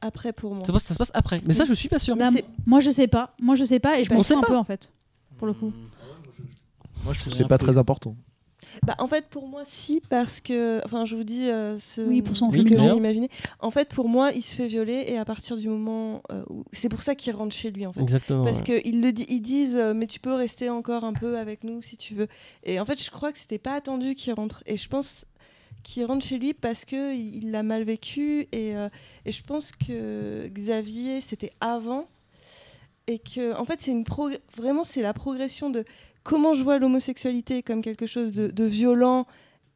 [0.02, 0.62] Après pour moi.
[0.64, 1.42] ça, se passe- ça se passe après.
[1.46, 2.16] Mais ça, je suis pas sûr.
[2.66, 3.34] Moi, je sais pas.
[3.42, 4.48] Moi, je sais pas, et je fous un pas.
[4.48, 4.92] peu en fait,
[5.38, 5.74] pour le coup.
[7.04, 7.66] Moi, je trouve c'est pas peu.
[7.66, 8.16] très important.
[8.86, 10.82] Bah, en fait, pour moi, si, parce que.
[10.86, 13.30] Enfin, je vous dis euh, ce, Oui, pour son ce que j'ai imaginé.
[13.60, 16.64] En fait, pour moi, il se fait violer et à partir du moment euh, où.
[16.72, 18.02] C'est pour ça qu'il rentre chez lui, en fait.
[18.02, 18.44] Exactement.
[18.44, 18.82] Parce ouais.
[18.82, 21.82] qu'ils le di- ils disent, euh, mais tu peux rester encore un peu avec nous
[21.82, 22.28] si tu veux.
[22.64, 24.64] Et en fait, je crois que c'était pas attendu qu'il rentre.
[24.66, 25.26] Et je pense
[25.84, 28.48] qu'il rentre chez lui parce que il l'a mal vécu.
[28.52, 28.90] Et, euh,
[29.26, 32.08] et je pense que Xavier, c'était avant.
[33.08, 35.86] Et que, en fait, c'est une progr- vraiment, c'est la progression de
[36.26, 39.26] comment je vois l'homosexualité comme quelque chose de, de violent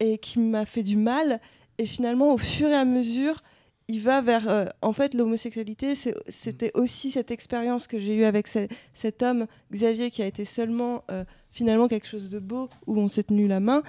[0.02, 1.40] et qui m'a fait du mal.
[1.78, 3.42] Et finalement, au fur et à mesure,
[3.88, 4.50] il va vers.
[4.50, 5.94] euh, en fait, l'homosexualité,
[6.28, 10.44] c'était aussi cette expérience que j'ai eue avec ce- cet homme, Xavier, qui a été
[10.44, 13.82] seulement euh, finalement quelque chose de beau, où on s'est tenu la main.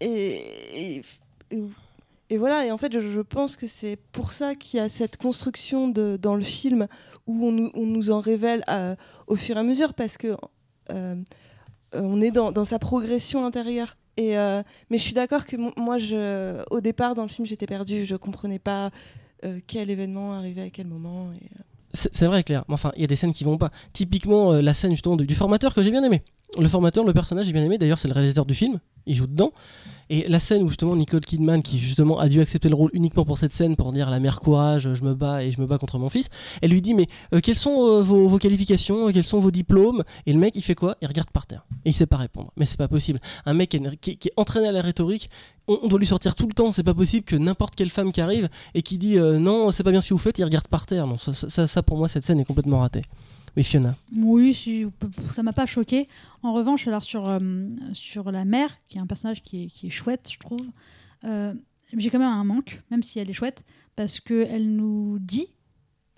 [0.00, 0.40] Et,
[0.74, 1.02] et,
[1.50, 1.62] et-
[2.30, 4.88] et voilà, et en fait, je, je pense que c'est pour ça qu'il y a
[4.88, 6.88] cette construction de, dans le film
[7.26, 8.96] où on nous, on nous en révèle euh,
[9.28, 10.36] au fur et à mesure, parce que.
[11.94, 13.96] Euh, on est dans, sa progression intérieure.
[14.20, 18.04] Euh, mais je suis d'accord que moi, je, au départ, dans le film, j'étais perdue.
[18.04, 18.90] Je comprenais pas
[19.44, 21.30] euh, quel événement arrivait à quel moment.
[21.94, 22.64] C'est vrai, Claire.
[22.68, 23.70] Mais Enfin, il y a des scènes qui vont pas.
[23.92, 26.22] Typiquement, euh, la scène justement du, formateur que j'ai bien aimé.
[26.58, 27.78] Le formateur, le personnage, j'ai bien aimé.
[27.78, 28.80] D'ailleurs, c'est le réalisateur du film.
[29.06, 29.52] Il joue dedans.
[30.10, 33.24] Et la scène où justement Nicole Kidman, qui justement a dû accepter le rôle uniquement
[33.24, 35.78] pour cette scène, pour dire la mère courage, je me bats et je me bats
[35.78, 36.28] contre mon fils,
[36.60, 40.04] elle lui dit mais euh, quelles sont euh, vos, qualifications, quels sont vos diplômes?
[40.26, 40.96] Et le mec, il fait quoi?
[41.00, 41.64] Il regarde par terre.
[41.84, 42.52] Et il sait pas répondre.
[42.56, 43.20] Mais c'est pas possible.
[43.46, 43.70] Un mec
[44.00, 45.30] qui est entraîné à la rhétorique,
[45.68, 46.70] on, on doit lui sortir tout le temps.
[46.70, 49.82] C'est pas possible que n'importe quelle femme qui arrive et qui dit euh, non, c'est
[49.82, 51.06] pas bien ce que vous faites, il regarde par terre.
[51.06, 53.02] Non, ça, ça- ça, ça, pour moi, cette scène est complètement ratée.
[53.56, 53.94] Oui, Fiona.
[54.16, 54.84] Oui, si,
[55.30, 56.08] ça m'a pas choqué.
[56.42, 57.38] En revanche, alors sur, euh,
[57.92, 60.66] sur la mère, qui est un personnage qui est, qui est chouette, je trouve,
[61.24, 61.54] euh,
[61.96, 63.62] j'ai quand même un manque, même si elle est chouette,
[63.94, 65.46] parce qu'elle nous dit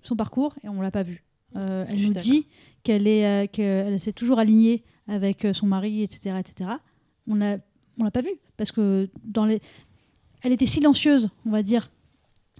[0.01, 1.23] son parcours et on l'a pas vu.
[1.55, 2.47] Euh, elle nous dit
[2.81, 6.71] qu'elle est, euh, qu'elle s'est toujours alignée avec son mari, etc., etc.
[7.27, 7.57] On l'a,
[7.99, 9.61] on l'a pas vu parce que dans les,
[10.41, 11.89] elle était silencieuse, on va dire,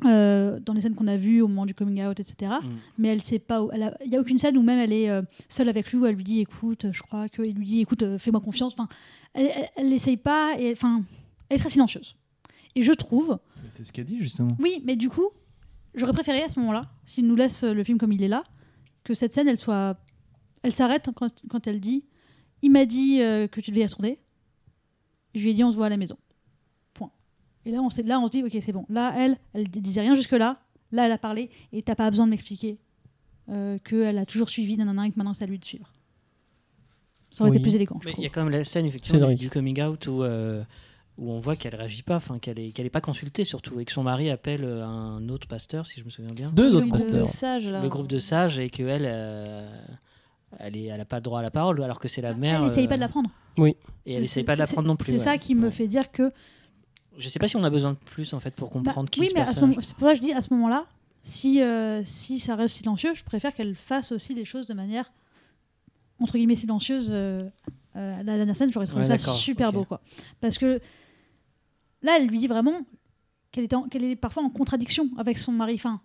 [0.06, 2.68] euh, dans les scènes qu'on a vues au moment du coming out, etc Mm.
[3.00, 4.94] mais elle sait pas où- elle a- il y a aucune scène où même elle
[4.94, 7.66] est euh, seule avec lui où elle lui dit écoute je crois que il lui
[7.66, 8.88] dit écoute euh, fais-moi confiance enfin
[9.34, 11.02] elle, elle, elle l'essaye pas et enfin
[11.50, 12.16] elle est très silencieuse
[12.76, 13.40] et je trouve
[13.76, 14.56] C'est ce qu'elle dit justement.
[14.60, 15.30] oui mais du coup
[15.96, 18.44] j'aurais préféré à ce moment-là s'il nous laisse le film comme il est là
[19.04, 19.98] que cette scène elle soit
[20.62, 22.04] elle s'arrête quand, quand elle dit
[22.62, 24.20] il m'a dit euh, que tu devais y retourner
[25.38, 26.18] je lui ai dit on se voit à la maison.
[26.94, 27.12] Point.
[27.66, 28.86] Et là on s'est là on se dit ok c'est bon.
[28.90, 30.60] Là elle elle disait rien jusque là
[30.92, 31.50] là elle a parlé.
[31.72, 32.78] Et t'as pas besoin de m'expliquer
[33.50, 35.92] euh, qu'elle a toujours suivi nanana et que maintenant c'est à lui de suivre.
[37.32, 37.58] Ça aurait Oui.
[37.58, 40.24] été plus élégant il y a quand même la scène effectivement du, coming out où,
[40.24, 40.64] euh,
[41.18, 43.86] où on voit qu'elle réagit pas, enfin qu'elle est, qu'elle est pas consultée surtout, et
[43.86, 46.76] que son mari appelle euh, un autre pasteur, si je me souviens bien, Deux le
[46.78, 47.30] autres groupe de pasteurs.
[47.30, 47.82] sages, là.
[47.82, 49.68] le groupe de sages, et qu'elle, euh,
[50.60, 52.64] elle, est, elle a pas le droit à la parole, alors que c'est la mère.
[52.64, 53.02] elle essaye euh, pas de
[53.66, 55.08] l'apprendre Et elle C'est- essaye pas de la c'est- prendre non plus.
[55.08, 55.20] c'est ouais.
[55.20, 55.72] ça qui me Ouais.
[55.72, 56.32] fait dire que
[57.18, 59.22] Je sais pas si on a besoin de plus en fait pour Bah, comprendre qui
[59.22, 59.76] oui ce mais personnage.
[59.82, 60.86] c'est pour ça que je dis à ce moment-là
[61.24, 65.12] si euh, si ça reste silencieux je préfère qu'elle fasse aussi les choses de manière
[66.20, 67.50] entre guillemets silencieuse euh,
[67.96, 70.00] euh, la dernière scène j'aurais trouvé Ouais, ça super beau quoi
[70.42, 70.80] parce que
[72.04, 72.82] là elle lui dit vraiment
[73.52, 76.00] qu'elle est en- qu'elle est parfois en contradiction avec son mari enfin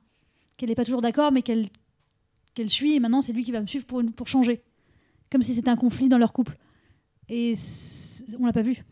[0.56, 1.68] qu'elle n'est pas toujours d'accord mais qu'elle
[2.54, 4.62] qu'elle suit et maintenant c'est lui qui va me suivre pour une- pour changer
[5.30, 6.56] comme si c'était un conflit dans leur couple
[7.28, 7.54] et
[8.38, 8.84] on l'a pas vu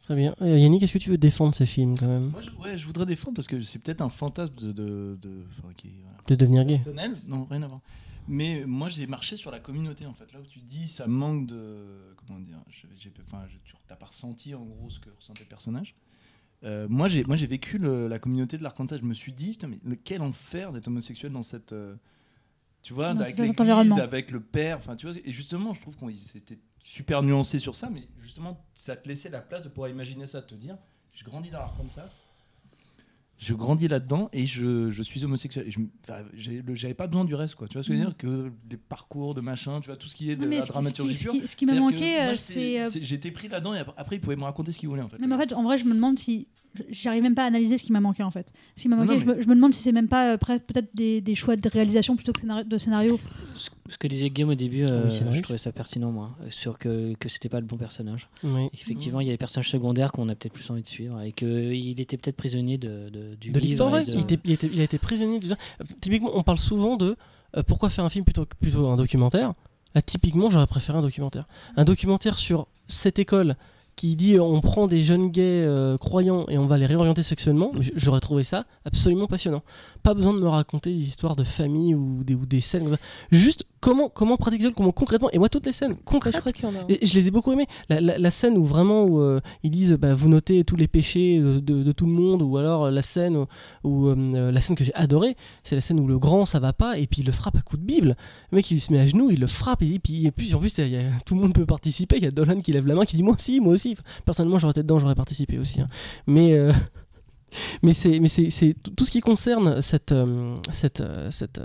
[0.00, 0.34] Très bien.
[0.42, 2.30] Euh, Yannick, est-ce que tu veux défendre ce film quand même?
[2.30, 5.44] Moi, je, ouais, je voudrais défendre parce que c'est peut-être un fantasme de, de, de-
[5.60, 7.16] enfin, qui est, voilà, De devenir gay personnel?
[7.24, 7.80] Non, rien à voir.
[8.26, 10.32] Mais moi, j'ai marché sur la communauté en fait.
[10.32, 11.76] Là où tu dis, ça manque de,
[12.16, 15.44] comment dire, je, j'ai, enfin, je- tu n'as pas ressenti en gros ce que ressentait
[15.44, 15.94] le personnage.
[16.64, 18.96] Euh, moi, j'ai, moi, j'ai vécu le- la communauté de l'Arkansas.
[18.98, 21.94] Je me suis dit, putain, mais le- quel enfer d'être homosexuel dans cette, euh,
[22.82, 24.78] tu vois, Dans avec l'église, le père.
[24.78, 25.14] Enfin, tu vois.
[25.24, 29.28] Et justement, je trouve qu'on c'était super nuancé sur ça, mais justement, ça te laissait
[29.30, 30.76] la place de pouvoir imaginer ça, de te dire,
[31.14, 32.20] je grandis dans l'Arkansas.
[33.38, 35.66] Je grandis là-dedans et je, je suis homosexuel.
[35.66, 35.80] Et je,
[36.74, 37.66] j'avais pas besoin du reste, quoi.
[37.66, 38.10] Tu vois ce que je veux Mhm.
[38.12, 40.64] dire Que les parcours de machin, tu vois, tout ce qui est de Non, la
[40.64, 42.80] dramaturgie ce qui, qui- qui m'a manqué, euh, c'est.
[42.80, 45.02] euh, c'est- J'étais pris là-dedans et après, après, il pouvait me raconter ce qu'il voulait
[45.02, 45.18] en fait.
[45.18, 46.46] Non, mais en fait, en vrai, je me demande si.
[46.90, 48.50] J'arrive même pas à analyser ce qui m'a manqué en fait.
[48.76, 50.32] Ce qui m'a Non, manqué, non, je, me, je me demande si c'est même pas
[50.32, 53.20] euh, peut-être des, des choix de réalisation plutôt que scénario- de scénario.
[53.54, 55.36] Ce, ce que disait Guillaume au début, euh, Oui, c'est vrai.
[55.36, 58.28] je trouvais ça pertinent moi, euh, sur que, que c'était pas le bon personnage.
[58.42, 58.68] Oui.
[58.72, 61.32] Effectivement, il y a des personnages secondaires qu'on a peut-être plus envie de suivre et
[61.32, 64.84] qu'il était peut-être prisonnier de, de, du de l'histoire Il, était- il était- il a
[64.84, 65.56] été prisonnier déjà.
[65.80, 67.16] Euh, Typiquement, on parle souvent de
[67.56, 69.52] euh, pourquoi faire un film plutôt que plutôt un documentaire.
[69.94, 71.46] Là, typiquement, j'aurais préféré un documentaire.
[71.76, 73.56] Un documentaire sur cette école
[73.96, 77.22] qui dit euh, on prend des jeunes gays euh, croyants et on va les réorienter
[77.22, 77.72] sexuellement.
[77.78, 79.62] J- J'aurais trouvé ça absolument passionnant.
[80.02, 82.96] Pas besoin de me raconter des histoires de famille ou des, ou des scènes.
[83.30, 85.28] Juste comment, comment pratiquer, comment concrètement.
[85.32, 86.34] Et moi, toutes les scènes Ouais, concrètes.
[86.34, 86.84] je crois a.
[86.88, 87.66] Et je les ai beaucoup aimés.
[87.90, 90.88] La, la- la scène où vraiment où, euh, ils disent bah, vous notez tous les
[90.88, 93.44] péchés de, de- de tout le monde, ou alors la scène
[93.84, 96.72] où, euh, la scène que j'ai adorée, c'est la scène où le grand ça va
[96.72, 98.16] pas et puis il le frappe à coups de bible.
[98.52, 100.58] Le mec il se met à genoux, il le frappe et, puis, et puis en
[100.60, 102.16] plus y a- tout le monde peut participer.
[102.16, 103.96] Il y a Dolan qui lève la main qui dit moi aussi, moi aussi.
[104.24, 105.80] Personnellement j'aurais été dedans, j'aurais participé aussi.
[105.80, 105.88] hein.
[106.26, 106.72] Mais euh,
[107.82, 111.60] mais c'est mais c'est c'est tout ce qui concerne cette euh, cette cette,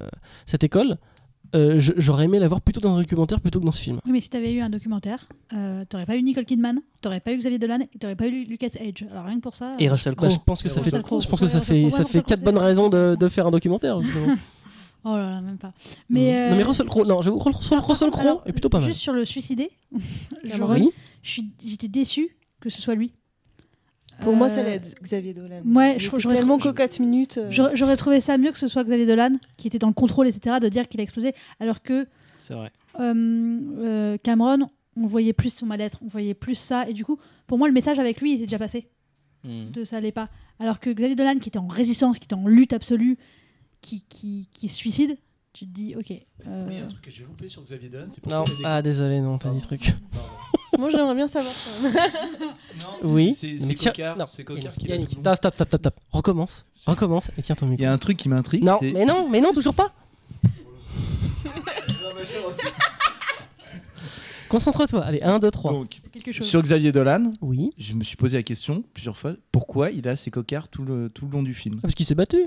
[0.46, 0.98] cette école.
[1.56, 4.00] Euh, j'aurais aimé la voir plutôt dans un documentaire plutôt que dans ce film.
[4.06, 7.32] Oui, mais si t'avais eu un documentaire, euh, t'aurais pas eu Nicole Kidman, t'aurais pas
[7.34, 9.04] eu Xavier Dolan, t'aurais pas eu Lucas Hedge.
[9.12, 9.76] Alors rien que pour ça.
[9.80, 10.30] Et euh, Russell Bah, Crowe.
[10.34, 13.16] je pense que ça fait, je pense que ça fait, ça quatre bonnes raisons de,
[13.20, 14.00] de faire un documentaire.
[15.06, 15.72] Oh là là, même pas.
[16.10, 18.90] Mais, euh, Non mais Russell Crowe, non, j'avoue, Russell, Russell Crowe est plutôt pas mal.
[18.90, 19.70] Juste sur le suicidé,
[20.60, 20.90] Oui.
[21.22, 23.14] je suis- j'étais déçue que ce soit lui.
[24.22, 25.62] Pour moi, ça Euh, allait être Xavier Dolan.
[25.66, 27.38] ouais, Il je- était j'aurais tellement trouvé- qu'aux 4 minutes.
[27.38, 30.28] euh, J'aurais trouvé ça mieux que ce soit Xavier Dolan, qui était dans le contrôle,
[30.28, 32.08] etc., de dire qu'il a explosé, alors que
[32.38, 32.72] C'est vrai.
[33.00, 37.18] euh, euh, Cameron, on voyait plus son mal-être, on voyait plus ça, et du coup,
[37.46, 38.88] pour moi, le message avec lui, il s'est déjà passé,
[39.44, 39.70] Mm.
[39.72, 40.30] de ça allait pas.
[40.60, 43.18] Alors que Xavier Dolan, qui était en résistance, qui était en lutte absolue,
[43.82, 45.18] qui, qui, qui se suicide,
[45.58, 46.12] tu te dis, ok.
[46.48, 48.82] euh, Oui, un truc que j'ai loupé sur Xavier Dolan, c'est Non, il des- ah
[48.82, 49.96] désolé, non, t'as dit truc.
[50.78, 51.54] Moi, j'aimerais bien savoir.
[51.54, 51.94] quand même.
[53.04, 53.34] Non, Oui.
[53.34, 55.80] C'est mais c'est tiens- Cocard, non, c'est Cocard Yannick, qui l'a non, stop, stop, stop,
[55.82, 55.96] stop.
[56.12, 57.84] Recommence, recommence et tiens ton Il micro.
[57.84, 58.64] y a un truc qui m'intrigue.
[58.64, 59.92] Non, mais non, mais non, toujours pas.
[64.50, 65.04] Concentre-toi.
[65.04, 65.72] Allez, 1, 2, 3.
[65.72, 66.48] Donc, quelque chose.
[66.48, 67.72] sur Xavier Dolan, Oui.
[67.78, 71.10] je me suis posé la question plusieurs fois pourquoi il a ses cocards tout le,
[71.10, 71.76] tout le long du film?
[71.80, 72.38] Ah, parce qu'il s'est battu.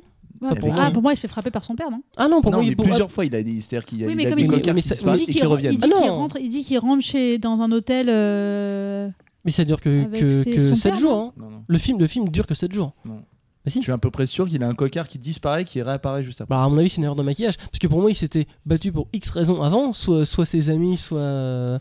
[0.43, 0.91] Ouais, pour ah, moi.
[0.91, 2.64] pour moi, il se fait frapper par son père, non Ah non, pour non, moi,
[2.64, 4.24] mais il pour- plusieurs fois il a dit, c'est-à-dire qu'il y a, Oui, il mais
[4.26, 5.72] a comme des il- mais qui disparaissent Il dit et qui qu'il re- reviennent.
[5.74, 8.07] il dit Ah qu'il rentre, il dit qu'il rentre chez dans un hôtel.
[8.09, 9.09] euh,
[9.45, 11.14] mais ça dure que, que, ses- que son 7 père, jours.
[11.16, 11.32] hein.
[11.38, 11.62] Non, non.
[11.66, 12.93] Le film, le film dure que 7 jours.
[13.05, 13.16] Non.
[13.64, 13.78] Bah si.
[13.80, 16.41] Je suis à peu près sûr qu'il a un cocard qui disparaît, qui réapparaît juste
[16.41, 16.55] après.
[16.55, 17.59] Bah, à mon avis, c'est une erreur de maquillage.
[17.59, 20.97] Parce que pour moi, il s'était battu pour X raisons avant, soit, soit ses amis,
[20.97, 21.80] soit.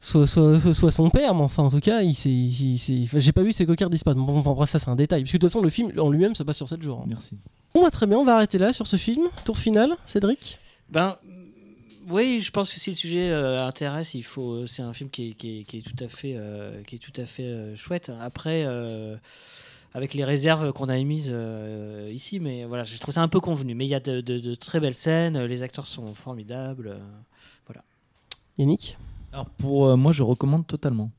[0.00, 2.30] Soit, soit, soit- soit son père, mais enfin, en tout cas, il s'est.
[2.30, 4.20] il s'est- enfin, J'ai pas vu ses cocards disparaître.
[4.20, 5.22] Bon, enfin, bref, ça, c'est un détail.
[5.22, 7.00] Parce que de toute façon, le film en lui-même se passe sur 7 jours.
[7.00, 7.06] hein.
[7.08, 7.36] Merci.
[7.74, 9.26] Bon, bah, très bien, on va arrêter là sur ce film.
[9.44, 10.58] Tour final, Cédric?
[10.90, 11.16] Ben
[12.08, 14.52] oui, je pense que si le sujet euh, intéresse, il faut.
[14.52, 16.94] euh, C'est un film qui est, qui est- qui est tout à fait, euh, qui
[16.94, 18.12] est tout à fait euh, chouette.
[18.20, 19.16] Après, euh,
[19.94, 23.40] avec les réserves qu'on a émises euh, ici, mais voilà, je trouve ça un peu
[23.40, 23.74] convenu.
[23.74, 26.88] Mais il y a de, de- de très belles scènes, les acteurs sont formidables.
[26.88, 26.98] euh.
[28.58, 28.96] Yannick?
[29.32, 31.10] Alors pour euh, moi, je recommande totalement.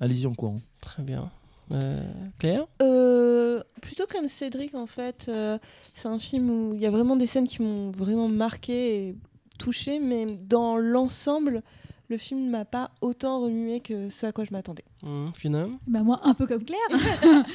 [0.00, 0.60] Allez-y en courant.
[0.80, 1.30] Très bien.
[1.72, 2.02] Euh,
[2.38, 2.66] Claire?
[2.82, 5.58] Euh, plutôt comme Cédric, en fait, euh,
[5.94, 9.16] c'est un film où il y a vraiment des scènes qui m'ont vraiment marqué et
[9.58, 11.62] touché, mais dans l'ensemble,
[12.08, 14.84] le film ne m'a pas autant remué que ce à quoi je m'attendais.
[15.02, 15.66] Mmh, Fiona?
[15.86, 17.44] Bah moi, un peu comme Claire.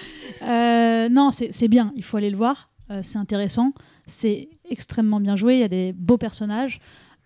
[0.42, 2.70] Euh, non, c'est c'est bien, il faut aller le voir.
[2.92, 3.74] Euh, c'est intéressant,
[4.06, 6.80] c'est extrêmement bien joué, il y a des beaux personnages.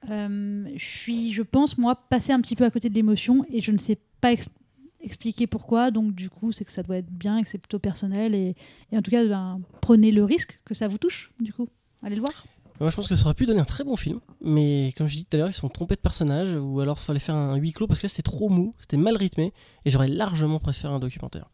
[0.10, 3.62] Euh, je suis, je pense, moi, passé un petit peu à côté de l'émotion et
[3.62, 4.50] je ne sais pas ex-
[5.02, 5.92] expliquer pourquoi.
[5.92, 8.36] Donc, du coup, c'est que ça doit être bien et que c'est plutôt personnel.
[8.36, 8.56] Et,
[8.94, 11.68] en tout cas, ben, prenez le risque que ça vous touche, du coup.
[12.02, 12.46] Allez le voir.
[12.80, 15.16] Moi, je pense que ça aurait pu donner un très bon film, mais comme je
[15.16, 17.72] dis tout à l'heure, ils sont trompés de personnage, ou alors fallait faire un huis
[17.72, 19.54] clos parce que là, c'était trop mou, c'était mal rythmé,
[19.86, 21.50] et j'aurais largement préféré un documentaire.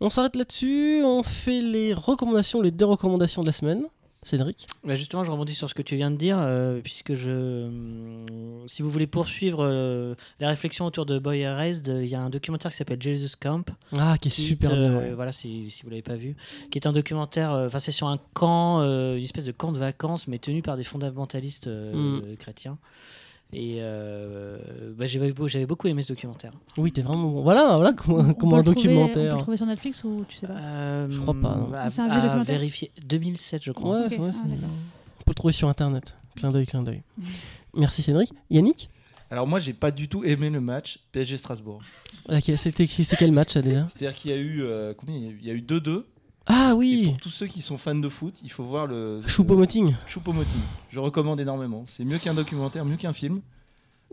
[0.00, 3.84] On s'arrête là-dessus, on fait les recommandations, les deux recommandations de la semaine.
[4.22, 7.64] Cédric Bah, justement, je rebondis sur ce que tu viens de dire, euh, puisque je,
[7.66, 12.20] hum, si vous voulez poursuivre euh, la réflexion autour de Boy Erased, il y a
[12.20, 13.64] un documentaire qui s'appelle Jesus Camp.
[13.96, 14.98] Ah, qui est qui, super euh, bien.
[14.98, 15.12] ouais.
[15.14, 16.36] Voilà, si, si vous l'avez pas vu,
[16.70, 17.52] qui est un documentaire.
[17.52, 20.60] euh, Enfin, c'est sur un camp, euh, une espèce de camp de vacances, mais tenu
[20.60, 22.36] par des fondamentalistes euh, Mm.
[22.36, 22.78] chrétiens.
[23.52, 24.58] Et euh,
[24.96, 26.52] bah, j'avais beau- j'avais beaucoup aimé ce documentaire.
[26.78, 27.42] Oui, t'es vraiment bon.
[27.42, 29.34] Voilà, voilà comment, On comment peut un le trouver- On peut documentaire.
[29.36, 31.72] le trouver sur Netflix ou tu sais pas Euh, Je crois pas, non.
[31.74, 32.90] À, C'est un vieux documentaire vérifier.
[33.06, 34.02] 2007, je crois.
[34.02, 36.14] Ouais, c'est vrai, ah, on peut le trouver sur internet.
[36.36, 37.02] Clin d'œil, clin d'œil.
[37.18, 37.26] Mhm.
[37.74, 38.32] Merci Cédric.
[38.50, 38.88] Yannick?
[39.32, 41.82] Alors moi, j'ai pas du tout aimé le match PSG Strasbourg.
[42.28, 43.86] Laquelle- C'était c'était quel match ça déjà?
[43.88, 45.16] C'est-à-dire qu'il y a eu euh, combien?
[45.16, 46.04] Il y a eu- Il y a eu 2-2.
[46.46, 49.20] Ah Et oui pour tous ceux qui sont fans de foot, il faut voir le
[49.26, 49.94] Choupo-Moting.
[50.06, 50.60] Choupo-Moting.
[50.90, 51.84] Je recommande énormément.
[51.86, 53.40] C'est mieux qu'un documentaire, mieux qu'un film.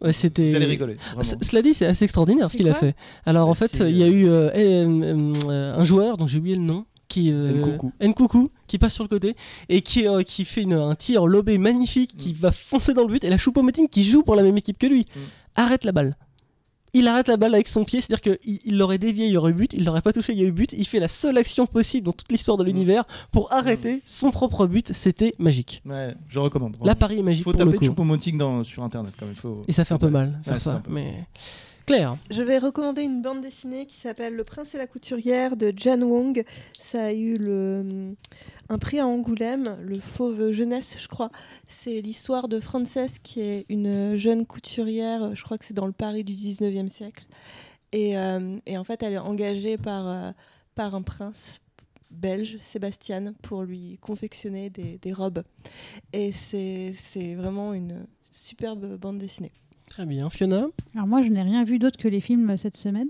[0.02, 0.46] Ouais, c'était.
[0.50, 0.98] Vous allez rigoler.
[1.42, 2.96] Cela dit, c'est assez extraordinaire ce qu'il a fait.
[3.26, 6.28] Alors en Bah, fait, il y a euh, eu euh, euh, euh, un joueur, dont
[6.28, 7.92] j'ai oublié le nom, qui euh, Nkoukou.
[8.02, 9.36] Nkoukou, qui passe sur le côté
[9.70, 12.38] et qui, euh, qui fait une- un tir lobé magnifique, qui Mm.
[12.38, 13.24] va foncer dans le but.
[13.24, 15.20] Et la Choupo-Moting qui joue pour la même équipe que lui Mm.
[15.56, 16.16] arrête la balle.
[16.98, 19.52] Il arrête la balle avec son pied, c'est-à-dire qu'il il l'aurait dévié, il y aurait
[19.52, 20.74] eu but, il l'aurait pas touché, il y a eu but.
[20.74, 22.68] Il fait la seule action possible dans toute l'histoire de Mm.
[22.68, 24.91] l'univers pour arrêter son propre but.
[24.93, 25.82] C'était magique.
[25.86, 26.78] Ouais, je recommande.
[26.95, 27.86] Paris est magique faut pour taper.
[27.86, 29.36] Choupo-Moting dans- sur internet quand même.
[29.36, 29.64] Faut...
[29.68, 31.26] Et ça fait un peu mal faire Ouais, ça peu Mais
[31.86, 35.72] Claire, Je vais recommander une bande dessinée qui s'appelle Le Prince et la couturière de
[35.76, 36.43] Jan Wong.
[36.80, 38.14] Ça a eu le,
[38.70, 41.32] un prix à Angoulême, le Fauve Jeunesse, je crois.
[41.68, 45.93] C'est l'histoire de Frances, qui est une jeune couturière, je crois que c'est dans le
[45.93, 47.26] Paris du 19e siècle.
[47.91, 50.32] Et, euh, et en fait, elle est engagée par, euh,
[50.76, 51.61] par un prince
[52.11, 55.43] belge, Sébastien, pour lui confectionner des, des robes.
[56.13, 59.51] Et c'est c'est vraiment une superbe bande dessinée.
[59.88, 60.30] très bien.
[60.30, 63.09] Fiona, Alors moi, je n'ai rien vu d'autre que les films cette semaine.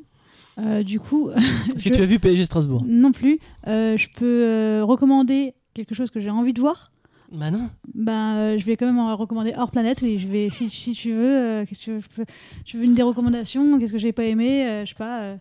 [0.60, 1.30] Euh, du coup,
[1.76, 3.40] est-ce que tu as vu PSG Strasbourg non plus.
[3.68, 6.92] Euh, je peux euh, recommander quelque chose que j'ai envie de voir.
[7.32, 7.70] Bah non.
[8.08, 10.00] Euh, je vais quand même en recommander hors planète.
[10.02, 12.26] Oui, je vais, si, si tu veux, euh, qu'est-ce que tu veux, je, peux-
[12.66, 13.78] je veux une des recommandations.
[13.78, 15.36] Qu'est-ce que j'ai pas aimé euh, Je sais pas.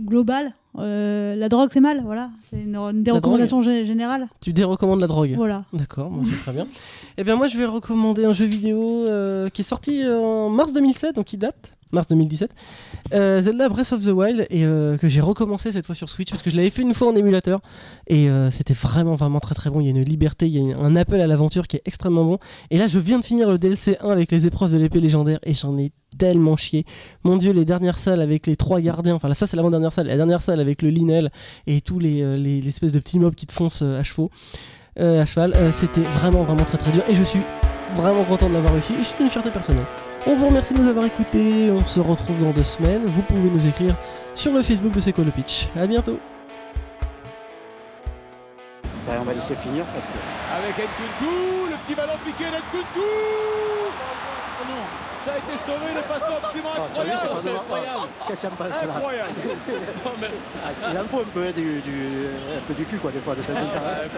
[0.00, 0.52] global.
[0.76, 2.02] La drogue, c'est mal.
[2.04, 2.30] Voilà.
[2.50, 4.28] C'est une, une des La recommandations gé- générales.
[4.40, 5.64] Tu dérecommandes la drogue Voilà.
[5.72, 6.66] D'accord, bon, c'est très bien.
[7.16, 9.04] Eh bien moi je vais recommander un jeu vidéo
[9.52, 12.50] qui est sorti en mars 2007, donc qui date, mars 2017,
[13.12, 16.30] euh, Zelda Breath of the Wild, et euh, que j'ai recommencé cette fois sur Switch,
[16.30, 17.60] parce que je l'avais fait une fois en émulateur,
[18.06, 20.72] et euh, c'était vraiment vraiment très très bon, il y a une liberté, il y
[20.72, 22.38] a un appel à l'aventure qui est extrêmement bon,
[22.70, 25.38] et là je viens de finir le DLC 1 avec les épreuves de l'épée légendaire,
[25.44, 26.84] et j'en ai tellement chié.
[27.24, 30.06] Mon dieu, les dernières salles avec les trois gardiens, enfin là ça c'est l'avant-dernière salle,
[30.06, 31.30] la dernière salle avec le Linel
[31.66, 34.30] et tous les, les, espèces de petits mobs qui te foncent à chevaux
[34.96, 35.72] à cheval.
[35.72, 37.40] C'était vraiment, vraiment très très dur et je suis
[37.96, 39.86] vraiment content de l'avoir réussi et c'est une fierté personnelle.
[40.26, 41.70] On vous remercie de nous avoir écoutés.
[41.70, 43.06] On se retrouve dans deux semaines.
[43.06, 43.94] Vous pouvez nous écrire
[44.34, 45.68] sur le Facebook de C'est quoi le pitch.
[45.76, 46.18] À bientôt.
[49.06, 50.12] On va laisser finir parce que.
[50.56, 53.00] Avec Nkunku, le petit ballon piqué d'Nkunku
[55.16, 58.08] Ça a été sauvé de façon absolument Oh, as vu, c'est incroyable.
[58.26, 59.30] Qu'est-ce qu'il pense là Incroyable
[60.04, 60.26] Non, mais-
[60.64, 63.20] Ah, Il en faut un peu, hein, du, du- un peu du cul, quoi, des
[63.20, 64.08] fois, de temps en temps.